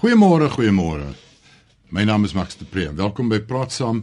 Goeiemôre, 0.00 0.48
goeiemôre. 0.48 1.10
My 1.92 2.06
naam 2.08 2.24
is 2.24 2.32
Max 2.32 2.56
de 2.56 2.64
Pre. 2.64 2.86
Welkom 2.96 3.28
by 3.28 3.36
Praat 3.44 3.74
Saam. 3.76 3.98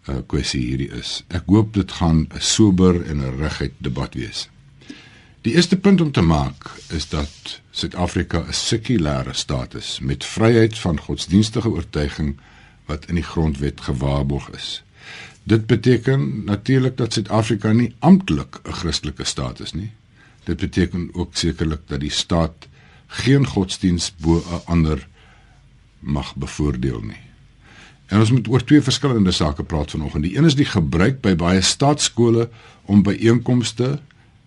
uh, 0.09 0.17
kwessie 0.27 0.61
hierdie 0.61 0.91
is. 0.91 1.25
Ek 1.29 1.43
hoop 1.47 1.75
dit 1.75 1.93
gaan 1.93 2.27
'n 2.35 2.41
sober 2.41 3.07
en 3.07 3.17
'n 3.17 3.37
reguit 3.39 3.73
debat 3.79 4.15
wees. 4.15 4.48
Die 5.43 5.55
eerste 5.55 5.77
punt 5.77 6.01
om 6.01 6.11
te 6.12 6.23
maak 6.23 6.71
is 6.95 7.09
dat 7.09 7.61
Suid-Afrika 7.71 8.45
'n 8.47 8.53
sekulêre 8.53 9.33
staat 9.35 9.75
is 9.75 9.98
met 10.01 10.25
vryheid 10.25 10.79
van 10.79 11.01
godsdienstige 11.01 11.69
oortuiging 11.69 12.37
wat 12.87 13.07
in 13.07 13.15
die 13.15 13.25
grondwet 13.25 13.81
gewaarborg 13.81 14.51
is. 14.51 14.83
Dit 15.43 15.67
beteken 15.67 16.45
natuurlik 16.45 16.97
dat 16.97 17.13
Suid-Afrika 17.13 17.73
nie 17.73 17.95
amptelik 17.98 18.61
'n 18.63 18.73
Christelike 18.73 19.25
staat 19.25 19.61
is 19.61 19.73
nie. 19.73 19.91
Dit 20.45 20.57
beteken 20.57 21.09
ook 21.13 21.37
sekerlik 21.37 21.81
dat 21.87 22.01
die 22.01 22.11
staat 22.11 22.69
geen 23.07 23.47
godsdiens 23.47 24.14
bo 24.17 24.39
'n 24.39 24.63
ander 24.64 25.08
mag 25.98 26.35
bevoordeel 26.36 27.01
nie. 27.01 27.23
En 28.07 28.19
ons 28.19 28.31
moet 28.31 28.48
oor 28.48 28.64
twee 28.64 28.83
verskillende 28.83 29.31
sake 29.31 29.63
praat 29.63 29.91
vanoggend. 29.91 30.23
Die 30.23 30.36
een 30.36 30.45
is 30.45 30.55
die 30.55 30.64
gebruik 30.64 31.20
by 31.20 31.35
baie 31.35 31.61
staatskole 31.61 32.51
om 32.83 33.02
byeenkomste 33.02 34.01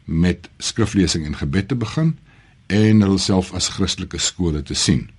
met 0.05 0.49
skriflesing 0.57 1.25
en 1.25 1.35
gebed 1.35 1.67
te 1.67 1.75
begin 1.75 2.17
en 2.65 3.01
hulle 3.01 3.17
self 3.17 3.53
as 3.53 3.69
Christelike 3.77 4.17
skole 4.17 4.63
te 4.63 4.73
sien. 4.73 5.09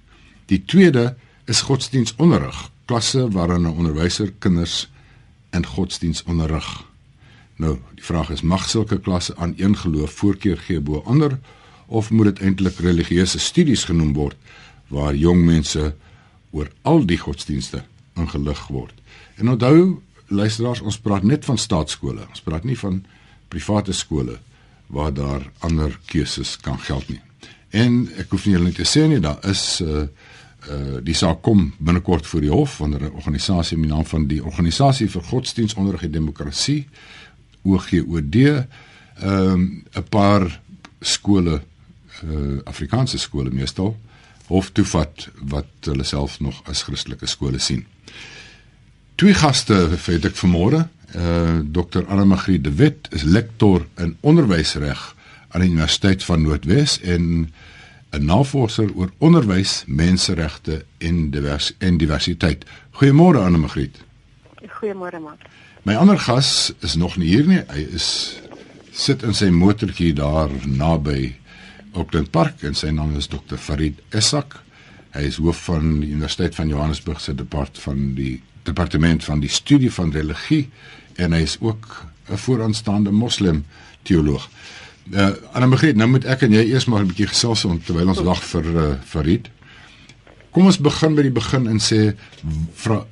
Die 0.46 0.62
tweede 0.64 1.16
is 1.46 1.66
godsdienstonderrig, 1.66 2.70
klasse 2.86 3.28
waarin 3.30 3.66
'n 3.66 3.76
onderwyser 3.76 4.32
kinders 4.38 4.90
in 5.50 5.66
godsdiens 5.66 6.22
onderrig. 6.22 6.84
Nou, 7.56 7.78
die 7.94 8.04
vraag 8.04 8.30
is 8.30 8.42
mag 8.42 8.68
sulke 8.68 9.00
klasse 9.00 9.36
aan 9.36 9.54
een 9.56 9.76
geloof 9.76 10.10
voorkeur 10.10 10.58
gee 10.58 10.80
bo 10.80 11.02
ander 11.06 11.38
of 11.86 12.10
moet 12.10 12.24
dit 12.24 12.40
eintlik 12.40 12.78
religieuse 12.78 13.38
studies 13.38 13.84
genoem 13.84 14.12
word 14.12 14.36
waar 14.86 15.14
jong 15.14 15.44
mense 15.44 15.94
oor 16.50 16.70
al 16.82 17.06
die 17.06 17.18
godsdienste 17.18 17.84
ingelig 18.14 18.66
word. 18.66 18.94
En 19.34 19.48
onthou 19.48 20.02
luisteraars, 20.26 20.80
ons 20.80 20.98
praat 20.98 21.22
net 21.22 21.44
van 21.44 21.58
staatskole. 21.58 22.26
Ons 22.28 22.40
praat 22.40 22.64
nie 22.64 22.78
van 22.78 23.04
private 23.48 23.92
skole 23.92 24.30
nie 24.30 24.55
waar 24.86 25.14
daar 25.14 25.50
ander 25.58 25.98
keuses 26.06 26.56
kan 26.56 26.78
geld 26.78 27.08
nie. 27.08 27.20
En 27.70 28.06
ek 28.18 28.30
hoef 28.30 28.46
nie 28.46 28.54
julle 28.56 28.72
te 28.72 28.86
sê 28.86 29.06
nie, 29.08 29.20
daar 29.20 29.42
is 29.48 29.80
uh 29.84 30.06
uh 30.66 30.98
die 31.04 31.14
saak 31.14 31.44
kom 31.46 31.68
binnekort 31.78 32.26
voor 32.26 32.40
die 32.40 32.50
hof 32.50 32.76
van 32.80 32.96
'n 32.96 33.12
organisasie 33.14 33.76
met 33.78 33.88
die 33.88 33.96
naam 33.96 34.06
van 34.06 34.26
die 34.26 34.44
Organisasie 34.44 35.10
vir 35.10 35.22
Godsdienstonderrig 35.22 36.02
en 36.02 36.10
Demokrasie 36.10 36.88
OGOD 37.62 38.34
ehm 38.34 38.66
um, 39.22 39.84
'n 39.94 40.08
paar 40.08 40.60
skole 41.00 41.62
uh 42.24 42.58
Afrikaanse 42.64 43.18
skole 43.18 43.50
meestal 43.50 43.96
hof 44.46 44.70
toe 44.70 44.84
vat 44.84 45.28
wat 45.40 45.66
hulle 45.80 46.04
self 46.04 46.40
nog 46.40 46.62
as 46.64 46.82
Christelike 46.82 47.26
skole 47.26 47.58
sien. 47.58 47.86
Twee 49.14 49.34
gaste 49.34 49.74
het 50.06 50.24
ek 50.24 50.36
vanmôre 50.36 50.88
uh 51.14 51.60
Dr. 51.62 52.06
Anna 52.06 52.24
Magrie 52.24 52.60
de 52.60 52.72
Wet 52.74 53.08
is 53.10 53.22
lektor 53.22 53.86
in 53.96 54.16
onderwysreg 54.20 55.14
aan 55.48 55.60
die 55.60 55.70
Universiteit 55.70 56.24
van 56.24 56.42
Noordwes 56.42 57.00
en 57.00 57.52
'n 58.10 58.24
navorser 58.24 58.90
oor 58.94 59.10
onderwys, 59.18 59.84
menseregte 59.86 60.84
en 60.98 61.30
divers 61.30 61.74
en 61.78 61.96
diversiteit. 61.96 62.64
Goeiemôre 62.90 63.38
Anna 63.38 63.58
Magrie. 63.58 63.90
Goeiemôre 64.66 65.20
man. 65.20 65.38
My 65.82 65.94
ander 65.94 66.18
gas 66.18 66.72
is 66.80 66.94
nog 66.94 67.16
nie 67.16 67.28
hier 67.28 67.46
nie. 67.46 67.62
Hy 67.68 67.86
is 67.94 68.40
sit 68.92 69.22
in 69.22 69.34
sy 69.34 69.50
motortjie 69.52 70.12
daar 70.16 70.50
naby 70.64 71.34
Auckland 71.92 72.30
Park 72.30 72.62
en 72.62 72.74
sy 72.74 72.90
naam 72.90 73.16
is 73.16 73.28
Dr. 73.28 73.56
Farid 73.56 74.00
Essak. 74.10 74.65
Hy 75.16 75.24
is 75.30 75.38
hoof 75.40 75.64
van 75.70 76.00
die 76.02 76.10
Universiteit 76.12 76.54
van 76.54 76.68
Johannesburg 76.68 77.20
se 77.20 77.34
departement 77.34 77.82
van 77.86 78.14
die 78.14 78.42
departement 78.66 79.24
van 79.24 79.40
die 79.40 79.50
studie 79.52 79.92
van 79.92 80.12
religie 80.12 80.66
en 81.16 81.32
hy 81.32 81.44
is 81.46 81.56
ook 81.60 82.04
'n 82.28 82.36
vooraanstaande 82.36 83.10
moslim 83.10 83.64
teoloog. 84.02 84.48
Uh 85.10 85.30
Anna 85.52 85.66
Magriet, 85.66 85.96
nou 85.96 86.08
moet 86.08 86.24
ek 86.24 86.42
en 86.42 86.52
jy 86.52 86.64
eers 86.66 86.84
maar 86.84 87.00
'n 87.00 87.06
bietjie 87.06 87.30
gesels 87.30 87.66
terwyl 87.84 88.08
ons 88.08 88.22
wag 88.22 88.42
vir 88.42 88.64
uh, 88.64 88.94
Farid. 89.04 89.50
Kom 90.50 90.66
ons 90.66 90.78
begin 90.78 91.14
by 91.14 91.22
die 91.22 91.30
begin 91.30 91.66
en 91.66 91.78
sê 91.78 92.16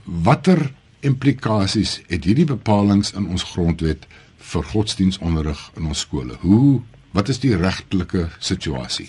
watter 0.04 0.72
implikasies 1.00 2.00
het 2.08 2.24
hierdie 2.24 2.48
bepalinge 2.48 3.12
in 3.16 3.26
ons 3.26 3.42
grondwet 3.42 4.06
vir 4.38 4.62
godsdienstonderrig 4.62 5.70
in 5.76 5.86
ons 5.86 6.00
skole? 6.00 6.36
Hoe 6.40 6.80
wat 7.12 7.28
is 7.28 7.38
die 7.38 7.56
regtelike 7.56 8.28
situasie? 8.38 9.08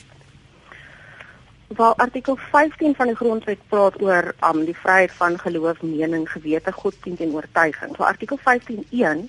Wel 1.67 1.95
artikel 1.95 2.35
15 2.35 2.95
van 2.95 3.07
die 3.07 3.15
grondwet 3.15 3.59
praat 3.67 4.01
oor 4.01 4.35
um 4.49 4.65
die 4.65 4.75
vryheid 4.77 5.11
van 5.11 5.39
geloof, 5.39 5.81
mening, 5.81 6.31
gewete, 6.31 6.71
godsdienst 6.71 7.21
en 7.21 7.31
oortuiging. 7.33 7.95
So 7.95 8.03
artikel 8.03 8.39
15.1 8.39 9.25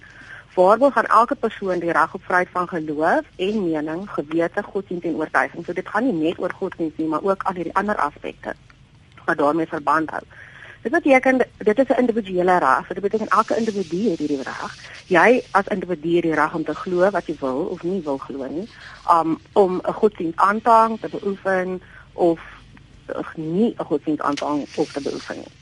waarborg 0.55 0.97
aan 0.97 1.06
elke 1.06 1.35
persoon 1.35 1.79
die 1.79 1.93
reg 1.93 2.15
op 2.15 2.25
vryheid 2.25 2.49
van 2.53 2.69
geloof 2.69 3.25
en 3.37 3.62
mening, 3.71 4.11
gewete, 4.11 4.62
godsdienst 4.62 5.05
en 5.05 5.17
oortuiging. 5.17 5.65
So 5.65 5.73
dit 5.73 5.88
gaan 5.88 6.05
nie 6.05 6.12
net 6.12 6.38
oor 6.38 6.53
godsdienst 6.53 6.99
nie, 6.99 7.09
maar 7.09 7.23
ook 7.23 7.43
al 7.43 7.55
hierdie 7.55 7.75
ander 7.75 7.97
aspekte 7.97 8.55
wat 9.25 9.38
daarmee 9.38 9.67
verband 9.67 10.11
hou. 10.11 10.23
Dit 10.83 10.93
beteken 10.93 11.38
dit 11.59 11.79
is 11.79 11.88
'n 11.88 12.00
individuele 12.00 12.59
reg. 12.59 12.87
Dit 12.88 13.00
beteken 13.00 13.29
elke 13.29 13.56
individu 13.56 14.11
het 14.11 14.19
hierdie 14.19 14.43
reg. 14.43 14.77
Jy 15.06 15.43
as 15.50 15.67
individu 15.67 16.15
het 16.15 16.23
die 16.23 16.35
reg 16.35 16.55
om 16.55 16.65
te 16.65 16.75
glo 16.75 17.11
wat 17.11 17.27
jy 17.27 17.37
wil 17.41 17.59
of 17.65 17.83
nie 17.83 18.03
wil 18.03 18.19
glo 18.19 18.47
nie. 18.47 18.69
Um 19.11 19.41
om 19.53 19.81
'n 19.83 19.93
godsdienst 19.93 20.38
aan 20.38 20.61
te 20.61 20.71
hang, 20.71 21.00
te 21.00 21.09
beoefen 21.09 21.81
of 22.17 22.41
nie 23.37 23.75
'n 23.79 23.85
godsdienst 23.85 24.23
aanvang 24.23 24.67
of 24.75 24.93
te 24.93 25.01
beoefen 25.01 25.37
nie. 25.37 25.53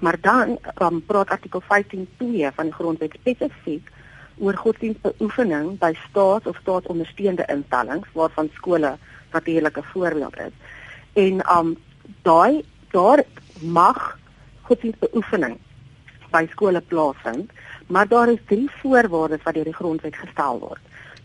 Maar 0.00 0.20
dan 0.20 0.58
um, 0.82 1.04
praat 1.04 1.28
artikel 1.28 1.62
15.2 1.62 2.54
van 2.54 2.64
die 2.64 2.72
grondwet 2.72 3.16
spesifiek 3.20 3.90
oor 4.38 4.56
godsdienstbeoefening 4.56 5.78
by 5.78 5.92
staat 6.08 6.46
of 6.46 6.56
staatsondersteunde 6.56 7.44
instellings 7.46 8.08
waarvan 8.12 8.50
skole 8.54 8.96
natuurlik 9.32 9.76
'n 9.78 9.90
voorbeeld 9.92 10.36
is. 10.36 10.54
En 11.12 11.56
um 11.58 11.76
daai 12.22 12.64
daar 12.90 13.24
mag 13.60 14.18
godsdienstbeoefening 14.62 15.58
by 16.30 16.46
skole 16.50 16.80
plaasvind, 16.80 17.50
maar 17.86 18.08
daar 18.08 18.28
is 18.28 18.38
drie 18.46 18.70
voorwaardes 18.80 19.42
wat 19.42 19.54
deur 19.54 19.64
die 19.64 19.80
grondwet 19.80 20.16
gestel 20.16 20.58
word. 20.58 20.80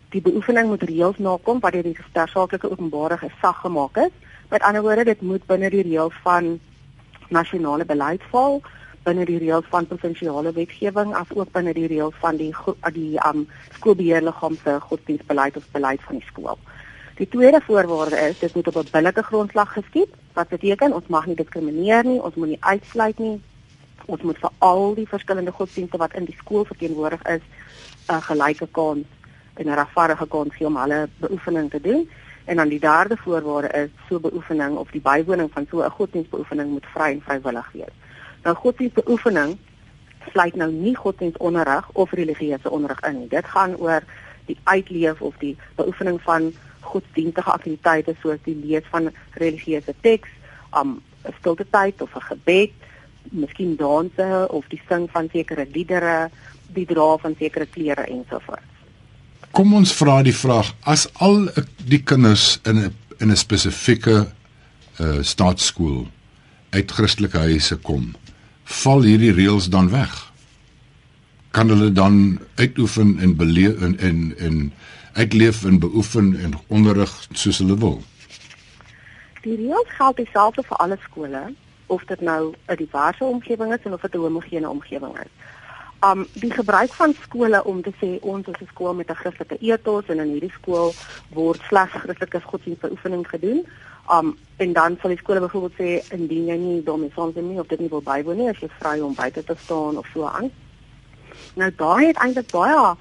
Die 0.09 0.21
beoefening 0.21 0.67
moet 0.67 0.83
reëls 0.83 1.17
nakom 1.17 1.59
wat 1.59 1.71
deur 1.71 1.83
die 1.83 1.97
tersaaklike 2.13 2.71
openbare 2.71 3.17
gesag 3.17 3.59
gemaak 3.61 3.97
is. 3.97 4.13
Met 4.49 4.61
ander 4.61 4.81
woorde, 4.81 5.03
dit 5.03 5.21
moet 5.21 5.45
binne 5.45 5.69
die 5.69 5.83
reëls 5.83 6.15
van 6.23 6.59
nasionale 7.29 7.85
beleid 7.85 8.21
val 8.31 8.61
binne 9.05 9.25
die 9.25 9.39
reëls 9.41 9.67
van 9.71 9.87
provinsiale 9.87 10.51
wetgewing 10.55 11.13
as 11.17 11.31
ook 11.35 11.51
binne 11.55 11.73
die 11.73 11.87
reëls 11.87 12.17
van 12.23 12.37
die 12.39 12.51
die 12.95 13.17
um 13.29 13.45
skoolbeheerliggaam 13.77 14.57
se 14.63 14.75
godsdienstbeleid 14.87 15.57
of 15.57 15.67
beleid 15.75 16.03
van 16.07 16.19
die 16.19 16.27
skool. 16.27 16.59
Die 17.19 17.27
tweede 17.27 17.61
voorwaarde 17.65 18.19
is 18.29 18.39
dit 18.39 18.55
moet 18.55 18.67
op 18.67 18.75
'n 18.75 18.91
billike 18.91 19.23
grondslag 19.23 19.73
geskied, 19.73 20.11
wat 20.33 20.49
beteken 20.49 20.93
ons 20.93 21.07
mag 21.07 21.25
nie 21.25 21.35
diskrimineer 21.35 22.03
nie, 22.03 22.21
ons 22.21 22.35
moet 22.35 22.47
nie 22.47 22.63
uitsluit 22.63 23.19
nie. 23.19 23.41
Ons 24.05 24.21
moet 24.21 24.37
vir 24.37 24.51
al 24.57 24.93
die 24.95 25.07
verskillende 25.07 25.51
godsdienste 25.51 25.97
wat 25.97 26.13
in 26.13 26.25
die 26.25 26.37
skool 26.37 26.65
verteenwoordig 26.65 27.23
is, 27.23 27.41
'n 28.07 28.21
gelyke 28.21 28.67
kans 28.71 29.05
en 29.53 29.65
'n 29.65 29.75
regverdige 29.75 30.27
kans 30.27 30.55
gee 30.55 30.67
om 30.67 30.77
hulle 30.77 31.09
beoefening 31.19 31.69
te 31.69 31.81
doen. 31.81 32.09
En 32.49 32.55
dan 32.55 32.67
die 32.67 32.79
derde 32.79 33.17
voorwaarde 33.17 33.67
is 33.77 33.89
so 34.07 34.19
beoefening 34.19 34.77
of 34.77 34.89
die 34.91 35.01
bywoning 35.01 35.51
van 35.53 35.67
so 35.69 35.81
'n 35.83 35.89
godsdienstbeoefening 35.89 36.69
moet 36.69 36.85
vry 36.85 37.09
en 37.11 37.21
vrywillig 37.21 37.71
wees. 37.71 37.95
Nou 38.43 38.55
godsdienstbeoefening 38.55 39.57
sluit 40.31 40.55
nou 40.55 40.71
nie 40.71 40.95
godsdienstonderrig 40.95 41.89
of 41.93 42.11
religieuse 42.11 42.69
onderrig 42.69 42.99
in 42.99 43.19
nie. 43.19 43.27
Dit 43.27 43.45
gaan 43.45 43.75
oor 43.77 44.01
die 44.45 44.57
uitleef 44.63 45.21
of 45.21 45.37
die 45.37 45.57
beoefening 45.75 46.21
van 46.21 46.53
godsdienstige 46.79 47.51
aktiwiteite 47.51 48.15
soos 48.21 48.41
die 48.43 48.55
lees 48.65 48.87
van 48.89 49.11
religieuse 49.33 49.93
teks, 50.01 50.29
um 50.77 51.01
stilte 51.37 51.65
tyd 51.69 52.01
of 52.01 52.15
'n 52.15 52.21
gebed, 52.21 52.73
miskien 53.23 53.75
danse 53.75 54.47
of 54.49 54.65
die 54.67 54.81
sing 54.87 55.09
van 55.11 55.29
sekere 55.31 55.67
liedere, 55.71 56.29
die 56.67 56.85
dra 56.85 57.17
van 57.17 57.35
sekere 57.39 57.65
klere 57.65 58.05
ensovoorts. 58.05 58.78
Kom 59.51 59.73
ons 59.73 59.93
vra 59.97 60.21
die 60.23 60.35
vraag: 60.35 60.73
as 60.85 61.07
al 61.25 61.47
die 61.89 62.01
kinders 62.03 62.59
in 62.65 62.77
'n 62.77 62.95
in 63.19 63.31
'n 63.31 63.35
spesifieke 63.35 64.27
uh 64.99 65.21
staatskool 65.21 66.07
uit 66.69 66.91
Christelike 66.91 67.37
huise 67.37 67.75
kom, 67.77 68.15
val 68.63 69.01
hierdie 69.01 69.33
reëls 69.33 69.69
dan 69.69 69.89
weg? 69.89 70.31
Kan 71.51 71.69
hulle 71.69 71.91
dan 71.91 72.39
uitoefen 72.55 73.19
en 73.19 73.35
beleef 73.35 73.81
en 73.81 73.97
en 73.99 74.33
en 74.37 74.73
uitleef 75.13 75.65
en 75.65 75.79
beoefen 75.79 76.39
en 76.39 76.53
onderrig 76.67 77.27
soos 77.33 77.57
hulle 77.57 77.77
wil? 77.77 78.03
Die 79.41 79.55
reëls 79.55 79.89
geld 79.97 80.17
dieselfde 80.17 80.63
vir 80.63 80.77
alle 80.77 80.97
skole 81.03 81.53
of 81.87 82.03
dit 82.05 82.21
nou 82.21 82.53
'n 82.67 82.75
diverse 82.75 83.23
omgewing 83.23 83.73
is 83.73 83.91
of 83.91 84.01
dit 84.01 84.13
'n 84.13 84.17
homogene 84.17 84.69
omgewing 84.69 85.17
is. 85.17 85.31
Um 86.01 86.27
die 86.33 86.51
gebruik 86.51 86.93
van 86.93 87.13
skole 87.21 87.63
om 87.63 87.81
te 87.81 87.91
sê 88.01 88.19
ons 88.21 88.47
is 88.47 88.61
'n 88.61 88.69
skool 88.71 88.93
met 88.93 89.09
'n 89.09 89.15
Christelike 89.15 89.57
ethos 89.59 90.05
en 90.07 90.19
in 90.19 90.31
hierdie 90.33 90.53
skool 90.59 90.93
word 91.29 91.61
slegs 91.67 91.91
Christelike 91.91 92.41
godsdienstbeoefening 92.41 93.27
gedoen, 93.27 93.65
Um 94.11 94.37
en 94.57 94.73
dan 94.73 94.97
sal 95.01 95.09
die 95.09 95.17
skole 95.17 95.39
byvoorbeeld 95.39 95.77
sê 95.77 96.13
indien 96.13 96.47
jy 96.49 96.55
nie 96.57 96.83
daarmee 96.83 97.11
saamstem 97.15 97.47
nie 97.47 97.59
of 97.59 97.67
dit 97.67 97.79
nie 97.79 97.89
wil 97.89 98.01
bywoon 98.01 98.37
nie, 98.37 98.47
as 98.49 98.57
jy 98.59 98.69
vry 98.79 98.99
om 99.05 99.13
buite 99.15 99.43
te 99.43 99.55
staan 99.63 99.97
of 99.97 100.07
so 100.13 100.25
aan. 100.25 100.49
Nou 101.55 101.69
daai 101.77 102.07
het 102.07 102.17
eintlik 102.17 102.49
baie 102.51 102.95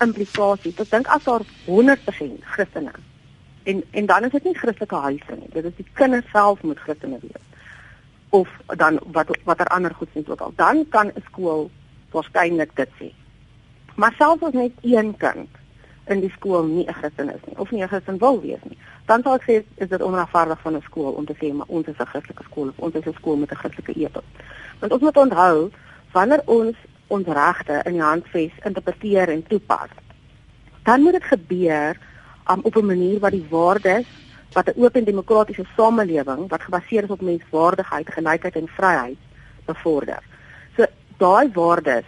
implikasies. 0.00 0.78
Ek 0.78 0.90
dink 0.90 1.10
as 1.10 1.24
daar 1.24 1.42
100% 1.66 2.46
Christene 2.54 2.94
en 3.66 3.82
en 3.90 4.06
dan 4.06 4.24
is 4.24 4.30
dit 4.36 4.44
nie 4.44 4.54
Christelike 4.54 5.02
huise 5.08 5.36
nie. 5.40 5.50
Dit 5.52 5.64
is 5.64 5.76
die 5.76 5.86
kinders 5.98 6.30
self 6.30 6.62
moet 6.62 6.78
Christene 6.78 7.18
wees. 7.22 7.42
Of 8.30 8.48
dan 8.76 9.00
wat 9.12 9.34
watter 9.44 9.66
ander 9.66 9.94
godsdienst 9.94 10.30
ook 10.30 10.40
al. 10.40 10.52
Dan 10.56 10.86
kan 10.88 11.10
'n 11.10 11.24
skool 11.30 11.70
waarskynlik 12.16 12.74
dit 12.80 12.98
sê. 13.00 13.12
Maar 13.96 14.14
selfs 14.18 14.42
as 14.48 14.56
net 14.56 14.72
een 14.82 15.14
kind 15.20 15.62
in 16.06 16.20
die 16.20 16.32
skool 16.36 16.64
nie 16.64 16.86
'n 16.86 16.98
Christen 17.00 17.30
is 17.30 17.44
nie 17.46 17.58
of 17.58 17.70
nie 17.70 17.82
'n 17.82 17.88
Christen 17.88 18.18
wil 18.18 18.40
wees 18.40 18.64
nie 18.64 18.78
dan 19.06 19.22
sal 19.22 19.38
ek 19.38 19.46
sê 19.46 19.56
is 19.82 19.88
dit 19.88 20.02
onregverdig 20.02 20.60
van 20.62 20.76
'n 20.76 20.82
skool 20.82 21.12
om 21.18 21.26
te 21.26 21.36
sê 21.40 21.52
maar 21.54 21.70
ons 21.76 21.86
is 21.86 21.98
'n 21.98 22.10
Christelike 22.12 22.44
skool 22.50 22.68
of 22.68 22.78
ons 22.78 22.94
is 22.94 23.06
'n 23.06 23.18
skool 23.20 23.36
met 23.36 23.50
'n 23.50 23.60
Christelike 23.62 23.94
ethos. 23.94 24.28
Want 24.80 24.92
ons 24.92 25.02
moet 25.02 25.16
onthou 25.16 25.70
wanneer 26.12 26.42
ons 26.46 26.76
ons 27.08 27.26
regte 27.26 27.80
in 27.84 27.92
die 27.92 28.02
handves 28.02 28.52
interpreteer 28.64 29.28
en 29.28 29.46
toepas, 29.46 29.90
dan 30.82 31.02
moet 31.02 31.12
dit 31.12 31.24
gebeur 31.24 31.96
um, 32.50 32.60
op 32.62 32.76
'n 32.76 32.86
manier 32.86 33.18
wat 33.20 33.32
die 33.32 33.46
waardes 33.50 34.06
wat 34.52 34.66
'n 34.66 34.80
oop 34.82 34.96
en 34.96 35.04
demokratiese 35.04 35.66
samelewing 35.76 36.48
wat 36.48 36.62
gebaseer 36.62 37.04
is 37.04 37.10
op 37.10 37.20
menswaardigheid, 37.20 38.08
gelykheid 38.10 38.56
en 38.56 38.68
vryheid 38.68 39.18
bevorder. 39.64 40.22
Daai 41.16 41.50
waardes 41.52 42.04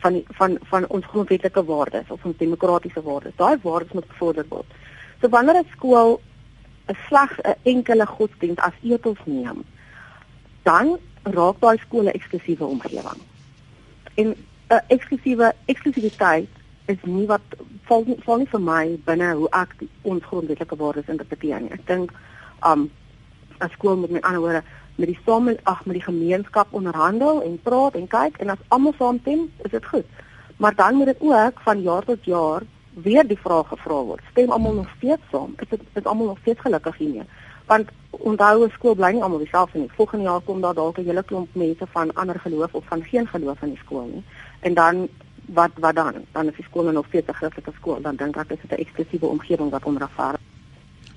van 0.00 0.12
die, 0.12 0.24
van 0.38 0.58
van 0.70 0.86
ons 0.88 1.06
grondwetlike 1.06 1.64
waardes 1.64 2.10
of 2.10 2.24
ons 2.24 2.36
demokratiese 2.36 3.02
waardes, 3.02 3.36
daai 3.36 3.58
waardes 3.62 3.92
moet 3.92 4.08
bevorder 4.08 4.46
word. 4.48 4.66
So 5.20 5.28
wanneer 5.28 5.60
'n 5.60 5.68
skool 5.76 6.20
'n 6.88 6.96
slegs 7.08 7.36
'n 7.42 7.54
enkele 7.62 8.06
godsdienst 8.06 8.60
as 8.60 8.72
ethos 8.82 9.18
neem, 9.24 9.64
dan 10.62 10.98
raak 11.22 11.60
daai 11.60 11.78
skool 11.78 12.04
'n 12.04 12.16
eksklusiewe 12.18 12.64
omgewing. 12.64 13.20
En 14.14 14.36
'n 14.68 14.80
eksklusiewe 14.86 15.52
eksklusiwiteit 15.64 16.48
is 16.86 16.98
nie 17.02 17.26
wat 17.26 17.46
val 17.82 18.04
nie, 18.06 18.16
val 18.24 18.38
nie 18.38 18.50
vir 18.50 18.60
my 18.60 18.98
binne 19.04 19.34
hoe 19.34 19.48
ek 19.50 19.74
ons 20.02 20.24
grondwetlike 20.24 20.76
waardes 20.76 21.08
interpreteer 21.08 21.60
nie. 21.60 21.70
Ek 21.70 21.86
dink 21.86 22.12
um 22.66 22.90
'n 23.60 23.70
skool 23.70 23.96
moet 23.96 24.10
met 24.10 24.22
ander 24.22 24.40
woorde 24.40 24.62
met 25.00 25.08
die 25.08 25.20
same 25.26 25.56
ag 25.62 25.84
met 25.84 25.96
die 25.96 26.04
gemeenskap 26.04 26.72
onderhandel 26.76 27.42
en 27.42 27.60
praat 27.62 27.96
en 27.98 28.06
kyk 28.06 28.36
en 28.44 28.52
as 28.54 28.66
almal 28.68 28.94
saamstem, 28.98 29.46
is 29.64 29.70
dit 29.70 29.86
goed. 29.92 30.04
Maar 30.60 30.74
dan 30.76 30.94
moet 30.94 31.06
dit 31.12 31.20
ook 31.20 31.60
van 31.64 31.82
jaar 31.82 32.04
tot 32.04 32.24
jaar 32.24 32.62
weer 32.94 33.26
die 33.26 33.38
vraag 33.38 33.68
gevra 33.68 34.02
word. 34.10 34.20
Stem 34.30 34.50
almal 34.50 34.74
nog 34.74 34.90
steeds 34.96 35.22
saam? 35.30 35.54
Is 35.56 35.68
dit 35.68 35.80
is 35.92 36.04
almal 36.04 36.26
nog 36.26 36.38
steeds 36.40 36.60
gelukkig 36.60 36.96
hiermee? 36.96 37.24
Want 37.66 37.88
onthou 38.10 38.68
skool 38.74 38.94
bly 38.94 39.12
nie 39.14 39.22
almal 39.22 39.38
dieselfde 39.38 39.78
nie. 39.78 39.90
Volgende 39.96 40.24
jaar 40.24 40.44
kom 40.44 40.60
daar 40.60 40.74
dalk 40.74 40.98
'n 40.98 41.08
hele 41.08 41.22
klomp 41.22 41.54
mense 41.54 41.86
van 41.92 42.14
ander 42.14 42.40
geloof 42.40 42.74
of 42.74 42.84
van 42.84 43.02
geen 43.02 43.26
geloof 43.26 43.62
in 43.62 43.68
die 43.68 43.82
skool 43.84 44.08
nie. 44.12 44.24
En 44.60 44.74
dan 44.74 45.08
wat 45.46 45.70
wat 45.74 45.94
dan? 45.94 46.14
Dan 46.32 46.48
is 46.48 46.56
die 46.56 46.64
skool 46.64 46.92
nog 46.92 47.06
steeds 47.06 47.28
'n 47.28 47.34
Christelike 47.34 47.72
skool. 47.78 48.00
Dan 48.00 48.16
dink 48.16 48.36
ek 48.36 48.50
is 48.50 48.58
dit 48.62 48.78
'n 48.78 48.82
eksklusiewe 48.82 49.26
omgewing 49.26 49.70
wat 49.70 49.84
onregverdig. 49.84 50.40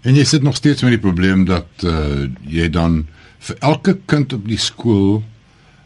En 0.02 0.16
jy 0.16 0.24
sit 0.24 0.44
nog 0.44 0.56
steeds 0.56 0.82
met 0.82 0.92
die 0.92 1.00
probleem 1.00 1.46
dat 1.46 1.68
uh, 1.84 2.28
jy 2.42 2.70
dan 2.70 3.08
vir 3.44 3.58
elke 3.60 3.98
kind 4.06 4.34
op 4.34 4.48
die 4.48 4.58
skool 4.58 5.24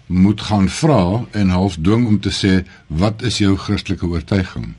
moet 0.08 0.42
gaan 0.42 0.70
vra 0.70 1.26
en 1.32 1.50
half 1.50 1.76
dwing 1.82 2.08
om 2.08 2.20
te 2.20 2.32
sê 2.32 2.66
wat 2.88 3.22
is 3.22 3.38
jou 3.38 3.56
Christelike 3.58 4.08
oortuiging? 4.08 4.76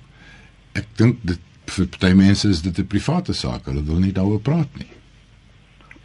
ek 0.79 0.87
dink 1.01 1.23
dit 1.27 1.41
vir 1.69 1.89
baie 2.01 2.17
mense 2.17 2.49
is 2.49 2.63
dit 2.63 2.79
'n 2.79 2.87
private 2.95 3.35
saak. 3.35 3.67
Hulle 3.67 3.83
wil 3.91 4.01
nie 4.05 4.13
daaroor 4.19 4.41
praat 4.41 4.73
nie. 4.81 4.91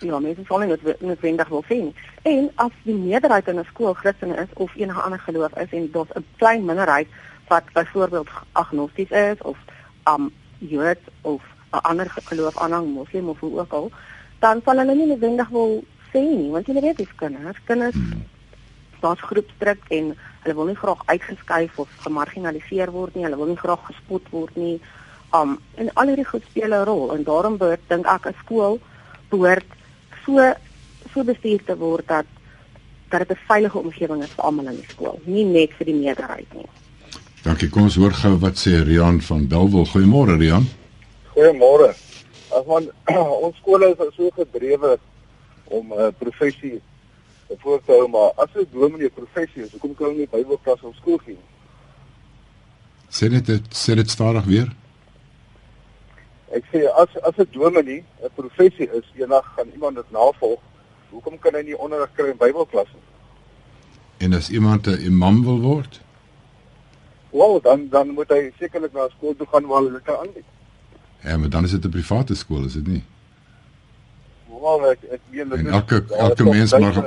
Ja, 0.10 0.20
mense 0.20 0.44
sal 0.48 0.60
nie 0.60 0.76
dit 0.76 1.02
noodwendig 1.02 1.50
wil 1.50 1.64
sien. 1.68 1.94
En 2.24 2.50
as 2.56 2.74
die 2.84 2.96
meerderheid 2.96 3.48
in 3.48 3.60
'n 3.60 3.70
skool 3.72 3.94
Christene 3.94 4.36
is 4.36 4.52
of 4.54 4.76
enige 4.76 5.02
ander 5.02 5.20
geloof 5.20 5.54
is 5.58 5.72
en 5.72 5.92
daar's 5.92 6.16
'n 6.16 6.26
klein 6.38 6.66
minderheid 6.66 7.08
wat 7.48 7.64
byvoorbeeld 7.74 8.30
agnosties 8.52 9.12
is 9.12 9.40
of 9.42 9.58
um 10.06 10.32
Jood 10.58 11.00
of 11.22 11.42
'n 11.72 11.82
ander 11.90 12.10
geloof 12.10 12.58
aanhang, 12.58 12.94
moslim 12.94 13.30
of 13.30 13.40
hoe 13.40 13.60
ook 13.60 13.74
al, 13.74 13.92
dan 14.40 14.62
sal 14.66 14.78
hulle 14.78 14.96
nie 14.96 15.08
noodwendig 15.08 15.50
wil 15.50 15.84
sien 16.14 16.30
nie, 16.38 16.52
want 16.54 16.70
jy 16.70 16.78
weet 16.80 17.02
dis 17.02 17.18
kinders, 17.18 17.60
kinders 17.66 17.98
hmm. 17.98 18.24
daar's 19.02 19.26
groepsdruk 19.28 19.90
en 19.90 20.14
Hulle 20.44 20.56
wil 20.56 20.66
nie 20.68 20.76
graag 20.76 21.00
uitgeskuif 21.06 21.78
of 21.80 21.92
gemarginaliseer 22.04 22.92
word 22.92 23.16
nie. 23.16 23.24
Hulle 23.24 23.40
wil 23.40 23.54
nie 23.54 23.60
graag 23.60 23.80
gespot 23.88 24.26
word 24.36 24.56
nie. 24.60 24.76
Um 25.34 25.56
en 25.80 25.90
al 26.00 26.12
hierdie 26.12 26.28
goed 26.28 26.44
speel 26.50 26.76
'n 26.76 26.86
rol 26.90 27.14
en 27.16 27.24
daarom 27.24 27.58
behoort 27.58 27.88
dink 27.88 28.06
ek 28.06 28.28
'n 28.28 28.36
skool 28.44 28.80
behoort 29.32 29.70
so 30.26 30.54
so 31.14 31.24
bestuur 31.24 31.64
te 31.66 31.78
word 31.78 32.08
dat 32.08 32.26
dat 33.10 33.28
dit 33.28 33.32
'n 33.38 33.46
veilige 33.48 33.78
omgewing 33.78 34.24
is 34.24 34.36
vir 34.36 34.46
almal 34.46 34.68
in 34.68 34.76
die 34.76 34.90
skool, 34.90 35.20
nie 35.26 35.46
net 35.46 35.72
vir 35.78 35.86
die 35.86 35.96
meerderheid 35.96 36.54
nie. 36.54 36.68
Dankie. 37.44 37.70
Kom 37.70 37.84
ons 37.84 37.96
hoor 37.96 38.14
gou 38.14 38.38
wat 38.40 38.56
sê 38.56 38.84
Rian 38.84 39.22
van 39.22 39.48
Belwel. 39.48 39.86
Goeiemôre 39.86 40.38
Rian. 40.38 40.68
Goeiemôre. 41.36 41.96
As 42.52 42.66
man 42.66 42.92
ons 43.46 43.58
skole 43.58 43.96
is 43.96 44.16
so 44.16 44.30
gedrewe 44.36 45.00
om 45.64 45.94
'n 45.94 46.00
uh, 46.00 46.08
professie 46.18 46.82
voorstel 47.60 48.08
maar 48.08 48.32
as 48.36 48.50
'n 48.54 48.68
dominee 48.72 49.10
professie 49.10 49.64
is, 49.64 49.72
hoekom 49.72 49.96
kan 49.96 50.06
hulle 50.06 50.18
nie 50.18 50.28
Bybelklas 50.28 50.82
op 50.82 50.96
skool 50.96 51.18
gee 51.18 51.34
nie? 51.34 51.52
Sê 53.10 53.30
dit 53.30 53.62
sê 53.70 53.94
dit 53.96 54.10
stadig 54.10 54.46
weer. 54.46 54.70
Ek 56.52 56.64
sê 56.72 56.86
as 57.02 57.18
as 57.22 57.38
'n 57.38 57.48
dominee 57.52 58.04
'n 58.24 58.30
professie 58.36 58.90
is, 58.90 59.06
eendag 59.16 59.54
gaan 59.56 59.70
iemand 59.74 59.96
dit 59.96 60.12
navolg. 60.12 60.60
Hoekom 61.10 61.40
kan 61.40 61.54
hy 61.54 61.62
nie 61.62 61.78
onderrig 61.78 62.14
kry 62.14 62.30
in 62.30 62.38
Bybelklas 62.38 62.88
nie? 62.94 63.04
En 64.18 64.34
as 64.34 64.50
iemand 64.50 64.88
'n 64.88 65.06
imam 65.06 65.44
wil 65.44 65.60
word? 65.60 66.02
Wel, 67.32 67.62
dan 67.62 67.90
dan 67.90 68.08
moet 68.10 68.30
hy 68.30 68.52
sekerlik 68.60 68.94
na 68.94 69.10
skool 69.10 69.36
toe 69.36 69.48
gaan 69.48 69.66
waar 69.66 69.82
hulle 69.82 69.92
dit 69.92 70.04
kan 70.04 70.18
aanbied. 70.18 70.46
Ja, 71.24 71.38
maar 71.38 71.50
dan 71.50 71.64
is 71.64 71.72
dit 71.72 71.86
'n 71.86 71.90
private 71.90 72.36
skool, 72.36 72.66
is 72.66 72.74
dit 72.74 72.88
nie? 72.88 73.04
Wel 74.64 74.90
ek 74.92 75.00
ek 75.18 75.22
meen 75.32 75.50
dit 75.50 75.68
elke 75.68 76.04
elke 76.18 76.44
mens 76.44 76.72
mag 76.80 77.04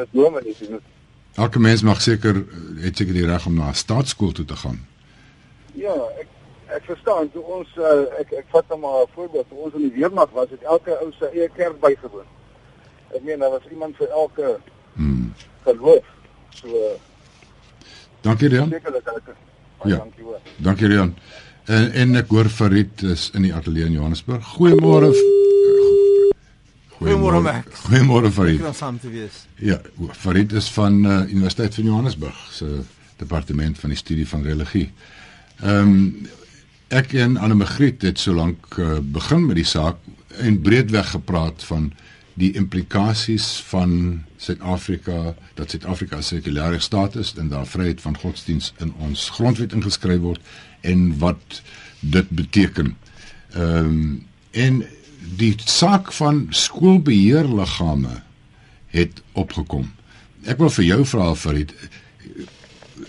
Elke 1.37 1.59
mens 1.61 1.83
mag 1.85 1.99
seker 2.01 2.39
het 2.81 2.97
seker 2.97 3.13
die 3.13 3.27
reg 3.29 3.47
om 3.47 3.55
na 3.59 3.69
'n 3.69 3.75
staatskool 3.75 4.33
toe 4.33 4.45
te 4.45 4.57
gaan. 4.57 4.79
Ja, 5.75 5.93
ek 6.21 6.27
ek 6.77 6.83
verstaan. 6.89 7.29
Toe 7.33 7.43
ons 7.45 7.69
uh, 7.77 8.09
ek 8.21 8.33
ek 8.33 8.47
vat 8.55 8.65
nou 8.69 8.79
maar 8.81 9.03
'n 9.05 9.11
voorbeeld. 9.15 9.49
Toe 9.49 9.59
ons 9.59 9.75
in 9.75 9.81
die 9.89 9.93
weermag 9.99 10.31
was, 10.33 10.49
het 10.51 10.63
elke 10.63 10.97
ou 11.03 11.11
sy 11.19 11.29
eie 11.35 11.49
kerk 11.57 11.77
bygewoon. 11.81 12.25
Ek 13.15 13.23
meen 13.23 13.39
daar 13.39 13.51
was 13.51 13.69
iemand 13.71 13.97
vir 13.97 14.09
elke 14.09 14.57
Hmm. 14.97 15.33
geloof. 15.65 16.05
So 16.51 16.67
uh, 16.69 16.97
Dankie 18.21 18.49
Rian. 18.49 18.69
sekerlik 18.71 19.07
elke. 19.07 19.35
Ja. 19.85 19.97
Dankie 19.97 20.25
hoor. 20.25 20.41
Dankie 20.57 20.87
Rian. 20.89 21.15
En 21.65 21.93
en 21.93 22.17
ek 22.17 22.29
hoor 22.29 22.49
Farid 22.49 23.03
is 23.03 23.31
in 23.35 23.43
die 23.43 23.55
ateljee 23.55 23.85
in 23.85 23.93
Johannesburg. 23.93 24.45
Goeiemôre. 24.57 25.36
Goeiemôre, 26.99 27.43
Max. 27.43 27.81
Goeiemôre 27.85 28.31
Farid. 28.33 28.61
Ek 28.61 28.71
kan 28.71 28.77
saam 28.77 28.99
te 29.01 29.11
wees. 29.13 29.43
Ja, 29.61 29.77
Farid 30.17 30.53
is 30.57 30.71
van 30.73 31.03
uh, 31.05 31.19
Universiteit 31.29 31.75
van 31.77 31.85
Johannesburg 31.85 32.39
se 32.53 32.81
departement 33.21 33.79
van 33.79 33.93
die 33.93 33.99
studie 34.01 34.29
van 34.29 34.43
religie. 34.47 34.91
Ehm 35.61 35.95
um, 35.95 36.35
ek 36.95 37.17
en 37.19 37.33
Anne 37.43 37.57
Magriet 37.59 38.05
het 38.07 38.21
solank 38.23 38.77
uh, 38.79 39.01
begin 39.03 39.49
met 39.49 39.59
die 39.59 39.67
saak 39.67 39.97
en 40.39 40.61
breedweg 40.63 41.09
gepraat 41.17 41.65
van 41.67 41.89
die 42.39 42.53
implikasies 42.55 43.49
van 43.73 44.23
Suid-Afrika 44.37 45.35
dat 45.59 45.71
Suid-Afrika 45.71 46.21
'n 46.21 46.23
sekulêre 46.23 46.79
staat 46.79 47.17
is 47.17 47.35
en 47.35 47.49
daar 47.49 47.67
vryheid 47.67 48.01
van 48.01 48.17
godsdiens 48.17 48.73
in 48.79 48.95
ons 48.99 49.31
grondwet 49.31 49.73
ingeskryf 49.73 50.21
word 50.21 50.41
en 50.81 51.19
wat 51.19 51.63
dit 52.01 52.31
beteken. 52.31 52.97
Ehm 53.53 53.85
um, 53.85 54.27
en 54.51 54.85
die 55.35 55.55
saak 55.65 56.13
van 56.13 56.47
skoolbeheerliggame 56.51 58.23
het 58.95 59.23
opgekom. 59.33 59.91
Ek 60.47 60.59
wil 60.63 60.71
vir 60.71 60.85
jou 60.85 61.01
vra 61.05 61.35
Farid, 61.35 61.73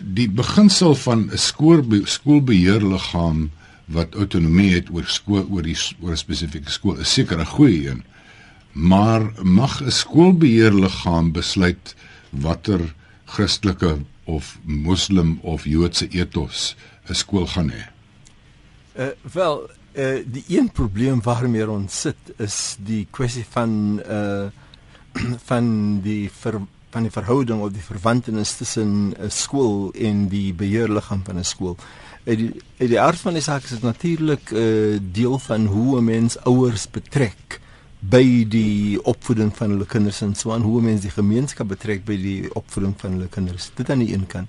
die 0.01 0.27
beginsel 0.29 0.95
van 0.95 1.29
'n 1.31 1.37
skool 1.37 1.83
skoolbeheerliggaam 2.05 3.51
wat 3.85 4.15
autonomie 4.15 4.73
het 4.73 4.89
oor 4.91 5.05
skool 5.05 5.47
oor 5.49 5.63
die 5.63 5.77
oor 6.01 6.11
'n 6.11 6.17
spesifieke 6.17 6.71
skool 6.71 6.99
is 6.99 7.13
seker 7.13 7.39
'n 7.39 7.45
goeie 7.45 7.89
een. 7.89 8.03
Maar 8.71 9.31
mag 9.43 9.81
'n 9.81 9.91
skoolbeheerliggaam 9.91 11.31
besluit 11.31 11.95
watter 12.29 12.93
Christelike 13.25 13.97
of 14.25 14.57
Moslem 14.63 15.39
of 15.41 15.65
Joodse 15.65 16.07
ethos 16.09 16.75
'n 17.09 17.13
skool 17.13 17.47
gaan 17.47 17.69
hê? 17.71 17.83
Uh 18.97 19.07
wel, 19.33 19.69
uh 19.97 20.23
die 20.25 20.43
een 20.47 20.71
probleem 20.71 21.21
waarmee 21.21 21.69
ons 21.69 22.01
sit 22.05 22.33
is 22.37 22.77
die 22.79 23.07
kwessie 23.11 23.45
van 23.49 24.01
uh 24.05 24.47
van 25.49 25.99
die 26.05 26.29
ver, 26.29 26.59
van 26.93 27.07
die 27.07 27.11
verhouding 27.11 27.61
of 27.61 27.71
die 27.73 27.83
verwantenis 27.83 28.57
tussen 28.57 29.13
'n 29.17 29.29
skool 29.29 29.91
en 29.93 30.27
die 30.27 30.53
beheerliggaam 30.53 31.23
van 31.25 31.39
'n 31.39 31.43
skool. 31.43 31.77
uit 32.27 32.37
die 32.37 32.51
uit 32.79 32.89
die 32.89 32.99
aard 32.99 33.19
van 33.19 33.33
die 33.33 33.41
saak 33.41 33.63
is 33.63 33.69
dit 33.69 33.81
natuurlik 33.81 34.51
'n 34.51 34.55
uh, 34.55 34.99
deel 35.11 35.39
van 35.39 35.65
hoe 35.65 35.97
'n 35.97 36.03
mens 36.03 36.37
ouers 36.43 36.89
betrek 36.91 37.59
by 37.99 38.45
die 38.47 39.03
opvoeding 39.03 39.55
van 39.55 39.69
hulle 39.69 39.85
kinders 39.85 40.21
en 40.21 40.35
so 40.35 40.51
aan 40.53 40.61
hoe 40.61 40.79
'n 40.79 40.83
mens 40.83 41.01
die 41.01 41.09
gemeenskap 41.09 41.67
betrek 41.67 42.05
by 42.05 42.17
die 42.17 42.53
opvoeding 42.53 42.93
van 42.97 43.11
hulle 43.11 43.27
kinders. 43.27 43.71
Dit 43.75 43.89
aan 43.89 43.99
die 43.99 44.13
een 44.13 44.27
kant. 44.27 44.47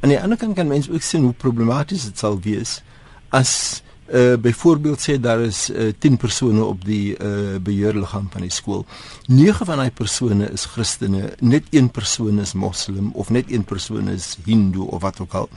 Aan 0.00 0.08
die 0.08 0.20
ander 0.20 0.38
kant 0.38 0.54
kan 0.54 0.66
mens 0.66 0.90
ook 0.90 1.02
sien 1.02 1.22
hoe 1.22 1.32
problematies 1.32 2.04
dit 2.04 2.18
sal 2.18 2.40
wees 2.40 2.82
as 3.28 3.82
uh 4.08 4.36
byvoorbeeld 4.40 5.00
sê 5.00 5.20
daar 5.20 5.40
is 5.40 5.70
uh, 5.70 5.92
10 5.98 6.16
persone 6.16 6.64
op 6.64 6.84
die 6.84 7.16
uh 7.18 7.56
beheerliggaam 7.62 8.28
van 8.30 8.40
die 8.40 8.50
skool. 8.50 8.86
9 9.26 9.66
van 9.66 9.76
daai 9.76 9.90
persone 9.90 10.50
is 10.52 10.64
Christene, 10.64 11.34
net 11.40 11.64
een 11.70 11.90
persoon 11.90 12.40
is 12.40 12.52
moslim 12.52 13.10
of 13.12 13.30
net 13.30 13.52
een 13.52 13.64
persoon 13.64 14.08
is 14.08 14.36
hindoe 14.44 14.86
of 14.90 15.02
wat 15.02 15.20
ook 15.20 15.32
al. 15.32 15.48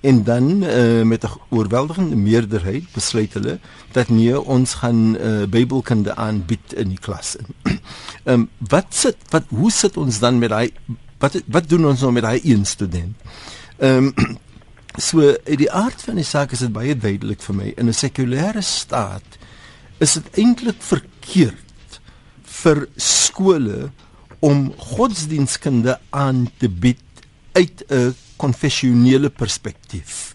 En 0.00 0.24
dan 0.24 0.62
uh 0.62 1.02
met 1.02 1.24
'n 1.24 1.38
oorweldigende 1.48 2.16
meerderheid 2.16 2.84
besluit 2.92 3.32
hulle 3.34 3.58
dat 3.92 4.08
nee, 4.08 4.40
ons 4.40 4.74
gaan 4.74 5.16
uh 5.16 5.42
Bybelkunde 5.46 6.16
aanbied 6.16 6.72
in 6.72 6.88
die 6.88 6.98
klas. 6.98 7.36
Ehm 8.24 8.40
um, 8.40 8.48
wat 8.58 8.86
sit 8.88 9.16
wat 9.30 9.44
hoe 9.48 9.70
sit 9.70 9.96
ons 9.96 10.18
dan 10.18 10.38
met 10.38 10.50
daai 10.50 10.70
wat 11.18 11.42
wat 11.46 11.68
doen 11.68 11.86
ons 11.86 12.00
nou 12.00 12.12
met 12.12 12.22
daai 12.22 12.40
een 12.44 12.64
student? 12.66 13.16
Ehm 13.78 14.12
um, 14.16 14.36
So 15.00 15.24
uit 15.24 15.58
die 15.58 15.70
aard 15.72 16.02
van 16.04 16.18
die 16.20 16.26
saak 16.26 16.52
is 16.52 16.60
dit 16.60 16.72
baie 16.72 16.92
duidelik 16.92 17.40
vir 17.40 17.54
my 17.56 17.68
in 17.76 17.88
'n 17.88 17.96
sekulêre 17.96 18.62
staat 18.62 19.38
is 20.00 20.14
dit 20.18 20.38
eintlik 20.38 20.82
verkeerd 20.82 22.00
vir 22.44 22.88
skole 22.96 23.90
om 24.40 24.72
godsdienstkunde 24.76 25.98
aan 26.10 26.50
te 26.58 26.68
bied 26.68 27.00
uit 27.52 27.84
'n 27.88 28.14
konfessionele 28.36 29.30
perspektief. 29.30 30.34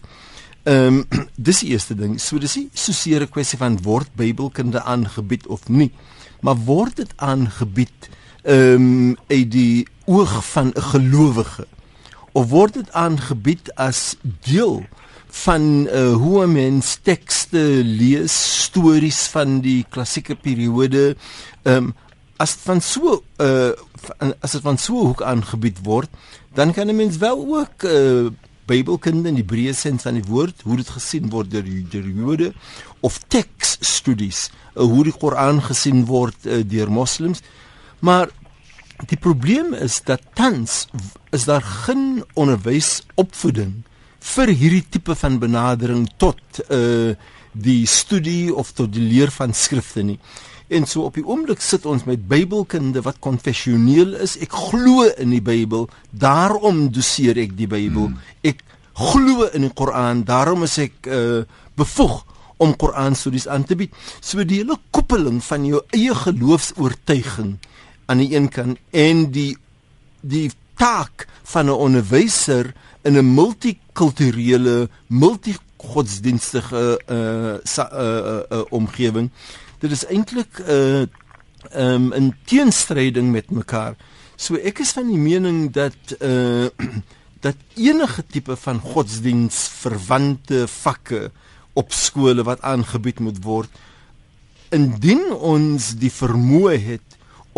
Ehm 0.64 1.04
um, 1.06 1.06
dis 1.46 1.60
die 1.60 1.70
eerste 1.70 1.94
ding. 1.94 2.18
So 2.20 2.38
dis 2.38 2.56
nie 2.56 2.68
so 2.72 2.92
seer 2.92 3.22
'n 3.22 3.30
kwessie 3.30 3.58
van 3.58 3.78
word 3.82 4.10
Bybelkunde 4.16 4.82
aangebied 4.82 5.46
of 5.46 5.68
nie, 5.68 5.92
maar 6.40 6.56
word 6.56 6.96
dit 6.96 7.12
aangebied 7.16 8.10
ehm 8.42 8.74
um, 8.74 9.16
uit 9.28 9.50
die 9.50 9.86
oog 10.06 10.44
van 10.50 10.72
'n 10.74 10.82
gelowige 10.82 11.66
of 12.32 12.50
word 12.50 12.74
dit 12.74 12.92
aangebied 12.92 13.72
as 13.76 14.16
deel 14.44 14.82
van 15.44 15.86
uh, 15.86 16.12
hoe 16.16 16.46
mens 16.46 16.96
tekste 17.02 17.60
lees, 17.84 18.34
stories 18.64 19.26
van 19.32 19.60
die 19.64 19.84
klassieke 19.90 20.34
periode, 20.34 21.16
ehm 21.64 21.90
um, 21.90 21.96
as 22.38 22.52
dit 22.54 22.68
van 22.68 22.80
so 22.80 23.16
uh, 23.42 23.72
as 24.46 24.52
dit 24.54 24.62
van 24.62 24.76
so 24.78 25.08
hoek 25.08 25.24
aangebied 25.26 25.80
word, 25.82 26.10
dan 26.54 26.72
kan 26.72 26.86
'n 26.86 26.96
mens 26.96 27.16
wel 27.18 27.34
ook 27.34 27.82
uh, 27.82 28.30
Bybelkunde 28.68 29.28
in 29.28 29.38
die 29.40 29.46
breë 29.48 29.72
sin 29.74 29.98
van 29.98 30.14
die 30.14 30.28
woord, 30.28 30.62
hoe 30.62 30.76
dit 30.76 30.88
gesien 30.88 31.30
word 31.32 31.50
deur 31.50 31.64
die 31.64 32.14
Jode 32.14 32.52
of 33.00 33.18
teksstudies, 33.28 34.50
uh, 34.76 34.82
hoe 34.84 35.04
die 35.04 35.12
Koran 35.12 35.62
gesien 35.62 36.04
word 36.04 36.46
uh, 36.46 36.62
deur 36.62 36.90
moslems. 36.90 37.42
Maar 37.98 38.28
Die 39.06 39.16
probleem 39.16 39.74
is 39.78 40.00
dat 40.02 40.22
tans 40.34 40.88
is 41.30 41.44
daar 41.46 41.62
geen 41.62 42.24
onderwysopvoeding 42.34 43.84
vir 44.34 44.50
hierdie 44.50 44.84
tipe 44.90 45.14
van 45.14 45.38
benadering 45.38 46.08
tot 46.18 46.62
uh 46.68 47.14
die 47.58 47.86
studie 47.90 48.54
of 48.54 48.70
tot 48.76 48.92
die 48.92 49.02
leer 49.02 49.32
van 49.34 49.54
skrifte 49.56 50.02
nie. 50.04 50.18
En 50.68 50.84
so 50.86 51.08
op 51.08 51.16
die 51.16 51.24
oomblik 51.26 51.62
sit 51.64 51.86
ons 51.88 52.04
met 52.06 52.26
Bybelkunde 52.28 53.00
wat 53.02 53.18
konfessioneel 53.24 54.12
is. 54.22 54.36
Ek 54.38 54.52
glo 54.52 55.08
in 55.18 55.32
die 55.32 55.42
Bybel, 55.42 55.88
daarom 56.12 56.84
doseer 56.94 57.40
ek 57.40 57.56
die 57.58 57.66
Bybel. 57.66 58.12
Hmm. 58.12 58.20
Ek 58.46 58.60
glo 58.94 59.48
in 59.56 59.66
die 59.66 59.72
Koran, 59.74 60.22
daarom 60.28 60.66
is 60.68 60.76
ek 60.84 61.08
uh 61.08 61.40
bevoeg 61.78 62.20
om 62.58 62.76
Koran 62.76 63.16
studies 63.16 63.48
aan 63.48 63.64
te 63.64 63.78
bied. 63.78 63.94
So 64.20 64.44
die 64.44 64.60
hele 64.60 64.76
koppeling 64.94 65.40
van 65.46 65.66
jou 65.66 65.82
eie 65.94 66.14
geloofs-oortuiging 66.14 67.56
aan 68.08 68.22
die 68.22 68.32
een 68.36 68.48
kant 68.48 68.78
en 68.90 69.30
die 69.30 69.56
die 70.20 70.50
taak 70.80 71.26
van 71.52 71.66
'n 71.66 71.80
onderwyser 71.86 72.74
in 73.02 73.16
'n 73.16 73.34
multikulturele, 73.34 74.88
multigodsdienstige 75.06 77.00
uh 77.06 77.16
uh, 77.16 77.86
uh, 77.92 78.40
uh 78.50 78.64
omgewing. 78.70 79.30
Dit 79.78 79.90
is 79.90 80.06
eintlik 80.06 80.58
'n 80.58 80.70
uh, 80.70 81.06
um, 81.92 82.12
'n 82.14 82.36
teenstryding 82.44 83.30
met 83.30 83.50
mekaar. 83.50 83.96
So 84.36 84.54
ek 84.54 84.78
is 84.78 84.92
van 84.92 85.06
die 85.06 85.18
mening 85.18 85.72
dat 85.72 85.96
uh 86.20 86.66
dat 87.46 87.56
enige 87.74 88.26
tipe 88.26 88.56
van 88.56 88.80
godsdiens 88.80 89.68
verwante 89.80 90.68
vakke 90.68 91.30
op 91.72 91.92
skole 91.92 92.42
wat 92.42 92.60
aangebied 92.60 93.20
moet 93.20 93.42
word 93.44 93.70
indien 94.74 95.30
ons 95.32 95.94
die 95.96 96.10
vermoë 96.12 96.76
het 96.82 97.07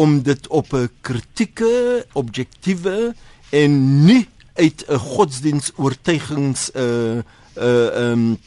om 0.01 0.23
dit 0.25 0.47
op 0.49 0.73
'n 0.73 0.89
kritieke, 1.01 2.07
objektiewe 2.13 3.15
en 3.51 4.05
nie 4.05 4.29
uit 4.55 4.85
'n 4.89 4.97
godsdienstoortuigings 4.97 6.71
uh 6.75 7.19
uh 7.57 8.11
um 8.11 8.39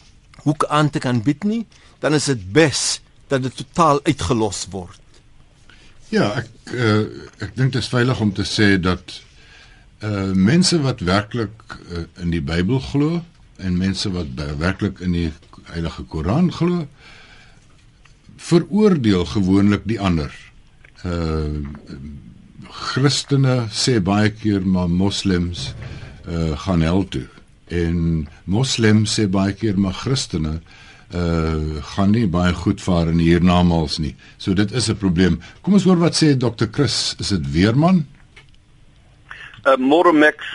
hoek 0.43 0.65
aan 0.65 0.89
te 0.89 0.99
kan 0.99 1.21
bied 1.21 1.43
nie, 1.43 1.65
dan 1.99 2.13
is 2.13 2.25
dit 2.25 2.51
bes 2.51 3.01
dat 3.27 3.43
dit 3.43 3.55
totaal 3.55 3.99
uitgelos 4.03 4.67
word. 4.69 4.99
Ja, 6.09 6.33
ek 6.37 6.49
uh, 6.73 7.05
ek 7.37 7.55
dink 7.55 7.73
dit 7.73 7.81
is 7.81 7.89
veilig 7.89 8.19
om 8.19 8.33
te 8.33 8.45
sê 8.45 8.79
dat 8.79 9.21
uh 10.03 10.31
mense 10.33 10.81
wat 10.81 10.99
werklik 10.99 11.77
uh, 11.89 12.03
in 12.21 12.29
die 12.29 12.41
Bybel 12.41 12.79
glo 12.79 13.21
en 13.57 13.77
mense 13.77 14.11
wat 14.11 14.27
werklik 14.57 14.99
in 14.99 15.11
die 15.11 15.31
Heilige 15.63 16.03
Koran 16.03 16.51
glo, 16.51 16.87
veroordeel 18.37 19.25
gewoonlik 19.25 19.85
die 19.87 19.99
ander 19.99 20.33
uh 21.05 21.61
Christene 22.73 23.67
sê 23.71 23.99
baie 24.01 24.31
keer 24.31 24.63
maar 24.65 24.89
moslems 24.89 25.73
uh 26.27 26.53
gaan 26.65 26.81
hel 26.81 27.03
toe 27.07 27.27
en 27.67 28.27
moslems 28.45 29.19
sê 29.19 29.27
baie 29.27 29.53
keer 29.53 29.77
maar 29.77 29.93
Christene 29.93 30.59
uh 31.13 31.83
gaan 31.93 32.11
nie 32.15 32.25
baie 32.27 32.53
goed 32.53 32.81
vaar 32.81 33.11
in 33.11 33.19
hiernamaals 33.21 33.99
nie. 33.99 34.15
So 34.37 34.53
dit 34.53 34.71
is 34.71 34.89
'n 34.89 34.97
probleem. 34.97 35.41
Kom 35.61 35.73
ons 35.73 35.83
hoor 35.83 35.97
wat 35.97 36.15
sê 36.15 36.37
Dr. 36.37 36.67
Chris, 36.71 37.15
is 37.19 37.27
dit 37.29 37.51
Weerman? 37.51 38.05
Uh. 39.65 39.77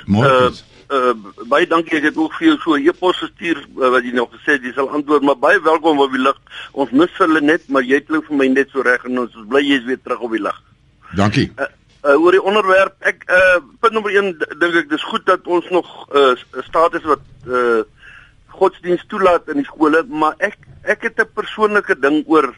Môre. 0.07 0.51
Uh, 0.51 0.53
uh 0.89 1.15
baie 1.49 1.67
dankie 1.69 1.99
ek 1.99 2.09
het 2.09 2.17
ook 2.17 2.35
vir 2.39 2.47
jou 2.49 2.57
so 2.63 2.77
'n 2.77 2.87
e-pos 2.89 3.19
gestuur 3.21 3.59
uh, 3.77 3.91
wat 3.93 4.05
jy 4.05 4.13
nou 4.13 4.27
gesê 4.33 4.57
het 4.57 4.63
jy 4.63 4.73
sal 4.73 4.89
antwoord 4.89 5.23
maar 5.23 5.37
baie 5.37 5.61
welkom 5.61 6.01
op 6.01 6.13
die 6.13 6.23
lig. 6.23 6.39
Ons 6.73 6.91
mis 6.91 7.19
hulle 7.19 7.41
net 7.41 7.69
maar 7.69 7.83
jy 7.83 8.01
klink 8.01 8.27
vir 8.27 8.37
my 8.37 8.49
net 8.49 8.71
so 8.71 8.81
reg 8.83 9.05
en 9.05 9.19
ons 9.19 9.35
is 9.35 9.49
bly 9.49 9.61
jy's 9.61 9.85
weer 9.85 10.01
terug 10.03 10.21
op 10.21 10.33
die 10.33 10.43
lig. 10.43 10.63
Dankie. 11.17 11.53
Uh, 11.59 11.67
uh 12.05 12.17
oor 12.23 12.33
die 12.33 12.43
onderwerp 12.43 12.95
ek 13.01 13.25
uh 13.29 13.61
punt 13.81 13.93
nommer 13.93 14.11
1 14.11 14.39
dink 14.61 14.75
ek 14.75 14.89
dis 14.89 15.05
goed 15.05 15.27
dat 15.27 15.47
ons 15.47 15.69
nog 15.71 15.87
'n 16.09 16.17
uh, 16.17 16.63
staat 16.65 16.95
is 16.95 17.05
wat 17.05 17.25
uh 17.47 17.83
godsdienst 18.47 19.09
toelaat 19.09 19.49
in 19.49 19.61
die 19.63 19.69
skole 19.69 20.05
maar 20.09 20.35
ek 20.39 20.57
ek 20.83 21.03
het 21.03 21.21
'n 21.21 21.35
persoonlike 21.35 22.01
ding 22.01 22.25
oor 22.27 22.55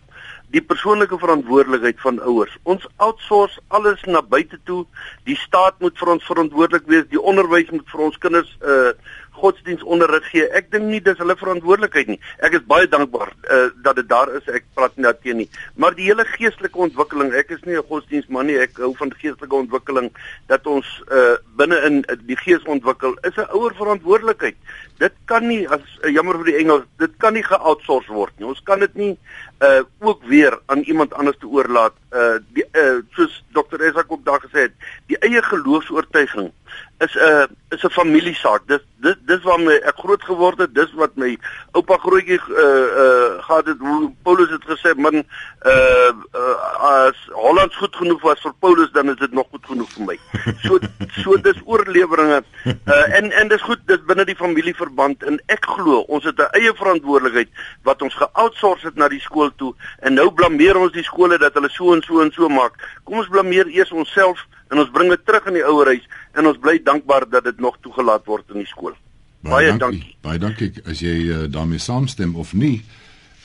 die 0.51 0.63
persoonlike 0.63 1.19
verantwoordelikheid 1.19 2.01
van 2.03 2.19
ouers. 2.27 2.57
Ons 2.63 2.87
outsource 2.97 3.61
alles 3.69 4.03
na 4.07 4.23
buite 4.23 4.59
toe. 4.67 4.83
Die 5.29 5.39
staat 5.39 5.79
moet 5.79 5.99
vir 5.99 6.15
ons 6.17 6.27
verantwoordelik 6.27 6.89
wees. 6.91 7.07
Die 7.11 7.23
onderwys 7.23 7.71
moet 7.71 7.87
vir 7.93 8.07
ons 8.11 8.19
kinders 8.23 8.53
uh 8.61 8.93
godsdienstonderrig 9.41 10.27
gee. 10.29 10.45
Ek 10.53 10.67
dink 10.69 10.85
nie 10.91 10.99
dis 11.01 11.17
hulle 11.23 11.33
verantwoordelikheid 11.39 12.11
nie. 12.11 12.19
Ek 12.45 12.59
is 12.59 12.65
baie 12.69 12.89
dankbaar 12.91 13.31
uh 13.47 13.61
dat 13.85 13.97
dit 13.97 14.09
daar 14.11 14.33
is. 14.37 14.49
Ek 14.53 14.67
praat 14.77 14.99
nie 14.99 15.07
daarteen 15.07 15.41
nie. 15.41 15.47
Maar 15.81 15.97
die 15.97 16.11
hele 16.11 16.27
geestelike 16.29 16.83
ontwikkeling, 16.89 17.33
ek 17.33 17.55
is 17.57 17.63
nie 17.65 17.79
'n 17.79 17.87
godsdienstman 17.89 18.51
nie. 18.51 18.59
Ek 18.59 18.77
hou 18.83 18.93
van 18.99 19.15
geestelike 19.15 19.57
ontwikkeling 19.63 20.11
dat 20.49 20.67
ons 20.67 20.87
uh 21.09 21.39
binne 21.57 21.79
in 21.89 22.05
die 22.27 22.37
gees 22.37 22.67
ontwikkel. 22.67 23.17
Is 23.23 23.39
'n 23.39 23.49
ouer 23.55 23.75
verantwoordelikheid. 23.75 24.57
Dit 24.99 25.15
kan 25.25 25.47
nie 25.47 25.65
as 25.69 25.81
jammer 26.03 26.37
vir 26.37 26.53
die 26.53 26.59
Engels, 26.61 26.85
dit 26.99 27.17
kan 27.17 27.33
nie 27.33 27.43
geoutsource 27.43 28.13
word 28.13 28.33
nie. 28.39 28.47
Ons 28.47 28.61
kan 28.63 28.81
dit 28.81 28.95
nie 28.95 29.19
uh 29.61 29.83
ook 29.99 30.25
weer 30.25 30.59
aan 30.67 30.79
iemand 30.79 31.15
anders 31.15 31.37
te 31.39 31.47
oorlaat. 31.47 31.93
Uh 32.13 32.39
die 32.53 32.65
uh 32.73 33.03
soos 33.11 33.45
Dr. 33.53 33.81
Esak 33.81 34.13
ook 34.13 34.25
daar 34.25 34.41
gesê 34.41 34.61
het, 34.61 34.73
die 35.07 35.19
eie 35.19 35.43
geloofs-oortuiging 35.43 36.53
is 36.99 37.15
'n 37.15 37.19
uh, 37.19 37.45
is 37.69 37.83
'n 37.83 37.91
familiesaak. 37.91 38.63
Dis 38.67 38.85
dis 38.97 39.17
dis 39.27 39.43
waar 39.43 39.61
my 39.61 39.77
ek 39.91 39.97
groot 39.97 40.23
geword 40.25 40.59
het. 40.59 40.75
Dis 40.75 40.93
wat 40.93 41.17
my 41.17 41.39
oupa 41.73 41.97
grootjie 41.97 42.41
uh 42.49 42.89
uh 43.05 43.43
gehad 43.45 43.67
het 43.67 43.79
hoe 43.79 44.13
Paulus 44.23 44.51
het 44.51 44.65
gesê 44.65 44.95
man 44.97 45.15
uh, 45.15 46.13
uh 46.41 46.57
as 46.81 47.19
Holland 47.33 47.75
goed 47.75 47.97
genoeg 47.97 48.21
was 48.23 48.41
vir 48.41 48.53
Paulus 48.59 48.93
dan 48.93 49.11
is 49.11 49.17
dit 49.17 49.33
nog 49.33 49.47
goed 49.51 49.67
genoeg 49.67 49.91
vir 49.93 50.05
my. 50.05 50.19
So 50.65 50.79
so 51.23 51.37
dis 51.41 51.61
oorleweringe. 51.65 52.43
Uh 52.65 53.17
en 53.17 53.33
en 53.33 53.49
dis 53.49 53.63
goed 53.63 53.81
dis 53.87 54.05
binne 54.07 54.25
die 54.25 54.37
familieverband 54.37 55.23
en 55.23 55.41
ek 55.47 55.65
glo 55.65 56.01
ons 56.01 56.25
het 56.25 56.39
'n 56.39 56.53
eie 56.61 56.75
verantwoordelikheid 56.75 57.49
wat 57.83 58.03
ons 58.03 58.15
geoutsource 58.15 58.87
het 58.87 58.97
na 58.97 59.09
die 59.09 59.21
skool 59.21 59.50
toe 59.57 59.75
en 59.99 60.15
nou 60.15 60.31
blameer 60.31 60.77
ons 60.77 60.93
die 60.93 61.07
skole 61.07 61.39
dat 61.39 61.55
hulle 61.55 61.71
so 61.71 61.95
en 61.95 62.03
so 62.03 62.23
en 62.23 62.33
so 62.33 62.49
maak. 62.49 62.73
Kom 63.05 63.19
ons 63.23 63.29
blameer 63.29 63.67
eers 63.69 63.93
onsself 63.93 64.47
en 64.71 64.79
ons 64.79 64.91
bring 64.95 65.11
dit 65.11 65.25
terug 65.27 65.47
in 65.51 65.55
die 65.59 65.67
ouerhuis 65.67 66.07
en 66.39 66.47
ons 66.47 66.59
bly 66.59 66.83
dankbaar 66.85 67.31
dat 67.31 67.45
dit 67.45 67.61
nog 67.61 67.77
toegelaat 67.81 68.27
word 68.27 68.45
in 68.55 68.59
die 68.63 68.71
skool. 68.71 68.95
Baie, 69.41 69.53
baie 69.53 69.79
dankie. 69.79 69.81
dankie. 69.81 70.17
Baie 70.23 70.39
dankie 70.39 70.83
as 70.87 71.01
jy 71.01 71.29
uh, 71.29 71.37
daarmee 71.51 71.79
saamstem 71.83 72.37
of 72.37 72.53
nie. 72.53 72.83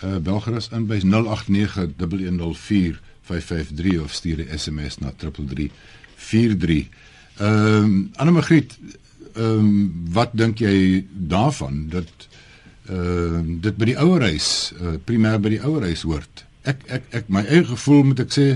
Uh 0.04 0.18
bel 0.20 0.40
gerus 0.44 0.70
in 0.76 0.88
by 0.90 1.00
0891104553 1.00 1.06
of 4.04 4.14
stuur 4.14 4.40
'n 4.44 4.58
SMS 4.58 4.98
na 5.00 5.12
3343. 5.18 6.88
Ehm 7.38 7.84
um, 7.84 8.12
Anne 8.16 8.32
Magriet, 8.32 8.78
ehm 9.34 9.44
um, 9.44 9.94
wat 10.12 10.30
dink 10.34 10.60
jy 10.60 11.06
daarvan 11.12 11.90
dat 11.90 12.28
uh, 12.90 13.42
dit 13.62 13.78
by 13.78 13.86
die 13.86 13.98
ouerhuis 13.98 14.74
uh, 14.82 14.98
primêr 15.06 15.40
by 15.40 15.56
die 15.56 15.62
ouerhuis 15.62 16.06
hoort? 16.08 16.46
Ek 16.64 16.82
ek 16.90 17.04
ek 17.12 17.30
my 17.30 17.46
eie 17.46 17.64
gevoel 17.66 18.04
moet 18.04 18.26
ek 18.26 18.34
sê 18.34 18.50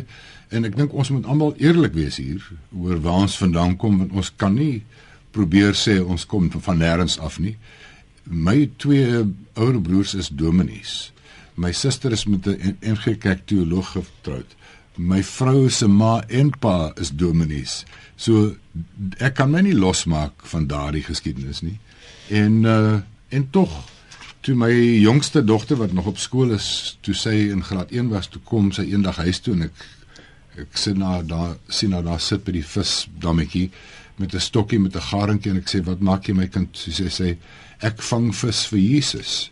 En 0.50 0.66
ek 0.66 0.78
dink 0.78 0.94
ons 0.98 1.12
moet 1.14 1.28
almal 1.30 1.54
eerlik 1.62 1.94
wees 1.94 2.18
hier 2.18 2.42
oor 2.74 2.98
waar 3.04 3.26
ons 3.26 3.38
vandaan 3.38 3.76
kom 3.82 4.00
want 4.02 4.16
ons 4.18 4.32
kan 4.42 4.56
nie 4.58 4.82
probeer 5.36 5.78
sê 5.78 6.00
ons 6.02 6.26
kom 6.26 6.50
van 6.50 6.80
nêrens 6.82 7.20
af 7.22 7.38
nie. 7.42 7.54
My 8.26 8.66
twee 8.82 9.06
ouer 9.54 9.78
broers 9.82 10.16
is 10.18 10.32
dominees. 10.34 11.12
My 11.54 11.72
suster 11.72 12.12
is 12.12 12.26
met 12.26 12.48
'n 12.48 12.78
NG 12.82 13.18
Kerk 13.20 13.46
teoloog 13.46 13.92
getroud. 13.94 14.56
My 14.98 15.22
vrou 15.24 15.70
se 15.70 15.88
ma 15.88 16.24
en 16.28 16.50
pa 16.50 16.94
is 16.98 17.12
dominees. 17.12 17.86
So 18.16 18.56
ek 19.20 19.36
kan 19.36 19.52
my 19.52 19.62
nie 19.62 19.76
losmaak 19.76 20.34
van 20.44 20.68
daardie 20.68 21.04
geskiedenis 21.04 21.62
nie. 21.62 21.80
En 22.30 22.64
uh 22.64 23.00
en 23.30 23.50
tog 23.50 23.70
toe 24.50 24.58
my 24.58 24.72
jongste 24.98 25.44
dogter 25.46 25.78
wat 25.78 25.92
nog 25.94 26.08
op 26.10 26.18
skool 26.18 26.56
is, 26.56 26.98
toe 27.06 27.14
sy 27.14 27.36
in 27.54 27.62
graad 27.62 27.92
1 27.94 28.08
was, 28.10 28.32
toe 28.34 28.42
kom 28.42 28.72
sy 28.74 28.88
eendag 28.90 29.20
huis 29.22 29.44
toe 29.46 29.54
en 29.54 29.68
ek 29.68 29.84
ek 30.60 30.80
sit 30.82 30.98
na 31.00 31.20
daar 31.24 31.54
sien 31.72 31.94
nou 31.94 32.02
daar 32.04 32.20
sit 32.20 32.42
by 32.44 32.56
die 32.58 32.66
visdammetjie 32.66 33.68
met 34.20 34.34
'n 34.34 34.42
stokkie 34.42 34.80
met 34.80 34.96
'n 34.96 35.08
garentjie 35.12 35.52
en 35.52 35.60
ek 35.62 35.70
sê 35.70 35.84
wat 35.86 36.02
maak 36.02 36.28
jy 36.28 36.34
my 36.34 36.48
kind? 36.48 36.70
So 36.74 36.92
sê 36.92 37.10
sy 37.10 37.38
ek 37.80 38.02
vang 38.02 38.34
vis 38.36 38.66
vir 38.66 38.80
Jesus. 38.80 39.52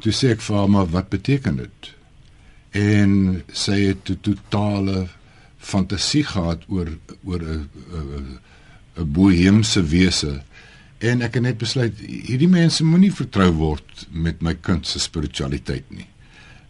Toe 0.00 0.12
sê 0.12 0.30
ek 0.32 0.40
vir 0.40 0.56
haar 0.56 0.86
wat 0.90 1.10
beteken 1.10 1.56
dit? 1.56 1.92
En 2.72 3.42
sy 3.52 3.78
het 3.92 4.10
'n 4.10 4.18
totale 4.22 5.08
fantasie 5.58 6.24
gehad 6.24 6.64
oor 6.68 6.88
oor 7.24 7.42
'n 7.42 7.68
'n 8.96 9.12
boheemse 9.12 9.82
wese 9.82 10.42
en 10.98 11.22
ek 11.22 11.34
het 11.34 11.42
net 11.42 11.58
besluit 11.58 11.98
hierdie 11.98 12.48
mense 12.48 12.84
moenie 12.84 13.12
vertrou 13.12 13.50
word 13.52 14.06
met 14.10 14.42
my 14.42 14.54
kind 14.54 14.86
se 14.86 14.98
spiritualiteit 14.98 15.90
nie 15.90 16.06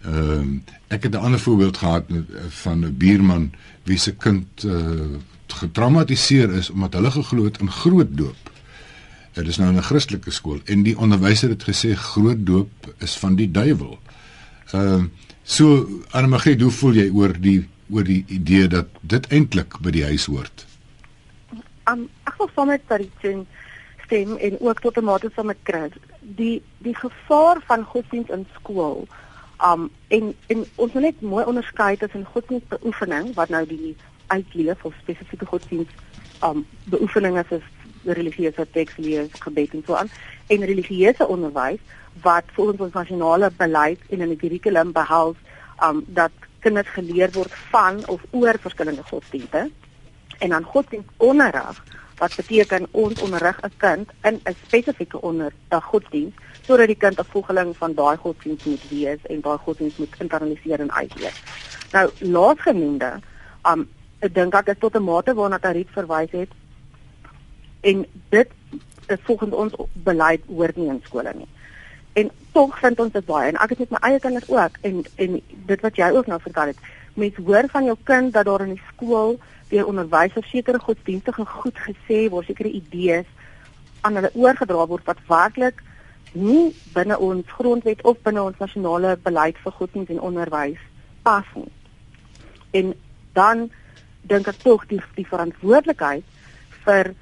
Ehm 0.05 0.53
uh, 0.53 0.61
ek 0.87 1.03
het 1.03 1.13
'n 1.13 1.17
ander 1.27 1.41
voorbeeld 1.41 1.77
gehad 1.77 2.09
met, 2.09 2.31
eh, 2.31 2.43
van 2.49 2.85
'n 2.85 2.97
buurman 2.97 3.53
wie 3.83 3.99
se 3.99 4.17
kind 4.17 4.65
uh, 4.65 5.01
getraumatiseer 5.47 6.53
is 6.53 6.71
omdat 6.71 6.93
hulle 6.93 7.11
geglo 7.11 7.45
het 7.45 7.59
in 7.59 7.71
groot 7.71 8.17
doop. 8.17 8.51
Dit 9.33 9.47
is 9.47 9.57
nou 9.57 9.73
'n 9.73 9.83
Christelike 9.83 10.31
skool 10.31 10.61
en 10.65 10.83
die 10.83 10.99
onderwyser 10.99 11.49
het 11.49 11.63
gesê 11.63 11.95
groot 11.95 12.47
doop 12.47 12.95
is 12.99 13.19
van 13.19 13.35
die 13.35 13.51
duiwel. 13.51 13.99
Ehm 14.71 15.01
uh, 15.01 15.05
so 15.43 15.89
Anne-Marie, 16.11 16.63
hoe 16.63 16.71
voel 16.71 16.93
jy 16.93 17.11
oor 17.11 17.41
die 17.41 17.69
oor 17.91 18.05
die 18.05 18.25
idee 18.27 18.69
dat 18.69 18.87
dit 19.01 19.27
eintlik 19.27 19.79
by 19.81 19.91
die 19.91 20.05
huis 20.05 20.25
hoort? 20.25 20.67
Um 21.91 22.09
ek 22.25 22.35
wil 22.39 22.51
sommer 22.55 22.81
dit 22.89 23.47
stem 24.05 24.37
en 24.37 24.57
ook 24.61 24.81
tot 24.81 24.97
'n 24.97 25.05
mate 25.05 25.31
saam 25.35 25.47
met 25.47 25.63
Chris. 25.63 25.93
Die 26.21 26.63
die 26.79 26.97
gevaar 26.97 27.57
van 27.67 27.85
godsdienst 27.85 28.31
in 28.31 28.47
skool 28.55 29.07
Um 29.63 29.91
en 30.09 30.35
en 30.47 30.65
ons 30.75 30.93
moet 30.93 31.03
net 31.03 31.21
mooi 31.21 31.45
onderskei 31.45 31.97
tussen 31.97 32.27
godsdienstbeoefening 32.33 33.35
wat 33.35 33.49
nou 33.49 33.67
die 33.67 33.97
uitleef 34.27 34.85
of 34.85 34.95
spesifieke 35.01 35.47
godsdienst 35.47 35.93
um 36.43 36.67
beoefeninge 36.85 37.45
soos 37.49 37.63
religieuse 38.05 38.67
tekslees, 38.71 39.31
gebed 39.41 39.73
en 39.73 39.83
so 39.87 39.95
aan 39.95 40.11
en 40.47 40.65
religieuse 40.65 41.29
onderwys 41.29 41.81
wat 42.23 42.51
volgens 42.53 42.81
ons 42.81 42.93
nasionale 42.93 43.51
beleid 43.57 44.01
en 44.09 44.21
in 44.21 44.35
die 44.35 44.41
kurrikulum 44.43 44.93
behels 44.93 45.39
um 45.87 46.05
dat 46.07 46.33
kinders 46.67 46.91
geleer 46.97 47.33
word 47.33 47.55
van 47.71 48.03
of 48.09 48.27
oor 48.31 48.59
verskillende 48.61 49.07
godsdienste 49.07 49.71
en 50.39 50.49
dan 50.49 50.65
godsdienstonderrig 50.75 51.83
wat 52.19 52.37
beteken 52.37 52.87
ons 52.91 53.21
onderrig 53.21 53.61
'n 53.61 53.73
kind 53.77 54.11
in 54.23 54.41
'n 54.45 54.57
spesifieke 54.67 55.21
onder 55.21 55.53
'n 55.71 55.81
godsdienst 55.81 56.39
sodat 56.67 56.87
die 56.87 56.97
kind 56.97 57.19
'n 57.19 57.25
volgeling 57.25 57.77
van 57.77 57.95
daai 57.95 58.17
godsdienst 58.17 58.67
moet 58.67 58.89
wees 58.89 59.21
en 59.23 59.41
daai 59.41 59.59
godsdienst 59.59 59.99
moet 59.99 60.15
internaliseer 60.19 60.81
en 60.81 60.93
uitleef. 60.93 61.43
Nou 61.93 62.11
laasgenoemde, 62.19 63.21
um 63.63 63.89
ek 64.19 64.35
dink 64.35 64.53
dat 64.53 64.67
dit 64.67 64.81
tot 64.81 64.95
'n 64.95 65.03
mate 65.03 65.35
waarna 65.35 65.59
Tariet 65.59 65.89
verwys 65.91 66.31
het 66.31 66.51
en 67.81 68.07
dit 68.29 68.49
is 69.07 69.19
volgens 69.23 69.55
ons 69.55 69.75
beleid 69.93 70.43
hoort 70.47 70.77
nie 70.77 70.89
in 70.89 71.01
skole 71.05 71.33
nie. 71.35 71.49
En 72.13 72.31
tog 72.53 72.79
vind 72.79 73.01
ons 73.01 73.13
dit 73.13 73.25
baie 73.25 73.49
en 73.49 73.59
ek 73.61 73.69
het 73.69 73.79
met 73.79 73.91
my 73.91 73.99
eie 74.01 74.21
kinders 74.21 74.49
ook 74.49 74.77
en 74.81 75.05
en 75.17 75.41
dit 75.67 75.81
wat 75.81 75.97
jy 75.97 76.11
ook 76.11 76.27
nou 76.27 76.41
vertel 76.41 76.67
het, 76.67 76.79
mense 77.15 77.43
hoor 77.43 77.69
van 77.71 77.85
jou 77.85 77.97
kind 78.03 78.33
dat 78.33 78.45
daar 78.45 78.61
in 78.61 78.75
die 78.75 78.83
skool 78.93 79.39
deur 79.75 79.91
onderwysers 79.91 80.51
sekere 80.51 80.79
godsdienstige 80.79 81.47
goed 81.57 81.81
gesê 81.87 82.29
word, 82.31 82.47
sekere 82.47 82.71
idees 82.71 83.27
aan 84.07 84.19
hulle 84.21 84.31
oorgedra 84.35 84.87
word 84.87 85.07
wat 85.11 85.23
werklik 85.29 85.83
nie 86.35 86.75
binne 86.95 87.19
ons 87.23 87.47
grondwet 87.57 88.03
of 88.03 88.19
binne 88.27 88.43
ons 88.43 88.59
nasionale 88.59 89.15
beleid 89.23 89.59
vir 89.63 89.77
godsdienst 89.79 90.11
en 90.15 90.23
onderwys 90.29 90.83
pas 91.23 91.47
nie. 91.55 91.71
En 92.75 92.95
dan 93.39 93.69
dink 94.31 94.49
ek 94.51 94.63
tog 94.65 94.87
die 94.91 95.01
die 95.15 95.27
verantwoordelikheid 95.29 96.27
vir 96.85 97.15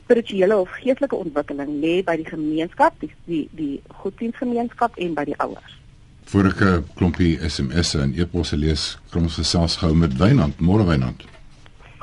spirituele 0.00 0.58
of 0.58 0.74
geestelike 0.82 1.18
ontwikkeling 1.18 1.78
lê 1.82 1.96
by 2.06 2.16
die 2.18 2.28
gemeenskap, 2.28 2.98
die 3.00 3.12
die, 3.30 3.46
die 3.58 3.74
godsdienstgemeenskap 4.02 4.98
en 5.02 5.14
by 5.14 5.26
die 5.30 5.38
ouers. 5.42 5.78
Voor 6.26 6.50
ek 6.50 6.60
'n 6.60 6.84
klompie 6.98 7.38
SMS'e 7.38 8.02
en 8.02 8.14
e-posse 8.18 8.56
lees, 8.56 8.98
kom 9.10 9.22
ons 9.22 9.38
gesels 9.38 9.76
gou 9.76 9.94
met 9.94 10.18
Wynand, 10.18 10.58
môre 10.58 10.84
Wynand. 10.84 11.22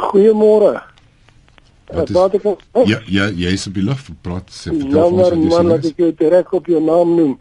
Goeiemôre. 0.10 0.74
Wat 1.94 2.10
is, 2.10 2.16
wat 2.16 2.38
ek, 2.38 2.46
oh. 2.46 2.86
Ja, 2.90 3.00
ja, 3.06 3.28
jy 3.30 3.52
is 3.54 3.68
op 3.70 3.76
die 3.78 3.84
lug 3.86 4.00
praat 4.26 4.50
sê 4.54 4.72
vertel 4.72 4.98
ja, 4.98 5.04
ons 5.06 5.20
wat 5.22 5.36
jy 5.36 5.42
sê. 5.42 5.52
Ja, 5.52 5.62
maar 5.68 5.78
ek 5.78 6.02
het 6.06 6.18
direk 6.22 6.54
op 6.58 6.70
jou 6.72 6.82
naam 6.84 7.18
noem. 7.20 7.36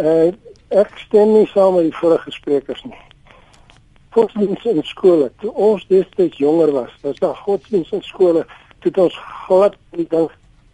Uh 0.00 0.32
ek 0.74 0.96
stem 0.98 1.30
nie 1.30 1.46
saam 1.52 1.76
met 1.78 1.84
die 1.86 1.94
vorige 1.94 2.32
sprekers 2.34 2.80
nie. 2.82 2.96
Godsdienst 4.16 4.66
in 4.66 4.80
skole. 4.82 5.28
Toe 5.38 5.52
ons 5.68 5.84
destyds 5.86 6.40
jonger 6.42 6.72
was, 6.74 6.90
was 7.04 7.20
daar 7.22 7.38
godsdienst 7.46 7.94
in 7.94 8.02
skole 8.02 8.42
het 8.86 8.98
ons 8.98 9.16
glad 9.46 9.76
die 9.98 10.06
ding 10.10 10.28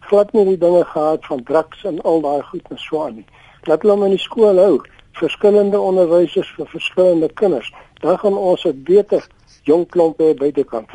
glad 0.09 0.33
nie 0.35 0.45
die 0.51 0.59
dinge 0.59 0.83
gehad 0.85 1.25
van 1.29 1.43
drugs 1.47 1.85
en 1.89 2.01
al 2.09 2.21
daai 2.21 2.43
goed 2.49 2.65
en 2.69 2.81
so 2.81 3.05
aan 3.05 3.15
nie. 3.21 3.25
Laat 3.69 3.85
hulle 3.85 3.95
hom 3.95 4.03
in 4.09 4.15
die 4.17 4.21
skool 4.21 4.59
hou, 4.59 4.81
verskillende 5.17 5.79
onderwysers 5.79 6.49
vir 6.57 6.67
verskillende 6.73 7.29
kinders. 7.39 7.69
Dan 8.03 8.19
gaan 8.19 8.37
ons 8.37 8.65
'n 8.65 8.83
beter 8.83 9.23
jong 9.63 9.87
klomp 9.87 10.19
hê 10.19 10.33
buitekant. 10.35 10.89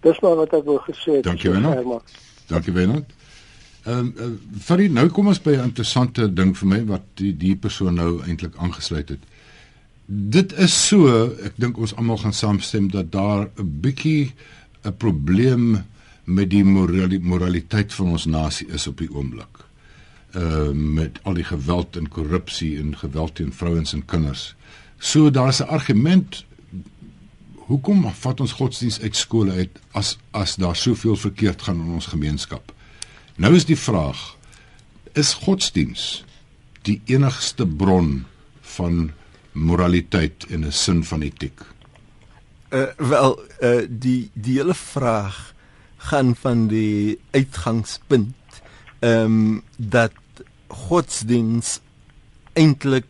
Dis 0.00 0.20
maar 0.20 0.36
wat 0.36 0.52
ek 0.56 0.64
wou 0.64 0.78
gesê 0.84 1.18
het. 1.18 1.24
Dankie 1.24 1.50
Wenner. 1.50 2.00
Dankie 2.46 2.72
Wenner. 2.72 3.04
Ehm 3.84 3.98
um, 3.98 4.12
uh, 4.16 4.30
vir 4.66 4.82
nou 4.92 5.06
kom 5.08 5.28
ons 5.32 5.40
by 5.40 5.56
'n 5.56 5.70
interessante 5.70 6.28
ding 6.34 6.56
vir 6.56 6.68
my 6.68 6.80
wat 6.84 7.04
die 7.14 7.32
die 7.36 7.56
persoon 7.56 7.94
nou 7.94 8.22
eintlik 8.22 8.56
aangesluit 8.56 9.08
het. 9.08 9.22
Dit 10.06 10.52
is 10.52 10.74
so, 10.86 11.06
ek 11.44 11.56
dink 11.56 11.78
ons 11.78 11.94
almal 11.96 12.18
gaan 12.18 12.32
saamstem 12.32 12.90
dat 12.90 13.12
daar 13.12 13.48
'n 13.56 13.80
bietjie 13.80 14.32
'n 14.84 14.96
probleem 14.96 15.84
met 16.24 16.50
die 16.50 16.64
moraliteit 16.64 17.94
van 17.94 18.10
ons 18.10 18.26
nasie 18.26 18.66
is 18.68 18.86
op 18.86 18.98
die 18.98 19.10
oomblik. 19.14 19.64
Ehm 20.32 20.42
uh, 20.42 20.94
met 20.94 21.18
al 21.22 21.34
die 21.34 21.44
geweld 21.44 21.96
en 21.96 22.08
korrupsie 22.08 22.78
en 22.78 22.96
geweld 22.96 23.34
teen 23.34 23.52
vrouens 23.52 23.92
en 23.92 24.04
kinders. 24.04 24.54
So 24.98 25.30
daar's 25.30 25.60
'n 25.60 25.68
argument 25.68 26.44
hoekom 27.70 28.02
vat 28.22 28.40
ons 28.42 28.56
godsdiens 28.58 28.98
uit 29.00 29.16
skole 29.16 29.54
uit 29.62 29.78
as 29.98 30.16
as 30.34 30.56
daar 30.58 30.76
soveel 30.76 31.16
verkeerd 31.16 31.62
gaan 31.62 31.82
in 31.84 31.94
ons 31.98 32.10
gemeenskap? 32.10 32.72
Nou 33.38 33.54
is 33.54 33.66
die 33.68 33.78
vraag: 33.78 34.18
is 35.14 35.34
godsdiens 35.44 36.24
die 36.88 37.00
enigste 37.06 37.66
bron 37.66 38.24
van 38.76 39.12
moraliteit 39.52 40.46
en 40.50 40.66
'n 40.66 40.72
sin 40.72 41.04
van 41.04 41.22
etiek? 41.22 41.60
Uh 42.70 42.86
wel, 42.96 43.38
uh 43.62 43.86
die 43.88 44.30
die 44.34 44.58
hele 44.58 44.74
vraag 44.74 45.54
gaan 45.96 46.34
van 46.36 46.66
die 46.66 47.18
uitgangspunt 47.30 48.62
ehm 49.00 49.24
um, 49.24 49.62
dat 49.76 50.12
godsdiens 50.68 51.80
eintlik 52.52 53.06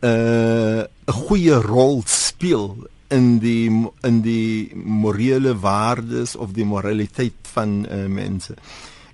'n 0.00 0.06
uh, 0.06 0.82
goeie 1.06 1.54
rol 1.54 2.02
speel 2.06 2.88
in 3.08 3.38
die 3.38 3.68
in 4.02 4.20
die 4.20 4.76
morele 4.76 5.54
waardes 5.58 6.36
of 6.36 6.52
die 6.52 6.64
moraliteit 6.64 7.48
van 7.52 7.86
uh, 7.90 8.06
mense. 8.06 8.54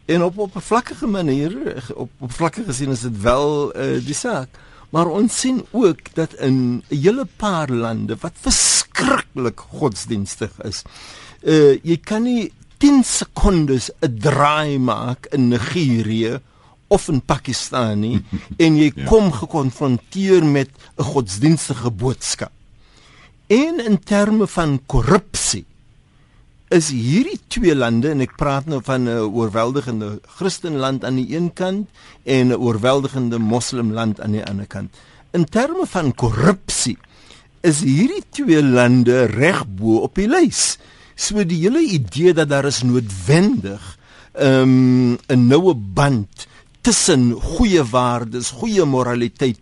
En 0.04 0.22
op 0.22 0.38
op 0.38 0.56
'n 0.56 0.60
vlakkige 0.60 1.06
manier 1.06 1.52
op 1.94 2.10
op 2.18 2.32
vlakkige 2.32 2.66
gesien 2.66 2.90
is 2.90 3.00
dit 3.00 3.20
wel 3.20 3.76
uh, 3.76 4.04
die 4.04 4.14
saak. 4.14 4.48
Maar 4.90 5.06
ons 5.06 5.40
sien 5.40 5.64
ook 5.70 6.14
dat 6.14 6.34
in 6.34 6.82
'n 6.88 6.96
hele 6.96 7.26
paar 7.36 7.70
lande 7.70 8.16
wat 8.20 8.32
verskriklik 8.40 9.60
godsdienstig 9.60 10.52
is. 10.62 10.82
Uh 11.42 11.78
jy 11.82 11.96
kan 11.96 12.22
nie 12.22 12.52
10 12.76 13.04
sekondes 13.04 13.90
'n 14.00 14.18
draai 14.18 14.78
maak 14.78 15.26
in 15.26 15.48
Nigerië 15.48 16.40
of 16.86 17.08
in 17.08 17.22
Pakistan 17.22 18.00
nie 18.00 18.24
en 18.64 18.76
jy 18.76 18.92
ja. 18.94 19.04
kom 19.04 19.32
gekonfronteer 19.32 20.44
met 20.44 20.70
'n 20.96 21.02
godsdienstige 21.02 21.90
boodskap. 21.90 22.52
En 23.54 23.78
in 23.78 23.98
terme 24.02 24.46
van 24.50 24.80
korrupsie 24.90 25.62
is 26.74 26.88
hierdie 26.90 27.38
twee 27.52 27.74
lande 27.76 28.08
en 28.10 28.22
ek 28.24 28.32
praat 28.40 28.66
nou 28.66 28.80
van 28.82 29.04
'n 29.06 29.28
oorweldigende 29.30 30.08
Christenland 30.38 31.04
aan 31.04 31.20
die 31.20 31.36
een 31.36 31.52
kant 31.52 31.86
en 32.24 32.50
'n 32.50 32.58
oorweldigende 32.58 33.38
Moslimland 33.38 34.20
aan 34.20 34.34
die 34.34 34.44
ander 34.44 34.66
kant. 34.66 34.90
In 35.30 35.44
terme 35.44 35.86
van 35.86 36.14
korrupsie 36.14 36.98
is 37.60 37.80
hierdie 37.80 38.24
twee 38.30 38.62
lande 38.62 39.24
reg 39.24 39.62
bo 39.68 40.02
op 40.08 40.14
die 40.14 40.28
lys. 40.28 40.78
So 41.14 41.44
die 41.44 41.60
hele 41.62 41.84
idee 41.84 42.34
dat 42.34 42.48
daar 42.48 42.66
is 42.66 42.82
noodwendig 42.82 43.98
um, 44.40 45.14
'n 45.28 45.46
noue 45.46 45.74
band 45.74 46.46
tussen 46.80 47.32
goeie 47.32 47.84
waardes, 47.84 48.50
goeie 48.50 48.84
moraliteit 48.84 49.60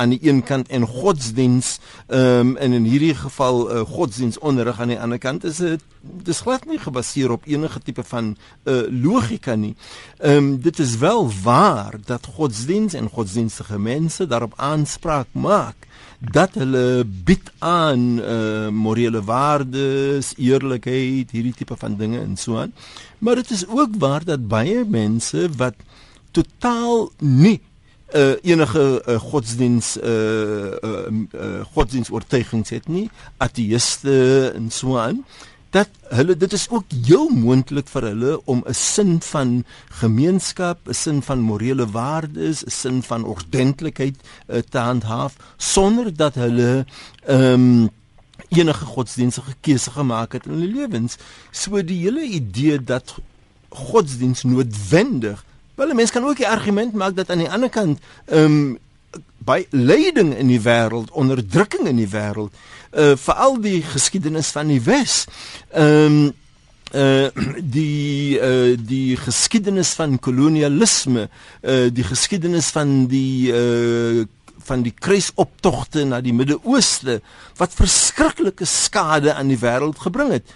aan 0.00 0.14
die 0.14 0.20
een 0.22 0.42
kant 0.42 0.68
en 0.68 0.86
godsdiens 0.88 1.78
ehm 2.06 2.52
um, 2.52 2.56
en 2.56 2.72
in 2.72 2.84
hierdie 2.88 3.14
geval 3.14 3.58
uh, 3.68 3.80
godsdiensonderrig 3.80 4.80
aan 4.80 4.92
die 4.94 5.00
ander 5.00 5.18
kant 5.18 5.44
is 5.44 5.60
dit 5.60 5.82
dis 6.00 6.40
glad 6.40 6.64
nie 6.64 6.78
gebaseer 6.80 7.30
op 7.30 7.44
enige 7.46 7.80
tipe 7.84 8.04
van 8.08 8.32
uh, 8.64 8.80
logika 8.88 9.54
nie. 9.54 9.74
Ehm 10.18 10.36
um, 10.36 10.48
dit 10.60 10.78
is 10.78 10.96
wel 10.98 11.28
waar 11.42 11.98
dat 12.04 12.26
godsdiens 12.26 12.94
en 12.94 13.12
godsdienstige 13.12 13.78
mense 13.78 14.26
daarop 14.26 14.56
aanspraak 14.56 15.28
maak 15.32 15.88
dat 16.20 16.54
hulle 16.54 17.04
bied 17.04 17.52
aan 17.58 18.18
uh, 18.18 18.68
morele 18.68 19.22
waardes, 19.24 20.34
eerlikheid, 20.36 21.30
hierdie 21.30 21.54
tipe 21.56 21.76
van 21.76 21.96
dinge 21.96 22.20
en 22.20 22.36
so 22.36 22.58
aan. 22.60 22.72
Maar 23.18 23.34
dit 23.34 23.50
is 23.50 23.66
ook 23.68 23.96
waar 23.98 24.24
dat 24.24 24.48
baie 24.48 24.84
mense 24.84 25.48
wat 25.56 25.74
totaal 26.30 27.10
nie 27.18 27.60
uh, 28.14 28.34
enige 28.42 29.02
uh, 29.06 29.18
godsdiens 29.20 29.96
uh, 29.96 30.72
uh, 30.82 31.06
uh, 31.34 31.60
godsdiensoortuigings 31.74 32.70
het 32.70 32.88
nie 32.88 33.10
ateïste 33.38 34.16
en 34.54 34.70
so 34.70 34.98
aan 34.98 35.24
dat 35.70 35.88
hulle 36.10 36.34
dit 36.36 36.52
is 36.52 36.66
ook 36.70 36.84
heel 37.06 37.28
moontlik 37.30 37.88
vir 37.88 38.08
hulle 38.10 38.32
om 38.50 38.64
'n 38.66 38.74
sin 38.74 39.20
van 39.22 39.64
gemeenskap, 40.02 40.88
'n 40.88 40.94
sin 40.94 41.22
van 41.22 41.38
morele 41.38 41.86
waardes, 41.86 42.64
'n 42.64 42.70
sin 42.70 43.02
van 43.02 43.24
ordentlikheid 43.24 44.16
uh, 44.18 44.58
te 44.58 44.78
handhaaf 44.78 45.36
sonder 45.56 46.16
dat 46.16 46.34
hulle 46.34 46.86
ehm 47.26 47.52
um, 47.52 47.90
enige 48.48 48.84
godsdienstige 48.84 49.54
keuse 49.60 49.90
gemaak 49.90 50.32
het 50.32 50.46
in 50.46 50.52
hulle 50.52 50.66
lewens. 50.66 51.16
So 51.50 51.84
die 51.84 52.02
hele 52.02 52.22
idee 52.22 52.84
dat 52.84 53.14
godsdiens 53.68 54.42
noodwendig 54.42 55.44
Wel, 55.80 55.94
mense 55.94 56.12
kan 56.12 56.26
ook 56.28 56.36
die 56.36 56.48
argument 56.48 56.92
maak 56.92 57.14
dat 57.16 57.30
aan 57.30 57.40
die 57.40 57.48
ander 57.48 57.72
kant 57.72 58.00
ehm 58.28 58.44
um, 58.44 58.78
by 59.40 59.64
lyding 59.72 60.34
in 60.36 60.50
die 60.52 60.60
wêreld, 60.60 61.08
onderdrukking 61.16 61.86
in 61.88 61.96
die 61.96 62.10
wêreld, 62.12 62.52
uh 62.92 63.14
veral 63.16 63.56
die 63.64 63.80
geskiedenis 63.82 64.50
van 64.52 64.68
die 64.68 64.82
Wes. 64.84 65.24
Ehm 65.72 66.18
um, 66.18 66.18
uh 66.92 67.30
die 67.64 68.36
uh 68.36 68.76
die 68.76 69.16
geskiedenis 69.16 69.94
van 69.96 70.18
kolonialisme, 70.20 71.30
uh 71.64 71.88
die 71.88 72.04
geskiedenis 72.04 72.68
van 72.76 73.06
die 73.08 73.48
uh 73.48 74.26
van 74.68 74.84
die 74.84 74.92
kruisoptogte 74.92 76.04
na 76.04 76.20
die 76.20 76.36
Midde-Ooste 76.36 77.22
wat 77.56 77.72
verskriklike 77.74 78.68
skade 78.68 79.32
aan 79.32 79.48
die 79.48 79.58
wêreld 79.58 79.96
gebring 80.04 80.36
het 80.36 80.52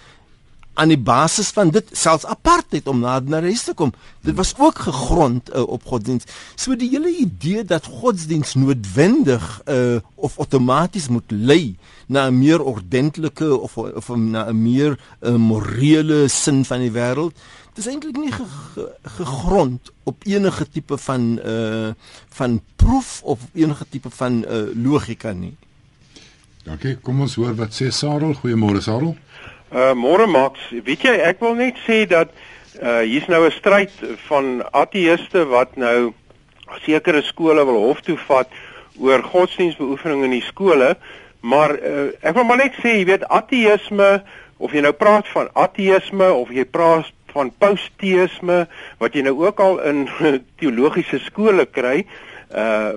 aan 0.75 0.91
die 0.91 0.99
basis 0.99 1.49
van 1.55 1.71
dit 1.71 1.89
selfs 1.95 2.25
apartheid 2.27 2.87
om 2.91 2.99
na 2.99 3.19
na 3.19 3.41
huis 3.41 3.63
te 3.63 3.73
kom. 3.73 3.93
Dit 4.27 4.35
was 4.35 4.53
ook 4.57 4.79
gegrond 4.87 5.49
uh, 5.49 5.63
op 5.63 5.85
godsdienst. 5.87 6.31
So 6.55 6.75
die 6.75 6.89
hele 6.91 7.11
idee 7.15 7.63
dat 7.63 7.87
godsdienst 7.87 8.55
noodwendig 8.59 9.61
uh, 9.65 9.97
of 10.15 10.37
outomaties 10.37 11.07
moet 11.07 11.31
lei 11.31 11.77
na 12.07 12.27
'n 12.27 12.37
meer 12.37 12.63
ordentlike 12.63 13.57
of 13.57 13.77
of 13.77 14.09
na 14.15 14.49
'n 14.49 14.61
meer 14.61 14.99
uh, 15.21 15.35
morele 15.35 16.27
sin 16.27 16.65
van 16.65 16.79
die 16.79 16.91
wêreld, 16.91 17.33
dit 17.73 17.85
is 17.85 17.91
eintlik 17.91 18.17
nie 18.17 18.31
ge, 18.31 18.43
ge, 18.73 18.91
gegrond 19.03 19.91
op 20.03 20.23
enige 20.23 20.69
tipe 20.69 20.97
van 20.97 21.39
uh 21.45 21.91
van 22.29 22.61
proef 22.75 23.21
of 23.23 23.39
enige 23.53 23.85
tipe 23.89 24.09
van 24.09 24.45
uh 24.47 24.75
logika 24.75 25.31
nie. 25.31 25.55
Dankie. 26.65 26.95
Kom 26.97 27.21
ons 27.21 27.35
hoor 27.35 27.53
wat 27.55 27.75
sê 27.77 27.91
Sarel. 27.93 28.33
Goeiemôre 28.33 28.81
Sarel. 28.81 29.15
Uh 29.75 29.91
môre 29.91 30.23
Max, 30.23 30.69
weet 30.71 31.01
jy 31.03 31.13
ek 31.27 31.41
wil 31.43 31.57
net 31.59 31.75
sê 31.83 32.05
dat 32.07 32.29
uh 32.79 33.01
hier's 33.03 33.27
nou 33.27 33.41
'n 33.43 33.51
stryd 33.51 33.91
van 34.27 34.63
ateëste 34.71 35.41
wat 35.51 35.75
nou 35.75 36.13
sekere 36.85 37.19
skole 37.27 37.65
wil 37.67 37.81
hof 37.83 37.99
toe 37.99 38.15
vat 38.27 38.47
oor 39.03 39.19
godsdienstbeoefening 39.19 40.23
in 40.23 40.35
die 40.37 40.45
skole, 40.47 40.95
maar 41.43 41.75
uh, 41.75 42.07
ek 42.23 42.37
wil 42.39 42.47
maar 42.47 42.61
net 42.63 42.79
sê, 42.79 42.95
jy 43.01 43.05
weet 43.11 43.27
ateïsme 43.27 44.23
of 44.63 44.71
jy 44.71 44.85
nou 44.85 44.93
praat 44.95 45.27
van 45.35 45.51
ateïsme 45.53 46.31
of 46.31 46.55
jy 46.55 46.63
praat 46.63 47.11
van 47.35 47.51
posteïsme 47.51 48.61
wat 49.03 49.11
jy 49.11 49.25
nou 49.27 49.35
ook 49.43 49.59
al 49.59 49.83
in 49.91 50.07
teologiese 50.63 51.19
skole 51.27 51.67
kry, 51.67 52.05
uh 52.55 52.95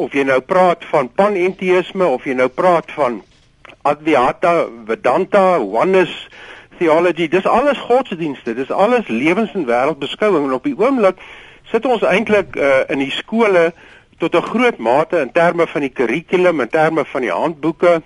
of 0.00 0.16
jy 0.16 0.24
nou 0.24 0.40
praat 0.40 0.88
van 0.88 1.12
panenteïsme 1.12 2.08
of 2.08 2.24
jy 2.24 2.32
nou 2.32 2.48
praat 2.48 2.88
van 2.96 3.20
Advaita, 3.84 4.66
Vedanta, 4.86 5.58
Oneness 5.58 6.28
theology, 6.78 7.28
dis 7.28 7.46
alles 7.46 7.78
godsdienste, 7.78 8.54
dis 8.54 8.70
alles 8.70 9.08
lewens- 9.08 9.52
en 9.54 9.66
wêreldbeskouing. 9.66 10.46
En 10.46 10.52
op 10.52 10.64
die 10.64 10.78
oomblik 10.78 11.20
sit 11.70 11.86
ons 11.86 12.02
eintlik 12.02 12.56
uh, 12.56 12.86
in 12.88 12.98
die 12.98 13.10
skole 13.10 13.72
tot 14.18 14.34
'n 14.34 14.48
groot 14.48 14.78
mate 14.78 15.20
in 15.20 15.32
terme 15.32 15.66
van 15.66 15.80
die 15.80 15.92
kurrikulum, 15.92 16.60
in 16.60 16.68
terme 16.68 17.04
van 17.04 17.20
die 17.20 17.30
handboeke, 17.30 18.02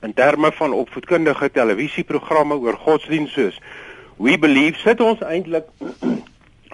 in 0.00 0.14
terme 0.14 0.52
van 0.52 0.72
opvoedkundige 0.72 1.50
televisieprogramme 1.50 2.54
oor 2.54 2.76
godsdienst 2.76 3.34
soos 3.34 3.60
We 4.16 4.38
Believe 4.38 4.78
sit 4.78 5.00
ons 5.00 5.20
eintlik 5.20 5.66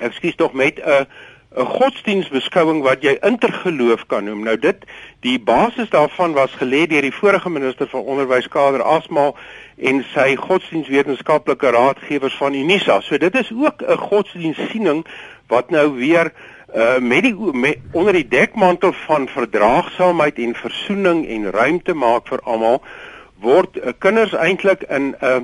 ekskuus 0.01 0.37
tog 0.43 0.53
met 0.53 0.81
'n 0.81 1.07
'n 1.55 1.67
godsdienstbeskouing 1.71 2.83
wat 2.83 3.03
jy 3.03 3.15
intergeloof 3.23 4.07
kan 4.07 4.25
noem. 4.25 4.43
Nou 4.43 4.57
dit 4.59 4.85
die 5.23 5.39
basis 5.39 5.91
daarvan 5.91 6.33
was 6.35 6.51
gelê 6.59 6.87
deur 6.91 7.07
die 7.07 7.15
vorige 7.15 7.51
minister 7.51 7.89
van 7.89 8.01
onderwys 8.01 8.49
Kader 8.49 8.83
Asma 8.83 9.33
en 9.79 10.05
sy 10.15 10.35
godsdienstwetenskaplike 10.37 11.71
raadgewers 11.71 12.35
van 12.35 12.55
Unisa. 12.55 13.01
So 13.01 13.19
dit 13.19 13.35
is 13.35 13.53
ook 13.53 13.83
'n 13.87 13.97
godsdienstsiening 13.97 15.07
wat 15.47 15.71
nou 15.71 15.95
weer 15.95 16.33
uh 16.75 16.99
met 16.99 17.23
die 17.23 17.35
met, 17.53 17.79
onder 17.93 18.13
die 18.13 18.29
dekmantel 18.29 18.93
van 18.93 19.29
verdraagsaamheid 19.29 20.39
en 20.39 20.55
versoening 20.55 21.27
en 21.29 21.51
ruimte 21.51 21.95
maak 21.95 22.27
vir 22.27 22.41
almal 22.43 22.83
word 23.39 23.77
uh, 23.77 23.93
kinders 23.99 24.33
eintlik 24.33 24.83
in 24.83 25.15
'n 25.21 25.25
uh, 25.25 25.41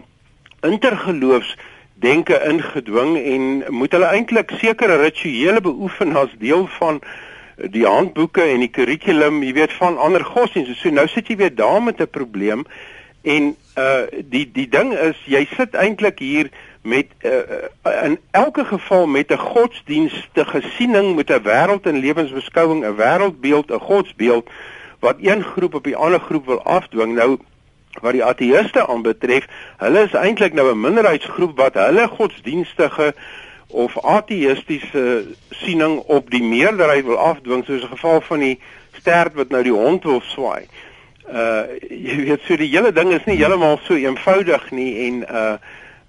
intergeloofs 0.60 1.56
denke 2.00 2.36
ingedwing 2.48 3.16
en 3.18 3.64
moet 3.68 3.92
hulle 3.92 4.08
eintlik 4.10 4.52
sekere 4.60 4.96
rituele 5.02 5.60
beoefen 5.60 6.16
as 6.16 6.32
deel 6.38 6.66
van 6.78 7.00
die 7.68 7.84
handboeke 7.84 8.42
en 8.42 8.62
die 8.64 8.72
kurrikulum, 8.72 9.42
jy 9.44 9.52
weet 9.58 9.72
van 9.76 9.98
ander 10.00 10.24
godsdienste. 10.24 10.78
So 10.80 10.92
nou 10.94 11.06
sit 11.12 11.28
jy 11.28 11.36
weer 11.36 11.54
daar 11.54 11.82
met 11.82 12.00
'n 12.00 12.08
probleem 12.08 12.64
en 13.22 13.54
uh 13.76 14.08
die 14.24 14.48
die 14.52 14.68
ding 14.68 14.92
is 14.92 15.16
jy 15.26 15.46
sit 15.56 15.74
eintlik 15.74 16.18
hier 16.18 16.50
met 16.82 17.06
uh, 17.20 17.68
in 18.04 18.18
elke 18.30 18.64
geval 18.64 19.06
met 19.06 19.30
'n 19.30 19.36
godsdienstige 19.36 20.60
gesiening 20.60 21.16
met 21.16 21.30
'n 21.30 21.42
wêreld 21.42 21.86
en 21.86 22.00
lewensbeskouing, 22.00 22.84
'n 22.84 22.96
wêreldbeeld, 22.96 23.70
'n 23.70 23.78
godsbeeld 23.78 24.48
wat 25.00 25.16
een 25.20 25.42
groep 25.42 25.74
op 25.74 25.84
die 25.84 25.96
ander 25.96 26.20
groep 26.20 26.46
wil 26.46 26.62
afdwing. 26.62 27.14
Nou 27.14 27.38
wat 27.98 28.12
die 28.12 28.24
ateïste 28.24 28.86
aanbetref, 28.86 29.46
hulle 29.82 30.04
is 30.06 30.12
eintlik 30.14 30.54
nou 30.54 30.70
'n 30.70 30.80
minderheidsgroep 30.80 31.56
wat 31.56 31.74
hulle 31.74 32.06
godsdienstige 32.08 33.14
of 33.66 33.98
ateïstiese 34.04 35.24
siening 35.50 35.98
op 35.98 36.30
die 36.30 36.42
meerderheid 36.42 37.04
wil 37.04 37.18
afdwing 37.18 37.64
soos 37.64 37.82
'n 37.82 37.94
geval 37.94 38.20
van 38.20 38.38
die 38.38 38.58
stert 38.98 39.34
wat 39.34 39.48
nou 39.48 39.62
die 39.62 39.72
hond 39.72 40.04
wil 40.04 40.20
swaai. 40.20 40.66
Uh 41.32 41.62
jy 41.88 42.16
weet 42.16 42.40
so 42.46 42.56
die 42.56 42.70
hele 42.70 42.92
ding 42.92 43.12
is 43.12 43.24
nie 43.24 43.36
heeltemal 43.36 43.78
so 43.82 43.94
eenvoudig 43.94 44.70
nie 44.70 45.06
en 45.06 45.22
uh 45.22 45.56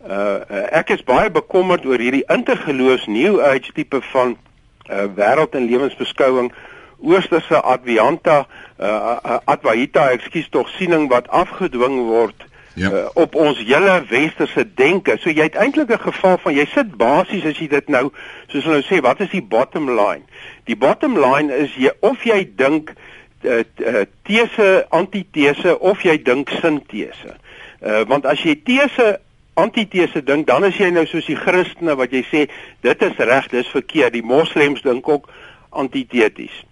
uh 0.09 0.39
ek 0.71 0.89
is 0.89 1.03
baie 1.03 1.29
bekommerd 1.29 1.85
oor 1.85 2.01
hierdie 2.01 2.25
intergeloofs 2.27 3.05
new 3.05 3.41
age 3.41 3.71
tipe 3.73 4.01
van 4.01 4.37
uh 4.89 5.05
wêreld 5.15 5.55
en 5.55 5.69
lewensbeskouing 5.69 6.51
oosterse 7.01 7.61
advianta 7.61 8.45
uh, 8.79 9.39
advaita 9.45 10.11
ekskuus 10.15 10.49
tog 10.49 10.69
siening 10.77 11.09
wat 11.09 11.29
afgedwing 11.29 11.97
word 12.07 12.47
ja. 12.73 12.91
uh, 12.91 13.05
op 13.13 13.35
ons 13.35 13.59
hele 13.59 14.03
westerse 14.09 14.65
denke. 14.75 15.17
So 15.19 15.29
jy 15.29 15.49
het 15.49 15.55
eintlik 15.55 15.91
'n 15.91 15.99
geval 15.99 16.37
van 16.37 16.53
jy 16.53 16.65
sit 16.73 16.95
basies 16.97 17.45
as 17.45 17.59
jy 17.59 17.67
dit 17.67 17.87
nou 17.87 18.11
soos 18.47 18.63
hulle 18.63 18.81
nou 18.81 18.85
sê, 18.85 19.01
wat 19.01 19.19
is 19.19 19.29
die 19.29 19.43
bottom 19.43 19.89
line? 19.89 20.23
Die 20.65 20.77
bottom 20.77 21.17
line 21.19 21.53
is 21.55 21.75
jy 21.75 21.91
of 21.99 22.23
jy 22.23 22.47
dink 22.55 22.93
uh, 23.43 23.63
uh, 23.85 24.05
tese 24.23 24.85
antitese 24.89 25.79
of 25.79 26.01
jy 26.03 26.17
dink 26.23 26.49
sintese. 26.61 27.35
Uh, 27.81 28.05
want 28.07 28.25
as 28.25 28.39
jy 28.43 28.55
tese 28.63 29.19
antitese 29.53 30.23
dink, 30.23 30.47
dan 30.47 30.63
is 30.63 30.77
jy 30.77 30.89
nou 30.89 31.05
soos 31.05 31.25
die 31.25 31.35
Christene 31.35 31.95
wat 31.95 32.11
jy 32.11 32.23
sê 32.23 32.49
dit 32.81 33.01
is 33.01 33.17
reg, 33.17 33.47
dis 33.49 33.67
verkeerd. 33.67 34.13
Die 34.13 34.25
moslems 34.25 34.81
dink 34.81 35.07
ook 35.09 35.29
antiteties 35.69 36.63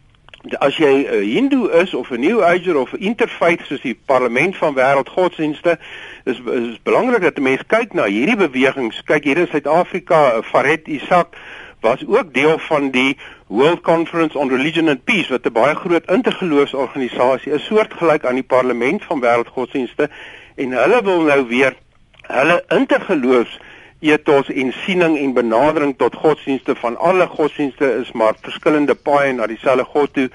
as 0.60 0.78
jy 0.78 1.06
'n 1.06 1.24
Hindoe 1.24 1.72
is 1.82 1.94
of 1.94 2.12
'n 2.12 2.20
New 2.20 2.42
Ager 2.42 2.78
of 2.78 2.94
'n 2.94 3.02
Interfaith 3.02 3.66
soos 3.66 3.82
die 3.82 4.00
Parlement 4.06 4.58
van 4.58 4.74
Wêreldgodsdienste, 4.74 5.80
is 6.24 6.40
is 6.40 6.80
belangrik 6.84 7.22
dat 7.22 7.40
mense 7.40 7.64
kyk 7.68 7.94
na 7.94 8.06
hierdie 8.06 8.36
bewegings. 8.36 9.04
Kyk 9.04 9.24
hier 9.24 9.38
in 9.38 9.48
Suid-Afrika, 9.48 10.42
Faret 10.42 10.88
Isak 10.88 11.36
was 11.82 12.08
ook 12.08 12.34
deel 12.34 12.60
van 12.60 12.92
die 12.92 13.18
World 13.48 13.82
Conference 13.82 14.38
on 14.38 14.50
Religion 14.50 14.90
and 14.90 15.04
Peace 15.04 15.30
wat 15.30 15.46
'n 15.46 15.52
baie 15.52 15.76
groot 15.76 16.12
intergeloofsorganisasie 16.12 17.52
is, 17.54 17.66
soortgelyk 17.66 18.26
aan 18.26 18.36
die 18.36 18.44
Parlement 18.44 19.04
van 19.04 19.22
Wêreldgodsdienste 19.22 20.10
en 20.56 20.72
hulle 20.72 21.02
wil 21.04 21.22
nou 21.22 21.48
weer 21.48 21.76
hulle 22.28 22.64
intergeloofs 22.68 23.60
ethos 24.00 24.50
en 24.50 24.72
siening 24.86 25.18
en 25.20 25.34
benadering 25.34 25.98
tot 25.98 26.16
godsdienste 26.16 26.76
van 26.76 26.98
alle 26.98 27.28
godsdienste 27.28 27.92
is 28.00 28.12
maar 28.12 28.40
verskillende 28.42 28.96
paaie 28.96 29.34
na 29.34 29.48
dieselfde 29.48 29.84
God 29.84 30.14
toe 30.14 30.30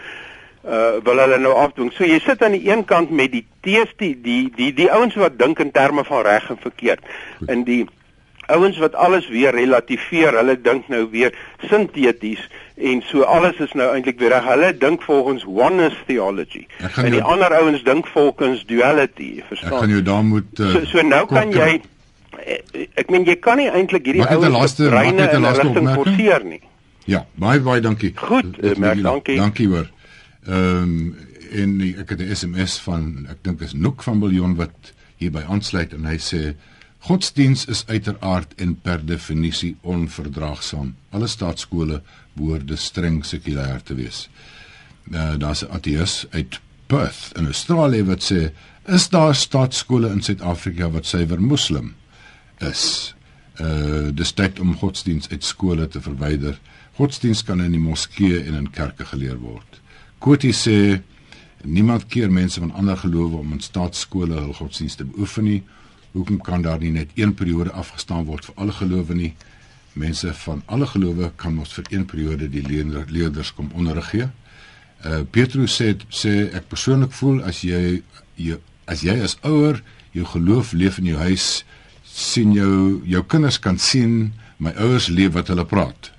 uh 0.64 1.00
wil 1.04 1.18
hulle 1.20 1.38
nou 1.38 1.52
afdwing. 1.60 1.90
So 1.92 2.06
jy 2.08 2.18
sit 2.24 2.42
aan 2.42 2.54
die 2.56 2.70
een 2.70 2.84
kant 2.88 3.10
met 3.12 3.32
die 3.32 3.44
tees 3.64 3.90
die 4.00 4.14
die 4.16 4.48
die, 4.56 4.70
die 4.72 4.88
ouens 4.92 5.16
wat 5.20 5.36
dink 5.38 5.60
in 5.60 5.72
terme 5.72 6.04
van 6.08 6.24
reg 6.24 6.48
en 6.50 6.60
verkeerd. 6.60 7.04
In 7.52 7.66
die 7.68 7.84
ouens 8.52 8.78
wat 8.80 8.94
alles 8.94 9.28
weer 9.28 9.52
relativeer, 9.56 10.36
hulle 10.40 10.56
dink 10.60 10.88
nou 10.92 11.06
weer 11.12 11.36
sinteties 11.68 12.40
en 12.76 13.02
so 13.08 13.28
alles 13.28 13.60
is 13.64 13.72
nou 13.76 13.90
eintlik 13.92 14.18
weer 14.20 14.32
reg. 14.36 14.48
Hulle 14.48 14.72
dink 14.76 15.04
volgens 15.04 15.44
oneness 15.44 16.00
theology. 16.08 16.64
En 16.80 17.12
die 17.12 17.20
jou, 17.20 17.28
ander 17.36 17.56
ouens 17.60 17.84
dink 17.84 18.08
volgens 18.12 18.64
duality, 18.68 19.42
verstaan? 19.48 19.72
Ek 19.72 19.84
gaan 19.84 19.96
jou 19.98 20.02
daar 20.02 20.24
moet 20.24 20.60
uh, 20.60 20.72
so, 20.72 20.84
so 20.96 21.04
nou 21.04 21.26
kan 21.28 21.52
jy 21.52 21.82
ek 22.94 23.10
meen 23.10 23.24
jy 23.24 23.36
kan 23.40 23.60
nie 23.60 23.68
eintlik 23.70 24.06
hierdie 24.06 24.24
ou 24.24 24.50
laaste 24.50 24.88
reine 24.92 25.28
in 25.32 25.44
rigting 25.44 25.90
forceer 25.94 26.44
nie. 26.44 26.60
Ja, 27.10 27.26
baie 27.34 27.60
baie 27.60 27.80
dankie. 27.84 28.12
Goed, 28.16 28.56
uh, 28.62 28.74
merk, 28.80 29.02
dankie. 29.02 29.36
Dankie 29.36 29.68
hoor. 29.68 29.90
Ehm 30.46 30.82
um, 30.82 31.16
en 31.54 31.74
ek 31.86 32.08
het 32.10 32.20
'n 32.20 32.34
SMS 32.34 32.80
van 32.82 33.26
ek 33.30 33.44
dink 33.46 33.60
is 33.60 33.74
Noek 33.74 34.02
van 34.02 34.18
Biljon 34.18 34.56
wat 34.58 34.92
hierby 35.22 35.44
aansluit 35.46 35.92
en 35.92 36.04
hy 36.04 36.16
sê 36.18 36.56
godsdiens 37.06 37.66
is 37.70 37.84
uiteraard 37.86 38.54
en 38.56 38.74
per 38.74 39.06
definisie 39.06 39.76
onverdraagsaam. 39.82 40.94
Alle 41.10 41.26
staatskole 41.26 42.02
behoort 42.34 42.72
streng 42.74 43.24
sekulêr 43.24 43.82
te 43.82 43.94
wees. 43.94 44.28
Uh, 45.12 45.36
Daar's 45.36 45.62
'n 45.62 45.70
ateïs 45.70 46.26
uit 46.30 46.60
Perth 46.86 47.32
in 47.36 47.46
Australië 47.46 48.04
wat 48.04 48.22
sê 48.22 48.50
is 48.86 49.08
daar 49.08 49.34
staatskole 49.34 50.10
in 50.10 50.22
Suid-Afrika 50.22 50.90
wat 50.90 51.06
suiwer 51.06 51.40
moslim? 51.40 51.94
Is. 52.58 53.14
Uh 53.60 54.10
dis 54.14 54.32
tyd 54.34 54.60
om 54.60 54.74
godsdiens 54.76 55.28
uit 55.30 55.44
skole 55.44 55.88
te 55.88 56.00
verwyder. 56.00 56.58
Godsdiens 56.98 57.42
kan 57.42 57.62
in 57.62 57.74
die 57.74 57.82
moskee 57.82 58.42
en 58.44 58.54
in 58.54 58.70
kerke 58.70 59.04
geleer 59.04 59.38
word. 59.38 59.80
Koti 60.18 60.52
sê 60.52 61.00
niemand 61.64 62.06
keer 62.06 62.30
mense 62.30 62.60
van 62.60 62.72
ander 62.72 62.96
gelowe 62.96 63.36
om 63.36 63.52
in 63.52 63.60
staatskole 63.60 64.36
hul 64.40 64.52
godsdiens 64.58 64.94
te 64.94 65.04
beoefen 65.04 65.44
nie. 65.44 65.62
Hoekom 66.12 66.40
kan 66.42 66.62
daar 66.62 66.78
nie 66.78 66.92
net 66.94 67.10
een 67.14 67.34
periode 67.34 67.72
afgestaan 67.72 68.24
word 68.24 68.44
vir 68.44 68.54
alle 68.56 68.72
gelowe 68.72 69.14
nie? 69.14 69.34
Mense 69.94 70.34
van 70.34 70.62
alle 70.66 70.86
gelowe 70.86 71.30
kan 71.36 71.54
mos 71.54 71.74
vir 71.74 71.90
een 71.90 72.06
periode 72.10 72.50
die 72.50 72.62
leerders 72.66 73.54
kom 73.54 73.70
onderrig 73.74 74.10
gee. 74.10 74.28
Uh 75.04 75.22
Petrus 75.30 75.78
sê 75.80 75.94
sê 76.10 76.50
ek 76.54 76.68
persoonlik 76.70 77.12
voel 77.12 77.42
as 77.46 77.62
jy 77.62 78.02
jy 78.34 78.58
as 78.90 79.02
jy 79.06 79.18
as 79.22 79.38
ouer 79.42 79.82
jou 80.14 80.26
geloof 80.26 80.72
leef 80.72 80.98
in 80.98 81.10
jou 81.10 81.18
huis 81.18 81.64
sien 82.14 82.52
jou 82.54 83.02
jou 83.10 83.22
kinders 83.26 83.58
kan 83.58 83.78
sien 83.78 84.32
my 84.62 84.70
ouers 84.78 85.08
leef 85.10 85.34
wat 85.34 85.50
hulle 85.50 85.66
praat. 85.66 86.12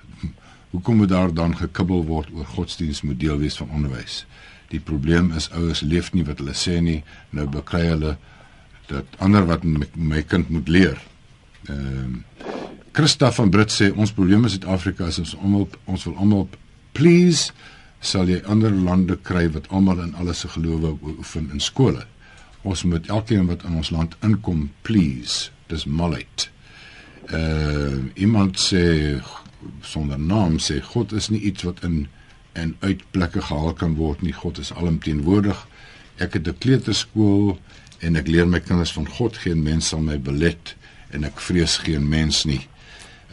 Hoekom 0.76 1.00
moet 1.00 1.10
daar 1.14 1.32
dan 1.34 1.56
gekibbel 1.56 2.04
word 2.04 2.34
oor 2.36 2.48
godsdiens 2.58 3.02
moet 3.08 3.20
deel 3.20 3.40
wees 3.40 3.56
van 3.62 3.72
onderwys? 3.72 4.26
Die 4.74 4.82
probleem 4.84 5.32
is 5.40 5.48
ouers 5.56 5.86
leef 5.88 6.12
nie 6.12 6.26
wat 6.28 6.42
hulle 6.44 6.56
sê 6.58 6.82
nie. 6.84 7.00
Nou 7.32 7.48
bekry 7.48 7.86
hulle 7.94 8.18
dat 8.90 9.16
ander 9.24 9.48
wat 9.48 9.64
my, 9.64 9.88
my 9.96 10.22
kind 10.28 10.52
moet 10.52 10.68
leer. 10.68 11.00
Ehm 11.70 12.20
uh, 12.20 12.54
Christa 12.96 13.28
van 13.36 13.50
Brit 13.52 13.74
sê 13.76 13.90
ons 13.92 14.14
probleem 14.16 14.46
in 14.48 14.52
Suid-Afrika 14.54 15.10
is 15.12 15.18
ons 15.20 15.34
almal 15.36 15.66
ons 15.92 16.06
wil 16.08 16.14
almal 16.16 16.46
please 16.96 17.52
sal 18.00 18.32
jy 18.32 18.38
ander 18.48 18.72
lande 18.72 19.18
kry 19.20 19.50
wat 19.52 19.68
almal 19.68 20.00
in 20.00 20.14
alles 20.16 20.46
se 20.46 20.52
gelowe 20.54 20.94
oefen 21.04 21.50
in 21.52 21.60
skole. 21.60 22.06
Ons 22.64 22.86
moet 22.88 23.10
elkeen 23.12 23.50
wat 23.52 23.68
in 23.68 23.76
ons 23.82 23.92
land 23.92 24.16
inkom 24.24 24.70
please 24.88 25.52
dis 25.68 25.86
malheid. 25.86 26.50
Uh 27.34 28.12
iemand 28.14 28.60
sê 28.60 29.22
sonder 29.82 30.20
naam 30.20 30.60
sê 30.62 30.82
God 30.82 31.12
is 31.12 31.30
nie 31.30 31.42
iets 31.42 31.66
wat 31.66 31.82
in 31.84 32.08
en 32.56 32.76
uit 32.80 33.02
plekke 33.12 33.42
gehaal 33.42 33.74
kan 33.74 33.96
word 33.96 34.22
nie. 34.22 34.34
God 34.34 34.58
is 34.58 34.74
alomteenwoordig. 34.74 35.68
Ek 36.18 36.34
het 36.34 36.48
'n 36.48 36.58
kleuterskool 36.58 37.60
en 38.00 38.16
ek 38.16 38.28
leer 38.28 38.48
my 38.48 38.60
kinders 38.60 38.94
van 38.94 39.08
God. 39.08 39.38
Geen 39.38 39.64
mens 39.64 39.88
sal 39.88 40.00
my 40.00 40.20
belet 40.20 40.76
en 41.10 41.24
ek 41.24 41.40
vrees 41.40 41.78
geen 41.78 42.10
mens 42.10 42.46
nie. 42.46 42.68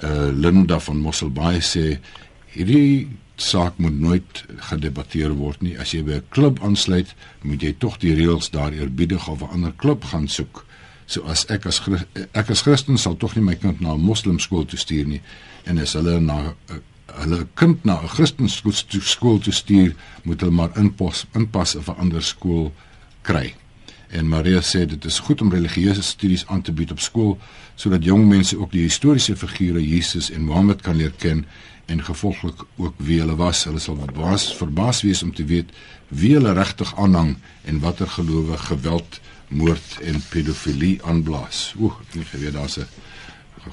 Uh 0.03 0.31
Linda 0.33 0.81
van 0.81 0.97
Mosselbaai 0.97 1.61
sê 1.61 1.99
hierdie 2.47 3.09
saak 3.37 3.79
moet 3.79 4.01
nooit 4.01 4.45
gedebatteer 4.71 5.35
word 5.37 5.63
nie. 5.63 5.79
As 5.79 5.93
jy 5.93 6.03
by 6.03 6.13
'n 6.13 6.29
klub 6.29 6.63
aansluit, 6.63 7.15
moet 7.43 7.63
jy 7.63 7.75
tog 7.79 7.99
die 7.99 8.15
reëls 8.15 8.51
daar 8.51 8.73
eerbiedig 8.73 9.29
of 9.29 9.43
'n 9.43 9.53
ander 9.53 9.73
klub 9.77 10.05
gaan 10.05 10.29
soek. 10.29 10.67
So 11.13 11.27
as 11.29 11.45
ek 11.53 11.67
as 11.69 11.77
ek 12.33 12.51
as 12.51 12.63
Christen 12.65 12.97
sal 12.97 13.19
tog 13.21 13.37
nie 13.37 13.45
my 13.45 13.55
kind 13.55 13.81
na 13.85 13.93
'n 13.93 14.01
moslimskool 14.01 14.65
toe 14.65 14.81
stuur 14.81 15.07
nie 15.07 15.21
en 15.69 15.79
as 15.79 15.93
hulle 15.93 16.21
na 16.21 16.39
uh, 16.73 16.79
hulle 17.21 17.47
kind 17.55 17.85
na 17.85 18.01
'n 18.01 18.09
Christenskool 18.09 18.73
skool 19.01 19.39
toe 19.39 19.53
stuur, 19.53 19.95
moet 20.25 20.41
hulle 20.41 20.55
maar 20.55 20.73
inpas 20.77 21.27
inpas 21.35 21.75
of 21.77 21.89
'n 21.89 22.01
ander 22.01 22.23
skool 22.23 22.73
kry. 23.23 23.55
En 24.11 24.29
Maria 24.29 24.61
sê 24.61 24.87
dit 24.87 25.05
is 25.05 25.19
goed 25.19 25.41
om 25.41 25.53
religieuse 25.53 26.03
studies 26.03 26.47
aan 26.47 26.63
te 26.63 26.73
bied 26.73 26.91
op 26.91 27.01
skool 27.01 27.39
sodat 27.77 28.05
jong 28.05 28.29
mense 28.29 28.59
ook 28.59 28.73
die 28.73 28.83
historiese 28.83 29.37
figure 29.37 29.81
Jesus 29.89 30.31
en 30.31 30.45
Mohammed 30.45 30.83
kan 30.83 30.97
leer 30.97 31.13
ken 31.19 31.47
en 31.87 32.05
gevolglik 32.05 32.65
ook 32.77 32.95
wie 32.97 33.21
hulle 33.21 33.37
was. 33.37 33.65
Hulle 33.65 33.79
sal 33.79 33.97
verbaas 33.97 34.57
verbaas 34.57 35.03
wees 35.03 35.23
om 35.23 35.35
te 35.35 35.45
weet 35.45 35.73
wie 36.09 36.35
hulle 36.35 36.53
regtig 36.53 36.97
aanhang 36.97 37.37
en 37.65 37.81
watter 37.81 38.09
gelowe 38.09 38.57
geweld, 38.59 39.21
moord 39.53 39.99
en 40.03 40.23
pedofilie 40.31 40.97
aanblaas. 41.05 41.75
Oek, 41.81 42.01
ek 42.07 42.15
nie 42.19 42.25
geweet 42.25 42.57
daar's 42.57 42.79
'n 42.79 42.87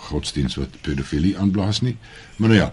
godsdienst 0.10 0.56
wat 0.56 0.82
pedofilie 0.82 1.38
aanblaas 1.38 1.82
nie. 1.82 1.98
Maar 2.38 2.50
nou 2.50 2.60
ja, 2.60 2.72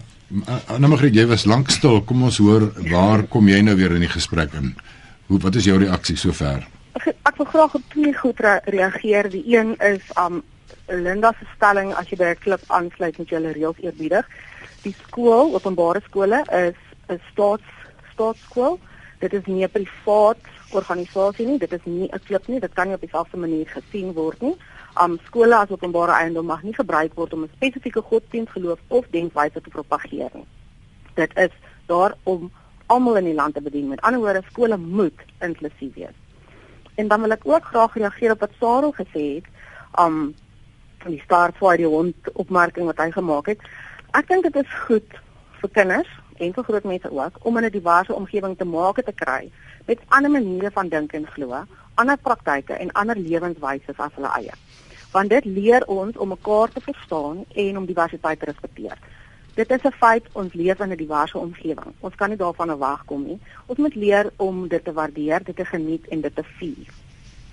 nou 0.77 0.87
Margriet, 0.87 1.15
jy 1.15 1.25
was 1.25 1.45
lank 1.45 1.69
stil. 1.69 2.01
Kom 2.01 2.23
ons 2.23 2.37
hoor 2.37 2.71
waar 2.89 3.23
kom 3.23 3.47
jy 3.47 3.61
nou 3.61 3.75
weer 3.75 3.91
in 3.91 4.05
die 4.05 4.15
gesprek 4.15 4.53
in? 4.53 4.75
Hoe 5.27 5.39
wat 5.39 5.55
is 5.55 5.65
jou 5.65 5.77
reaksie 5.77 6.17
sover? 6.17 6.67
Ek, 6.93 7.15
ek 7.23 7.35
wil 7.37 7.45
graag 7.45 7.75
op 7.75 7.83
twee 7.89 8.13
goed 8.13 8.39
re 8.39 8.61
reageer. 8.65 9.29
Die 9.29 9.57
een 9.57 9.75
is 9.79 10.03
um 10.17 10.43
Linda 10.87 11.33
se 11.39 11.45
stelling 11.55 11.93
as 11.93 12.09
jy 12.09 12.17
by 12.17 12.23
'n 12.23 12.39
klub 12.39 12.61
aansluit 12.67 13.17
met 13.17 13.29
julle 13.29 13.51
reëls 13.51 13.79
eerbiedig 13.79 14.25
die 14.87 14.95
skool, 15.07 15.55
openbare 15.57 16.01
skole 16.07 16.43
is 16.65 16.77
'n 17.09 17.19
staats 17.31 17.69
staatsskool. 18.13 18.79
Dit 19.19 19.33
is 19.33 19.45
nie 19.45 19.63
'n 19.63 19.71
privaat 19.71 20.43
organisasie 20.71 21.45
nie, 21.47 21.59
dit 21.59 21.71
is 21.73 21.85
nie 21.85 22.09
'n 22.11 22.19
klub 22.25 22.47
nie, 22.47 22.59
dit 22.59 22.73
kan 22.73 22.87
nie 22.87 22.95
op 22.95 23.01
dieselfde 23.01 23.37
manier 23.37 23.67
gesien 23.67 24.13
word 24.13 24.41
nie. 24.41 24.55
Um 25.01 25.19
skole 25.25 25.55
as 25.55 25.69
openbare 25.69 26.11
eiendom 26.11 26.45
mag 26.45 26.63
nie 26.63 26.73
gebruik 26.73 27.13
word 27.15 27.33
om 27.33 27.43
'n 27.43 27.49
spesifieke 27.55 28.01
godsdienst, 28.01 28.51
geloof 28.51 28.79
of 28.87 29.05
denkwyse 29.09 29.61
te 29.61 29.69
propageer 29.69 30.29
nie. 30.33 30.45
Dit 31.13 31.31
is 31.37 31.51
daar 31.85 32.15
om 32.23 32.51
almal 32.85 33.17
in 33.17 33.23
die 33.23 33.33
land 33.33 33.53
te 33.53 33.61
bedien. 33.61 33.87
Met 33.87 34.01
ander 34.01 34.19
woorde, 34.19 34.43
skole 34.49 34.77
moet 34.77 35.19
inklusief 35.39 35.93
wees. 35.93 36.15
En 36.95 37.07
dan 37.07 37.21
wil 37.21 37.31
ek 37.31 37.41
ook 37.43 37.63
graag 37.63 37.93
reageer 37.93 38.31
op 38.31 38.39
wat 38.39 38.51
Sarah 38.59 38.93
gesê 38.93 39.35
het, 39.35 39.45
um 39.99 40.35
die 41.05 41.21
start 41.23 41.57
vir 41.57 41.77
die 41.77 41.87
hond 41.87 42.15
opmerking 42.33 42.85
wat 42.85 42.97
hy 42.97 43.11
gemaak 43.11 43.45
het. 43.45 43.59
Ek 44.11 44.27
dink 44.27 44.43
dit 44.43 44.55
is 44.55 44.73
goed 44.87 45.19
vir 45.61 45.69
kinders 45.69 46.09
en 46.37 46.53
vir 46.53 46.63
groot 46.63 46.83
mense 46.83 47.11
ook 47.11 47.39
om 47.45 47.57
in 47.57 47.65
'n 47.65 47.71
diverse 47.71 48.13
omgewing 48.13 48.57
te 48.57 48.65
maak 48.65 48.95
te 49.05 49.13
kry 49.13 49.51
met 49.87 49.99
ander 50.07 50.31
maniere 50.31 50.71
van 50.71 50.89
dink 50.89 51.13
en 51.13 51.27
glo, 51.35 51.63
ander 51.95 52.17
praktyke 52.17 52.73
en 52.73 52.91
ander 52.91 53.17
lewenswyse 53.17 53.93
as 53.97 54.15
hulle 54.15 54.31
eie. 54.39 54.55
Want 55.11 55.29
dit 55.29 55.45
leer 55.45 55.85
ons 55.87 56.17
om 56.17 56.33
mekaar 56.35 56.73
te 56.73 56.83
verstaan 56.83 57.45
en 57.55 57.77
om 57.77 57.85
diversiteit 57.85 58.39
te 58.39 58.49
respekteer. 58.51 58.97
Dit 59.55 59.71
is 59.71 59.83
'n 59.83 59.91
feit 59.99 60.25
ons 60.33 60.53
leef 60.53 60.79
in 60.79 60.91
'n 60.91 60.97
diverse 60.97 61.37
omgewing. 61.37 61.93
Ons 61.99 62.15
kan 62.15 62.29
nie 62.29 62.37
daarvan 62.37 62.77
wegkom 62.77 63.23
nie. 63.23 63.39
Ons 63.65 63.77
moet 63.77 63.95
leer 63.95 64.31
om 64.35 64.67
dit 64.67 64.83
te 64.83 64.93
waardeer, 64.93 65.43
dit 65.43 65.55
te 65.55 65.65
geniet 65.65 66.07
en 66.07 66.21
dit 66.21 66.35
te 66.35 66.43
vier. 66.43 66.87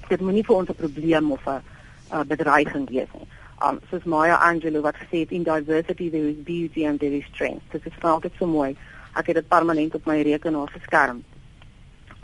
Dit 0.08 0.20
moenie 0.20 0.44
vir 0.44 0.56
ons 0.56 0.68
'n 0.68 0.74
probleem 0.74 1.32
of 1.32 1.46
'n 1.46 2.26
bedreiging 2.26 2.88
wees 2.88 3.08
nie 3.14 3.28
um 3.62 3.80
soos 3.90 4.04
Maya 4.04 4.36
Angelou 4.36 4.82
wat 4.82 4.96
gesê 4.96 5.22
het 5.22 5.32
in 5.32 5.44
diversity 5.44 6.10
there 6.10 6.28
is 6.28 6.36
beauty 6.36 6.86
and 6.86 7.00
there 7.00 7.16
is 7.16 7.24
strength. 7.32 7.62
Dit 7.72 7.86
is 7.86 7.92
altyd 8.00 8.32
so 8.38 8.46
mooi. 8.46 8.76
Ek 9.14 9.30
het 9.30 9.38
dit 9.40 9.48
permanent 9.48 9.94
op 9.94 10.06
my 10.10 10.20
rekenaar 10.22 10.68
geskerm. 10.74 11.22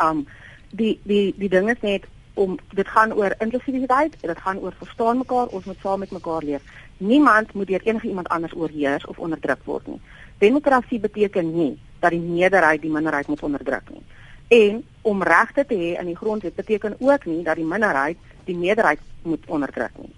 Um 0.03 0.27
die 0.71 1.01
die 1.03 1.35
die 1.37 1.49
ding 1.49 1.71
is 1.71 1.81
net 1.81 2.07
om 2.35 2.59
dit 2.73 2.89
gaan 2.89 3.13
oor 3.13 3.35
inklusiwiteit, 3.39 4.15
dit 4.21 4.39
gaan 4.39 4.59
oor 4.59 4.73
verstaan 4.79 5.19
mekaar, 5.19 5.47
ons 5.47 5.65
moet 5.65 5.81
saam 5.83 5.99
met 5.99 6.11
mekaar 6.11 6.43
leef. 6.43 6.63
Niemand 6.97 7.53
moet 7.53 7.67
deur 7.67 7.83
enige 7.85 8.09
iemand 8.09 8.29
anders 8.29 8.55
oorheers 8.55 9.07
of 9.07 9.19
onderdruk 9.19 9.65
word 9.65 9.87
nie. 9.87 10.01
Demokrasie 10.39 11.01
beteken 11.01 11.53
nie 11.57 11.79
dat 11.99 12.11
die 12.11 12.21
meerderheid 12.21 12.81
die 12.81 12.91
minderheid 12.91 13.27
moet 13.27 13.43
onderdruk 13.43 13.91
nie. 13.91 14.03
En 14.49 14.85
om 15.03 15.23
regte 15.23 15.67
te 15.67 15.75
hê 15.75 15.93
in 16.01 16.07
die 16.07 16.17
grondwet 16.17 16.55
beteken 16.55 16.97
ook 16.99 17.25
nie 17.25 17.43
dat 17.43 17.57
die 17.57 17.65
minderheid 17.65 18.17
die 18.45 18.57
meerderheid 18.57 19.01
moet 19.23 19.45
onderdruk 19.47 19.99
nie 19.99 20.15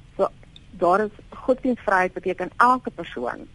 daar 0.82 1.00
is 1.00 1.10
godsdienstvryheid 1.28 2.12
beteken 2.12 2.50
elke 2.56 2.90
persoon 2.90 3.46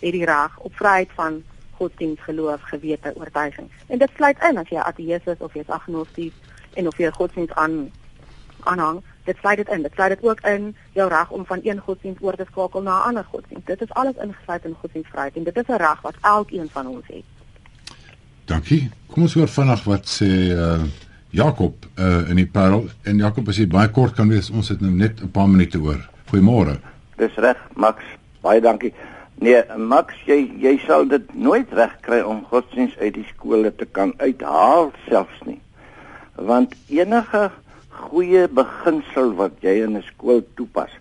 het 0.00 0.12
die 0.12 0.24
reg 0.24 0.58
op 0.58 0.74
vryheid 0.74 1.10
van 1.14 1.42
godsdienst, 1.78 2.22
geloof, 2.22 2.62
gewete, 2.72 3.12
oortuiging. 3.14 3.70
En 3.86 3.98
dit 3.98 4.10
sluit 4.16 4.42
in 4.48 4.58
as 4.58 4.68
jy 4.68 4.82
ateïs 4.82 5.30
is 5.32 5.38
of 5.38 5.54
jy 5.54 5.60
is 5.60 5.76
agnosties 5.78 6.32
en 6.74 6.86
of 6.86 6.98
jy 6.98 7.10
godsdienst 7.10 7.54
aan 7.54 7.90
aanhang, 8.66 9.02
dit 9.24 9.36
sluit 9.40 9.56
dit 9.56 9.68
in. 9.68 9.82
Dit 9.82 9.92
sluit 9.94 10.14
dit 10.14 10.28
ook 10.28 10.40
in 10.40 10.74
jou 10.92 11.08
reg 11.08 11.30
om 11.30 11.46
van 11.46 11.60
een 11.62 11.78
godsdienst 11.78 12.22
oor 12.22 12.36
te 12.36 12.46
skakel 12.50 12.82
na 12.82 12.98
'n 12.98 13.06
ander 13.08 13.24
godsdienst. 13.24 13.66
Dit 13.66 13.80
is 13.82 13.92
alles 13.92 14.16
ingesluit 14.22 14.64
in 14.64 14.76
godsdienstvryheid 14.80 15.36
en 15.36 15.44
dit 15.44 15.56
is 15.56 15.68
'n 15.68 15.82
reg 15.86 16.00
wat 16.00 16.14
elkeen 16.20 16.68
van 16.72 16.86
ons 16.86 17.06
het. 17.06 17.24
Dankie. 18.44 18.90
Kom 19.06 19.22
ons 19.22 19.34
hoor 19.34 19.48
vanaand 19.48 19.84
wat 19.84 20.06
sê 20.06 20.30
uh 20.54 20.82
Jakob 21.30 21.84
uh 21.98 22.28
in 22.30 22.36
die 22.36 22.46
Parel 22.46 22.86
en 23.02 23.16
Jakob 23.16 23.48
as 23.48 23.56
jy 23.56 23.66
baie 23.66 23.90
kort 23.90 24.14
kan 24.14 24.28
wees, 24.28 24.50
ons 24.50 24.68
het 24.68 24.80
nou 24.80 24.92
net 24.92 25.20
'n 25.22 25.30
paar 25.30 25.48
minute 25.48 25.78
oor. 25.78 26.08
Goeiemôre. 26.30 26.78
Dis 27.16 27.34
reg, 27.34 27.56
Max. 27.74 28.02
Baie 28.40 28.60
dankie. 28.60 28.92
Nee, 29.36 29.58
Max, 29.76 30.16
jy 30.24 30.46
jy 30.56 30.78
sal 30.86 31.02
dit 31.10 31.32
nooit 31.36 31.72
reg 31.76 31.92
kry 32.06 32.22
om 32.24 32.38
godsdiens 32.48 32.94
uit 32.96 33.18
die 33.18 33.26
skole 33.34 33.68
te 33.68 33.84
kan 33.84 34.14
uithaal 34.16 34.88
selfs 35.04 35.42
nie. 35.44 35.58
Want 36.40 36.72
enige 36.88 37.50
goeie 38.06 38.46
beginsel 38.48 39.34
wat 39.36 39.60
jy 39.60 39.74
in 39.84 39.98
'n 40.00 40.06
skool 40.08 40.40
toepas, 40.56 40.94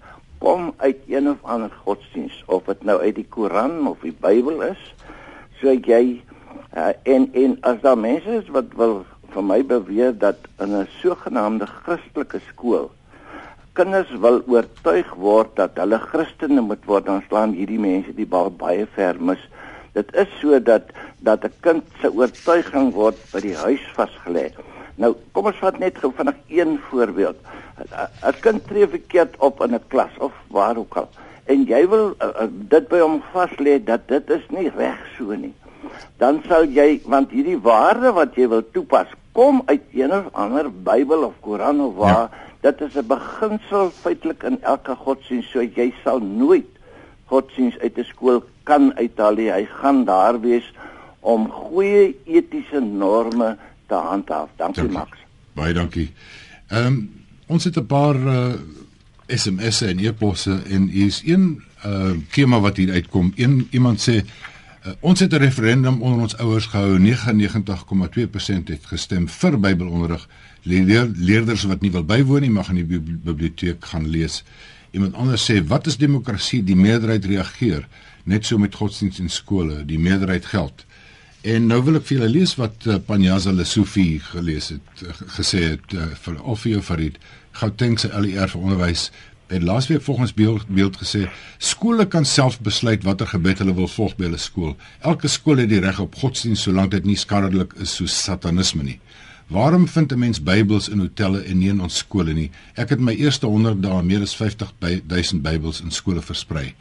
kom 0.44 0.74
uit 0.84 1.00
een 1.08 1.30
of 1.32 1.40
ander 1.44 1.72
godsdiens, 1.86 2.44
of 2.48 2.68
dit 2.68 2.84
nou 2.84 3.00
uit 3.00 3.16
die 3.16 3.28
Koran 3.30 3.88
of 3.88 4.04
die 4.04 4.16
Bybel 4.20 4.62
is. 4.68 4.84
So 5.62 5.72
jy 5.72 6.22
uh, 6.76 6.92
en 7.04 7.32
en 7.34 7.58
as 7.62 7.80
daar 7.88 7.98
mense 7.98 8.44
is 8.44 8.52
wat 8.52 8.76
wil 8.76 9.06
vir 9.32 9.44
my 9.44 9.64
beweer 9.64 10.12
dat 10.12 10.44
in 10.60 10.76
'n 10.76 10.88
sogenaamde 11.00 11.66
Christelike 11.68 12.40
skool 12.52 12.92
kinders 13.76 14.12
wil 14.24 14.40
oortuig 14.48 15.10
word 15.20 15.56
dat 15.60 15.80
hulle 15.82 16.00
Christene 16.00 16.64
moet 16.64 16.84
word, 16.88 17.08
dan 17.10 17.24
slaan 17.28 17.56
hierdie 17.58 17.80
mense 17.82 18.14
die 18.16 18.28
bal 18.28 18.52
baie 18.62 18.86
ver 18.96 19.20
mis. 19.20 19.42
Dit 19.96 20.12
is 20.16 20.32
so 20.40 20.60
dat 20.60 20.92
dat 21.28 21.44
'n 21.44 21.54
kind 21.62 21.84
se 22.02 22.12
oortuiging 22.12 22.94
word 22.94 23.20
by 23.34 23.40
die 23.40 23.56
huis 23.56 23.84
vasgelê. 23.98 24.52
Nou, 24.98 25.16
kom 25.34 25.46
ons 25.52 25.60
vat 25.60 25.80
net 25.80 25.98
gou 25.98 26.12
vinnig 26.16 26.36
een 26.48 26.80
voorbeeld. 26.90 27.36
'n 28.24 28.40
Kind 28.42 28.68
tree 28.68 28.88
verkeerd 28.88 29.36
op 29.40 29.62
in 29.62 29.76
'n 29.76 29.88
klas 29.88 30.12
of 30.20 30.32
waar 30.48 30.78
ook 30.78 30.96
al. 30.96 31.10
En 31.46 31.64
jy 31.64 31.88
wil 31.88 32.16
uh, 32.22 32.28
uh, 32.28 32.48
dit 32.50 32.88
by 32.88 33.00
hom 33.00 33.22
vas 33.34 33.52
lê 33.60 33.84
dat 33.84 34.08
dit 34.08 34.30
is 34.30 34.46
nie 34.50 34.70
reg 34.70 35.00
so 35.18 35.36
nie. 35.36 35.54
Dan 36.18 36.42
sal 36.48 36.64
jy 36.64 37.02
want 37.06 37.32
hierdie 37.32 37.60
waarde 37.62 38.12
wat 38.12 38.36
jy 38.36 38.48
wil 38.48 38.64
toepas 38.72 39.08
kom 39.32 39.62
uit 39.66 39.82
een 39.94 40.14
of 40.14 40.26
ander 40.32 40.72
Bybel 40.72 41.24
of 41.24 41.34
Koran 41.42 41.82
of 41.82 41.96
waar 41.96 42.30
ja 42.32 42.46
dit 42.66 42.82
is 42.82 42.96
'n 42.98 43.08
beginsel 43.08 43.92
feitelik 44.02 44.44
in 44.44 44.58
elke 44.62 44.96
godsdienst 44.96 45.52
so 45.52 45.62
jy 45.62 45.94
sal 46.04 46.20
nooit 46.20 46.72
godsdienst 47.30 47.80
uit 47.80 47.98
'n 47.98 48.04
skool 48.04 48.44
kan 48.64 48.94
uithaal 48.98 49.36
nie. 49.36 49.52
Hy 49.52 49.66
gaan 49.82 50.06
daar 50.06 50.40
wees 50.42 50.74
om 51.20 51.50
goeie 51.50 52.16
etiese 52.26 52.80
norme 52.80 53.58
te 53.88 53.94
handhaaf. 53.94 54.50
Dankie, 54.56 54.84
dankie. 54.84 54.98
Max. 54.98 55.12
Baie 55.54 55.74
dankie. 55.74 56.14
Ehm 56.68 56.86
um, 56.86 57.24
ons 57.48 57.64
het 57.64 57.78
'n 57.78 57.86
paar 57.86 58.16
uh, 58.16 58.54
eh, 58.54 59.38
SMS'e 59.38 59.88
en 59.88 60.00
e-posse 60.00 60.62
en 60.70 60.88
hier 60.88 61.06
is 61.06 61.22
een 61.26 61.64
uh, 61.86 62.12
tema 62.32 62.60
wat 62.60 62.78
hier 62.78 62.92
uitkom. 62.92 63.34
Een 63.36 63.68
iemand 63.72 64.10
sê 64.10 64.26
Uh, 64.86 64.92
ons 65.00 65.20
het 65.20 65.34
'n 65.34 65.36
referendum 65.42 66.02
onder 66.02 66.22
ons 66.22 66.38
ouers 66.38 66.66
gehou. 66.66 67.00
99,2% 67.00 68.68
het 68.68 68.86
gestem 68.86 69.30
vir 69.30 69.60
Bybelonderrig 69.60 70.28
leer, 70.66 71.10
leerders 71.16 71.66
wat 71.70 71.82
nie 71.86 71.94
wil 71.94 72.06
bywoon 72.08 72.46
nie 72.46 72.54
mag 72.54 72.72
in 72.74 72.82
die 72.82 73.00
biblioteek 73.00 73.86
gaan 73.94 74.10
lees. 74.10 74.42
Iemand 74.96 75.16
anders 75.20 75.46
sê 75.50 75.60
wat 75.68 75.88
is 75.88 76.00
demokrasie? 76.02 76.64
Die 76.64 76.78
meerderheid 76.80 77.26
reageer 77.30 77.88
net 78.26 78.46
so 78.46 78.58
met 78.58 78.76
godsdienst 78.76 79.22
in 79.22 79.30
skole, 79.30 79.84
die 79.86 80.00
meerderheid 80.02 80.48
geld. 80.50 80.86
En 81.46 81.68
nou 81.70 81.78
wil 81.86 82.00
ek 82.00 82.08
vir 82.08 82.18
julle 82.18 82.32
lees 82.34 82.56
wat 82.58 82.88
uh, 82.90 82.98
Panyaza 83.06 83.54
Lesufi 83.54 84.18
gelees 84.32 84.72
het 84.74 85.04
uh, 85.06 85.14
gesê 85.36 85.62
het 85.76 85.94
uh, 85.94 86.08
vir 86.24 86.40
Ofio 86.42 86.82
Farid, 86.82 87.20
Gauteng 87.60 88.00
se 88.02 88.10
LER 88.10 88.50
vir 88.50 88.64
onderwys 88.64 89.12
het 89.52 89.62
laasweek 89.62 90.02
volgens 90.02 90.34
beeld, 90.34 90.66
beeld 90.74 90.98
gesê 90.98 91.28
skole 91.62 92.08
kan 92.10 92.26
self 92.26 92.58
besluit 92.66 93.06
watter 93.06 93.30
gebed 93.30 93.62
hulle 93.62 93.76
wil 93.78 93.92
volg 93.94 94.16
by 94.18 94.26
hulle 94.26 94.42
skool. 94.42 94.74
Elke 95.06 95.30
skool 95.30 95.62
het 95.62 95.70
die 95.70 95.84
reg 95.84 96.02
op 96.02 96.18
godsdienst 96.18 96.66
solank 96.66 96.96
dit 96.98 97.06
nie 97.06 97.20
skadelik 97.20 97.78
is 97.78 97.94
soos 98.00 98.18
satanisme 98.26 98.88
nie. 98.88 98.98
Waarom 99.48 99.88
vind 99.88 100.12
'n 100.12 100.20
mens 100.20 100.44
Bybels 100.44 100.90
in 100.90 101.00
hotelle 101.00 101.42
en 101.42 101.58
nie 101.58 101.70
in 101.70 101.82
ons 101.82 101.98
skole 101.98 102.34
nie? 102.34 102.52
Ek 102.74 102.90
het 102.90 103.00
my 103.00 103.14
eerste 103.14 103.46
100 103.46 103.82
dae 103.82 104.04
meer 104.04 104.22
as 104.22 104.36
50 104.36 104.74
000 104.80 105.42
Bybels 105.42 105.82
in 105.82 105.92
skole 105.92 106.22
versprei. 106.22 106.74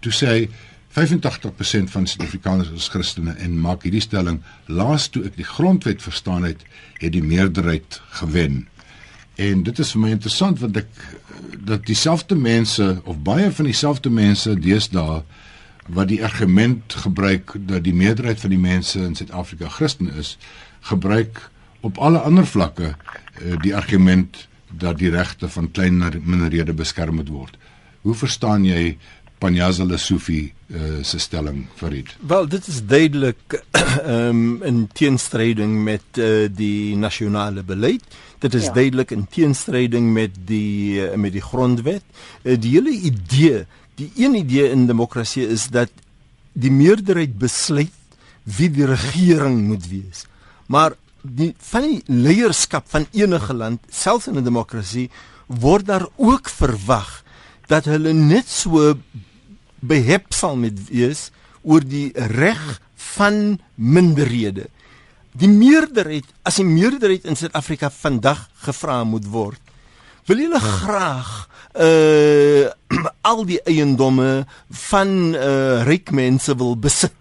Toe 0.00 0.12
sê 0.12 0.26
hy 0.26 0.48
85% 0.96 1.90
van 1.90 2.06
Suid-Afrikaners 2.06 2.70
is 2.70 2.88
Christene 2.88 3.30
en 3.30 3.60
maak 3.60 3.82
hierdie 3.82 4.00
stelling: 4.00 4.42
"Laas 4.66 5.08
toe 5.08 5.24
ek 5.24 5.36
die 5.36 5.44
grondwet 5.44 6.02
verstaan 6.02 6.44
het, 6.44 6.64
het 6.98 7.12
die 7.12 7.22
meerderheid 7.22 8.00
gewen." 8.08 8.68
En 9.34 9.62
dit 9.62 9.78
is 9.78 9.90
vir 9.92 10.00
my 10.00 10.10
interessant 10.10 10.58
want 10.58 10.76
ek 10.76 10.88
dat 11.64 11.86
dieselfde 11.86 12.34
mense 12.34 13.00
of 13.04 13.18
baie 13.22 13.50
van 13.52 13.64
dieselfde 13.64 14.10
mense 14.10 14.54
deesdae 14.54 15.22
wat 15.86 16.08
die 16.08 16.24
argument 16.24 16.94
gebruik 16.94 17.52
dat 17.66 17.84
die 17.84 17.94
meerderheid 17.94 18.40
van 18.40 18.50
die 18.50 18.58
mense 18.58 18.98
in 18.98 19.14
Suid-Afrika 19.14 19.68
Christen 19.68 20.12
is, 20.18 20.38
gebruik 20.80 21.50
op 21.80 21.98
alle 21.98 22.18
ander 22.18 22.46
vlakke 22.46 22.94
uh, 22.94 23.56
die 23.62 23.76
argument 23.76 24.48
dat 24.70 24.98
die 24.98 25.10
regte 25.10 25.48
van 25.48 25.70
klein 25.70 25.98
minderhede 26.24 26.72
beskerm 26.72 27.14
moet 27.20 27.28
word. 27.28 27.56
Hoe 28.02 28.14
verstaan 28.14 28.64
jy 28.64 28.96
Panyaza 29.38 29.84
Lesufi 29.84 30.52
uh, 30.68 31.02
se 31.04 31.18
stelling 31.18 31.66
Farid. 31.76 32.14
Wel, 32.26 32.48
dit 32.48 32.66
is 32.66 32.80
duidelik 32.86 33.58
um, 34.06 34.62
in 34.70 34.86
teenstryding 34.92 35.76
met 35.84 36.20
uh, 36.20 36.46
die 36.48 36.96
nasionale 36.96 37.62
beleid. 37.62 38.04
Dit 38.40 38.54
is 38.54 38.70
ja. 38.70 38.72
duidelik 38.72 39.12
in 39.12 39.26
teenstryding 39.28 40.12
met 40.12 40.40
die 40.48 41.04
uh, 41.04 41.12
met 41.20 41.36
die 41.36 41.44
grondwet. 41.44 42.04
Uh, 42.42 42.56
die 42.60 42.72
hele 42.78 42.94
idee, 42.96 43.66
die 44.00 44.10
een 44.16 44.38
idee 44.40 44.70
in 44.72 44.86
demokrasie 44.88 45.44
is 45.48 45.68
dat 45.68 45.92
die 46.56 46.72
meerderheid 46.72 47.36
besluit 47.38 47.92
wie 48.56 48.70
die 48.72 48.86
regering 48.88 49.66
moet 49.68 49.88
wees. 49.90 50.24
Maar 50.72 50.96
die 51.34 51.54
van 51.70 51.86
die 51.86 52.02
leierskap 52.06 52.86
van 52.90 53.06
enige 53.12 53.54
land, 53.54 53.80
selfs 53.90 54.28
in 54.28 54.38
'n 54.38 54.44
demokrasie, 54.44 55.10
word 55.46 55.86
daar 55.86 56.06
ook 56.16 56.48
verwag 56.48 57.22
dat 57.66 57.84
hulle 57.84 58.12
net 58.12 58.48
so 58.48 58.94
behepsam 59.80 60.60
met 60.60 60.88
wees 60.88 61.30
oor 61.62 61.80
die 61.80 62.12
reg 62.14 62.80
van 62.94 63.58
minderhede. 63.74 64.68
Die 65.36 65.48
meerderheid, 65.48 66.24
as 66.42 66.56
die 66.56 66.64
meerderheid 66.64 67.24
in 67.24 67.36
Suid-Afrika 67.36 67.90
vandag 67.90 68.48
gevra 68.64 69.04
moet 69.04 69.26
word, 69.28 69.60
wil 70.26 70.42
hulle 70.42 70.60
graag 70.60 71.48
uh 71.76 72.72
al 73.30 73.44
die 73.44 73.58
eiendomme 73.66 74.46
van 74.88 75.10
uh 75.34 75.82
ryk 75.86 76.10
mense 76.14 76.54
wil 76.56 76.76
besit 76.78 77.14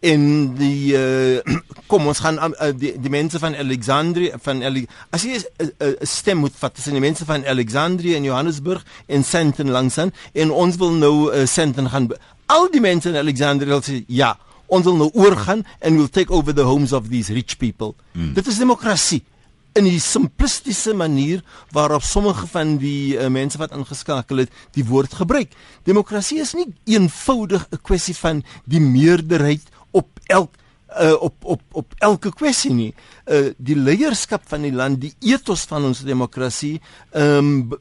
en 0.00 0.54
die 0.54 0.94
uh, 0.94 1.58
kom 1.90 2.06
ons 2.06 2.20
gaan 2.22 2.38
uh, 2.38 2.70
die 2.76 2.94
die 3.02 3.10
mense 3.10 3.38
van 3.42 3.56
Alexandrië 3.56 4.38
van 4.44 4.62
Ale 4.62 4.84
as 5.10 5.24
jy 5.26 5.38
'n 5.38 5.44
uh, 5.64 5.88
uh, 5.88 5.94
stem 6.02 6.38
moet 6.38 6.54
vat 6.54 6.74
tussen 6.74 6.94
die 6.94 7.02
mense 7.02 7.24
van 7.24 7.46
Alexandrië 7.46 8.14
en 8.14 8.24
Johannesburg 8.24 8.84
en 9.06 9.24
Sandton 9.24 9.70
langsaan 9.70 10.12
en 10.32 10.50
ons 10.50 10.76
wil 10.76 10.92
nou 10.92 11.34
uh, 11.34 11.46
Sandton 11.46 11.88
gaan 11.90 12.10
al 12.46 12.70
die 12.70 12.80
mense 12.80 13.08
in 13.08 13.16
Alexandrië 13.16 13.80
sê 13.82 14.04
ja 14.06 14.36
ons 14.66 14.84
wil 14.84 14.96
nou 14.96 15.10
oorgaan 15.14 15.64
and 15.80 15.96
we'll 15.96 16.08
take 16.08 16.32
over 16.32 16.54
the 16.54 16.62
homes 16.62 16.92
of 16.92 17.08
these 17.08 17.32
rich 17.32 17.58
people 17.58 17.94
hmm. 18.12 18.34
dit 18.34 18.46
is 18.46 18.58
demokrasie 18.58 19.22
in 19.78 19.86
'n 19.86 20.00
simplistiese 20.00 20.94
manier 20.94 21.42
waarop 21.70 22.02
sommige 22.02 22.46
van 22.46 22.76
die 22.76 23.16
uh, 23.16 23.26
mense 23.26 23.58
wat 23.58 23.72
ingeskakel 23.72 24.36
het 24.36 24.50
die 24.72 24.84
woord 24.84 25.14
gebruik 25.14 25.52
demokrasie 25.82 26.40
is 26.40 26.54
nie 26.54 26.66
eenvoudig 26.84 27.66
'n 27.70 27.82
kwessie 27.82 28.16
van 28.16 28.42
die 28.64 28.80
meerderheid 28.80 29.62
op 29.90 30.08
elk 30.26 30.54
uh, 31.00 31.14
op 31.20 31.34
op 31.44 31.62
op 31.72 31.94
elke 31.98 32.32
kwessie 32.32 32.72
nie. 32.72 32.94
Uh 33.26 33.52
die 33.56 33.76
leierskap 33.76 34.46
van 34.48 34.64
die 34.64 34.72
land, 34.72 35.00
die 35.00 35.14
ethos 35.20 35.66
van 35.68 35.84
ons 35.84 36.04
demokrasie, 36.06 36.78
ehm 37.12 37.52
um, 37.52 37.78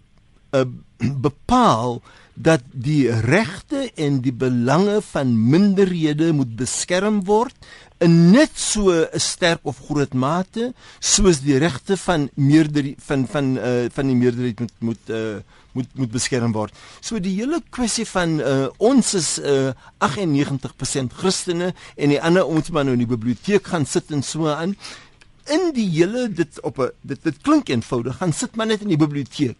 uh, 0.55 0.65
bepaal 0.97 2.01
dat 2.33 2.61
die 2.71 3.09
regte 3.09 3.87
en 3.97 4.19
die 4.21 4.33
belange 4.33 4.99
van 5.09 5.33
minderhede 5.49 6.31
moet 6.33 6.53
beskerm 6.57 7.23
word 7.25 7.55
in 8.05 8.31
net 8.31 8.53
so 8.53 8.93
'n 8.93 9.19
sterk 9.19 9.61
of 9.63 9.77
groot 9.89 10.13
mate 10.13 10.73
soos 10.99 11.41
die 11.41 11.57
regte 11.57 11.97
van 11.97 12.29
meerderheid 12.35 13.01
van 13.01 13.27
van 13.27 13.57
uh 13.57 13.85
van 13.89 14.07
die 14.07 14.15
meerderheid 14.15 14.59
moet 14.59 14.77
moet 14.79 15.09
uh 15.09 15.37
moet 15.75 15.89
moet 15.95 16.11
beskerm 16.11 16.53
word. 16.55 16.73
So 17.01 17.19
die 17.23 17.35
hele 17.37 17.61
kwessie 17.73 18.05
van 18.09 18.39
uh, 18.39 18.67
ons 18.77 19.13
is 19.17 19.35
uh, 19.39 19.73
98% 20.03 21.13
Christene 21.19 21.73
en 21.95 22.13
die 22.13 22.21
ander 22.21 22.47
ons 22.47 22.71
maar 22.71 22.87
nou 22.87 22.95
in 22.97 23.05
die 23.05 23.09
biblioteek 23.09 23.67
gaan 23.73 23.85
sit 23.85 24.11
en 24.15 24.23
so 24.23 24.49
aan. 24.51 24.75
In 25.53 25.71
die 25.75 25.87
hele 25.89 26.27
dit 26.31 26.61
op 26.61 26.79
'n 26.79 26.91
dit 27.01 27.23
dit 27.23 27.37
klink 27.41 27.69
eenvoudig, 27.69 28.17
gaan 28.17 28.33
sit 28.33 28.55
maar 28.55 28.67
net 28.67 28.81
in 28.81 28.93
die 28.93 29.03
biblioteek. 29.05 29.57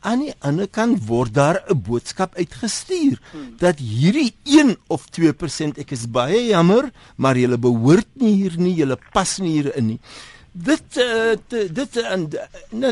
Aan 0.00 0.20
die 0.22 0.34
ander 0.38 0.68
kant 0.68 1.06
word 1.06 1.34
daar 1.34 1.62
'n 1.66 1.82
boodskap 1.82 2.34
uitgestuur 2.34 3.18
dat 3.58 3.78
hierdie 3.78 4.34
1 4.44 4.76
of 4.86 5.06
2% 5.10 5.78
ek 5.78 5.90
is 5.90 6.06
baie 6.10 6.46
jammer, 6.46 6.90
maar 7.16 7.36
julle 7.36 7.58
behoort 7.58 8.08
nie 8.14 8.34
hier 8.34 8.58
nie, 8.58 8.74
julle 8.74 8.98
pas 9.12 9.38
nie 9.38 9.60
hier 9.60 9.76
in 9.76 9.86
nie 9.86 10.00
dit 10.52 10.96
uh, 10.96 11.34
dit 11.48 11.96
uh, 11.96 12.12
en, 12.12 12.28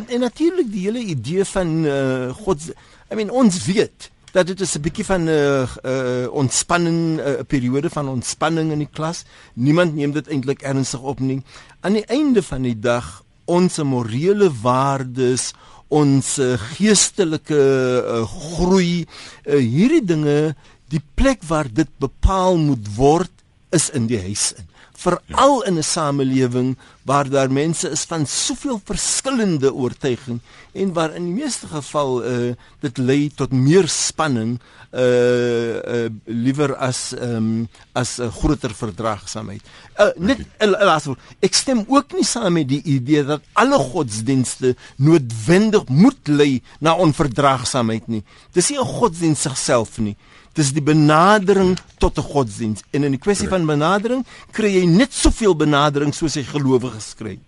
en 0.06 0.20
natuurlik 0.20 0.68
die 0.72 0.84
hele 0.86 1.02
idee 1.14 1.44
van 1.44 1.72
uh, 1.84 2.34
God 2.44 2.70
I 3.10 3.14
mean 3.14 3.30
ons 3.30 3.64
weet 3.66 4.10
dat 4.36 4.46
dit 4.46 4.60
is 4.60 4.76
'n 4.76 4.84
bietjie 4.84 5.04
van 5.04 5.24
'n 5.24 5.28
uh, 5.28 5.68
uh, 5.84 6.26
ontspanning 6.30 7.16
'n 7.16 7.20
uh, 7.20 7.44
periode 7.46 7.90
van 7.90 8.08
ontspanning 8.08 8.72
in 8.72 8.78
die 8.78 8.92
klas. 8.92 9.24
Niemand 9.54 9.94
neem 9.94 10.12
dit 10.12 10.28
eintlik 10.28 10.62
ernstig 10.62 11.00
op 11.00 11.20
nie. 11.20 11.42
Aan 11.80 11.92
die 11.92 12.04
einde 12.04 12.42
van 12.42 12.62
die 12.62 12.78
dag 12.78 13.24
ons 13.44 13.78
morele 13.78 14.50
waardes 14.62 15.52
ons 15.88 16.38
uh, 16.38 16.58
geestelike 16.58 17.62
uh, 18.04 18.26
groei 18.26 19.06
uh, 19.46 19.56
hierdie 19.56 20.04
dinge 20.04 20.54
die 20.88 21.02
plek 21.14 21.42
waar 21.46 21.72
dit 21.72 21.88
bepaal 21.98 22.56
moet 22.58 22.86
word 22.96 23.32
is 23.70 23.90
in 23.90 24.06
die 24.06 24.20
huis 24.20 24.52
in 24.58 24.66
veral 24.96 25.62
in 25.68 25.78
'n 25.78 25.82
samelewing 25.82 26.76
waar 27.04 27.28
daar 27.28 27.52
mense 27.52 27.90
is 27.90 28.04
van 28.04 28.26
soveel 28.26 28.80
verskillende 28.84 29.72
oortuigings 29.74 30.42
en 30.72 30.92
waar 30.92 31.14
in 31.14 31.24
die 31.24 31.42
meeste 31.42 31.66
geval 31.66 32.24
uh, 32.24 32.54
dit 32.80 32.98
lei 32.98 33.30
tot 33.34 33.52
meer 33.52 33.88
spanning 33.88 34.58
uh, 34.92 35.76
uh 35.76 36.08
liewer 36.24 36.74
as 36.76 37.12
um, 37.12 37.68
as 37.92 38.18
'n 38.18 38.22
uh, 38.22 38.32
groter 38.32 38.74
verdraagsaamheid. 38.74 39.62
Uh, 39.98 40.10
net 40.16 40.40
uh, 40.40 40.66
laaswoord, 40.66 41.20
ek 41.40 41.54
stem 41.54 41.84
ook 41.88 42.12
nie 42.12 42.24
saam 42.24 42.52
met 42.52 42.68
die 42.68 42.82
idee 42.82 43.24
dat 43.24 43.42
alle 43.52 43.78
godsdienste 43.78 44.76
noodwendig 44.96 45.88
moet 45.88 46.28
lei 46.28 46.62
na 46.80 46.94
onverdraagsaamheid 46.94 48.08
nie. 48.08 48.24
Dis 48.52 48.70
nie 48.70 48.80
'n 48.80 48.94
godsdienst 48.98 49.48
self 49.56 49.98
nie. 49.98 50.16
Dis 50.56 50.72
die 50.72 50.82
benadering 50.82 51.76
tot 52.00 52.18
'n 52.18 52.22
godsdiens. 52.22 52.82
En 52.90 53.04
in 53.04 53.10
die 53.10 53.20
kwessie 53.20 53.48
van 53.48 53.66
benadering 53.66 54.24
kry 54.50 54.72
jy 54.72 54.86
net 54.86 55.12
soveel 55.12 55.56
benadering 55.56 56.14
soos 56.14 56.34
jy 56.34 56.44
gelowiges 56.44 57.14
kry. 57.14 57.38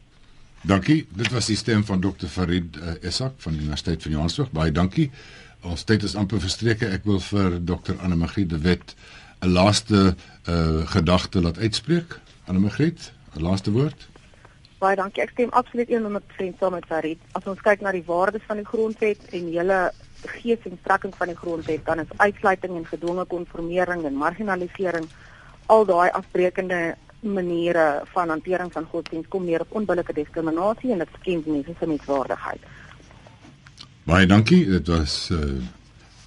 Dankie. 0.62 1.06
Dit 1.10 1.30
was 1.32 1.46
die 1.46 1.56
stem 1.56 1.84
van 1.84 2.00
Dr. 2.00 2.26
Farid 2.26 2.76
uh, 2.76 2.92
Esak 3.00 3.32
van 3.38 3.52
die 3.52 3.60
Universiteit 3.60 4.02
van 4.02 4.12
Johannesburg. 4.12 4.50
Baie 4.50 4.72
dankie. 4.72 5.10
Ons 5.62 5.84
tyd 5.84 6.02
is 6.02 6.14
amper 6.14 6.40
verstreke. 6.40 6.86
Ek 6.86 7.04
wil 7.04 7.20
vir 7.20 7.58
Dr. 7.64 7.96
Anne 8.02 8.16
Magriet 8.16 8.50
de 8.50 8.58
Wet 8.58 8.94
'n 9.40 9.52
laaste 9.52 10.14
uh, 10.48 10.86
gedagte 10.86 11.40
laat 11.40 11.58
uitspreek. 11.58 12.20
Anne 12.44 12.58
Magriet, 12.58 13.12
'n 13.36 13.42
laaste 13.42 13.70
woord. 13.70 14.08
Baie 14.78 14.96
dankie. 14.96 15.22
Ek 15.22 15.30
stem 15.30 15.50
absoluut 15.50 15.88
100% 15.88 16.58
saam 16.58 16.72
met 16.72 16.86
Farid. 16.86 17.18
As 17.32 17.44
ons 17.44 17.60
kyk 17.60 17.80
na 17.80 17.92
die 17.92 18.04
waardes 18.06 18.42
van 18.46 18.56
die 18.56 18.66
grondwet 18.66 19.18
en 19.30 19.50
julle 19.50 19.80
gees 20.26 20.58
en 20.64 20.78
trekking 20.82 21.14
van 21.16 21.26
die 21.26 21.36
grondwet 21.36 21.84
dan 21.84 22.00
is 22.00 22.16
uitsluiting 22.16 22.76
en 22.76 22.86
gedwonge 22.86 23.24
konformering 23.24 24.04
en 24.04 24.14
marginalisering 24.14 25.06
al 25.66 25.84
daai 25.84 26.10
afbreekende 26.10 26.96
maniere 27.20 28.02
van 28.12 28.28
hantering 28.28 28.72
van 28.72 28.84
godsdienst 28.84 29.28
kom 29.28 29.44
neer 29.44 29.60
op 29.60 29.74
onbillike 29.80 30.12
diskriminasie 30.12 30.92
en 30.92 30.98
dit 30.98 31.08
skend 31.20 31.46
mense 31.46 31.74
se 31.78 31.86
menswaardigheid. 31.86 32.60
Baie 34.08 34.26
dankie. 34.26 34.64
Dit 34.66 34.86
was 34.88 35.28
uh, 35.30 35.38
eh, 35.42 35.62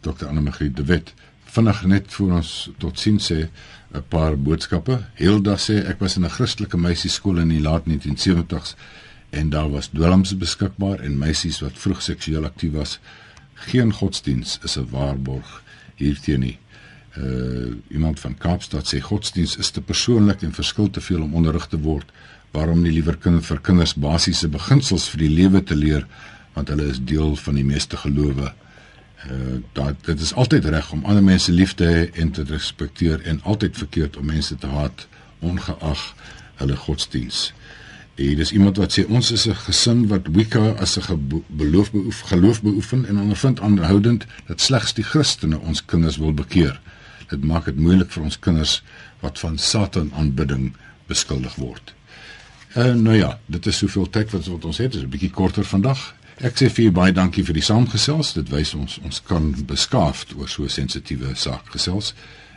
Dr. 0.01 0.27
Anne 0.27 0.41
Marie 0.41 0.71
de 0.71 0.85
Wet. 0.85 1.13
Vinnig 1.51 1.83
net 1.85 2.11
vir 2.13 2.35
ons 2.37 2.51
tot 2.79 2.99
sien 2.99 3.19
sê 3.19 3.49
'n 3.93 4.03
paar 4.07 4.37
boodskappe. 4.37 4.99
Hilda 5.15 5.57
sê 5.57 5.81
ek 5.87 5.99
was 5.99 6.15
in 6.15 6.25
'n 6.25 6.29
Christelike 6.29 6.77
meisieskool 6.77 7.37
in 7.37 7.49
die 7.49 7.61
laat 7.61 7.85
1970s 7.85 8.75
en 9.29 9.49
daar 9.49 9.71
was 9.71 9.87
dwelms 9.87 10.37
beskikbaar 10.37 10.99
en 10.99 11.17
meisies 11.17 11.61
wat 11.61 11.75
vroeg 11.75 12.01
seksueel 12.01 12.45
aktief 12.45 12.71
was 12.71 12.99
geen 13.67 13.93
godsdiens 13.93 14.59
is 14.63 14.77
'n 14.77 14.87
waarborg 14.89 15.63
hierteen 15.95 16.39
nie. 16.39 16.57
Uh 17.17 17.73
iemand 17.89 18.19
van 18.19 18.37
Kaapstad 18.37 18.93
sê 18.93 18.99
godsdiens 18.99 19.57
is 19.57 19.69
te 19.69 19.81
persoonlik 19.81 20.41
en 20.41 20.53
verskil 20.53 20.89
te 20.89 21.01
veel 21.01 21.21
om 21.21 21.33
onderrig 21.33 21.67
te 21.67 21.79
word. 21.79 22.11
Waarom 22.51 22.81
nie 22.81 22.91
liewer 22.91 23.17
kind 23.17 23.45
vir 23.45 23.59
kinders 23.61 23.93
basiese 23.93 24.47
beginsels 24.47 25.09
vir 25.09 25.19
die 25.19 25.29
lewe 25.29 25.63
te 25.63 25.75
leer 25.75 26.07
want 26.53 26.67
hulle 26.67 26.87
is 26.91 26.99
deel 27.03 27.35
van 27.35 27.55
die 27.55 27.65
meeste 27.65 27.97
gelowe. 27.97 28.53
Uh 29.27 29.59
dat 29.73 30.05
dit 30.05 30.19
is 30.19 30.33
altyd 30.33 30.65
reg 30.65 30.91
om 30.91 31.05
ander 31.05 31.23
mense 31.23 31.51
lief 31.51 31.73
te 31.73 31.85
hê 31.85 32.19
en 32.21 32.31
te 32.31 32.43
respekteer 32.43 33.21
en 33.21 33.43
altyd 33.43 33.77
verkeerd 33.77 34.17
om 34.17 34.25
mense 34.25 34.55
te 34.55 34.67
haat 34.67 35.07
ongeag 35.39 36.15
hulle 36.55 36.75
godsdiens. 36.75 37.53
Hier 38.21 38.39
is 38.39 38.51
iemand 38.51 38.77
wat 38.77 38.93
sê 38.93 39.03
ons 39.09 39.31
is 39.31 39.47
'n 39.47 39.55
gesin 39.65 40.07
wat 40.07 40.27
Wicca 40.37 40.65
as 40.83 40.97
'n 40.97 41.01
geloof 41.57 41.91
beoef, 41.91 42.19
geloof 42.19 42.61
beoefen 42.61 43.05
en 43.05 43.19
ondervind 43.19 43.59
aanhoudend 43.59 44.25
dat 44.45 44.61
slegs 44.61 44.93
die 44.93 45.03
Christene 45.03 45.59
ons 45.59 45.85
kinders 45.85 46.17
wil 46.17 46.33
bekeer. 46.33 46.81
Dit 47.27 47.43
maak 47.43 47.65
dit 47.65 47.75
moeilik 47.75 48.11
vir 48.11 48.23
ons 48.23 48.39
kinders 48.39 48.83
wat 49.19 49.39
van 49.39 49.57
Satan 49.57 50.11
aanbidding 50.13 50.73
beskuldig 51.05 51.55
word. 51.55 51.93
Uh, 52.75 52.93
nou 52.93 53.17
ja, 53.17 53.39
dit 53.45 53.65
is 53.65 53.77
soveel 53.77 54.09
tyd 54.09 54.31
wat, 54.31 54.45
wat 54.45 54.65
ons 54.65 54.77
het, 54.77 54.95
is 54.95 55.01
'n 55.01 55.09
bietjie 55.09 55.31
korter 55.31 55.65
vandag. 55.65 56.15
Ek 56.37 56.55
sê 56.61 56.69
vir 56.69 56.91
baie 56.91 57.13
dankie 57.13 57.43
vir 57.43 57.53
die 57.53 57.63
saamgesels. 57.63 58.33
Dit 58.33 58.49
wys 58.49 58.73
ons 58.73 58.99
ons 59.03 59.21
kan 59.23 59.55
beskaafd 59.65 60.35
oor 60.37 60.49
so 60.49 60.63
'n 60.63 60.69
sensitiewe 60.69 61.35
saak 61.35 61.65
gesels. 61.69 62.13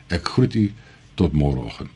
Ek 0.08 0.28
groet 0.28 0.54
u 0.54 0.72
tot 1.14 1.32
môreoggend. 1.32 1.93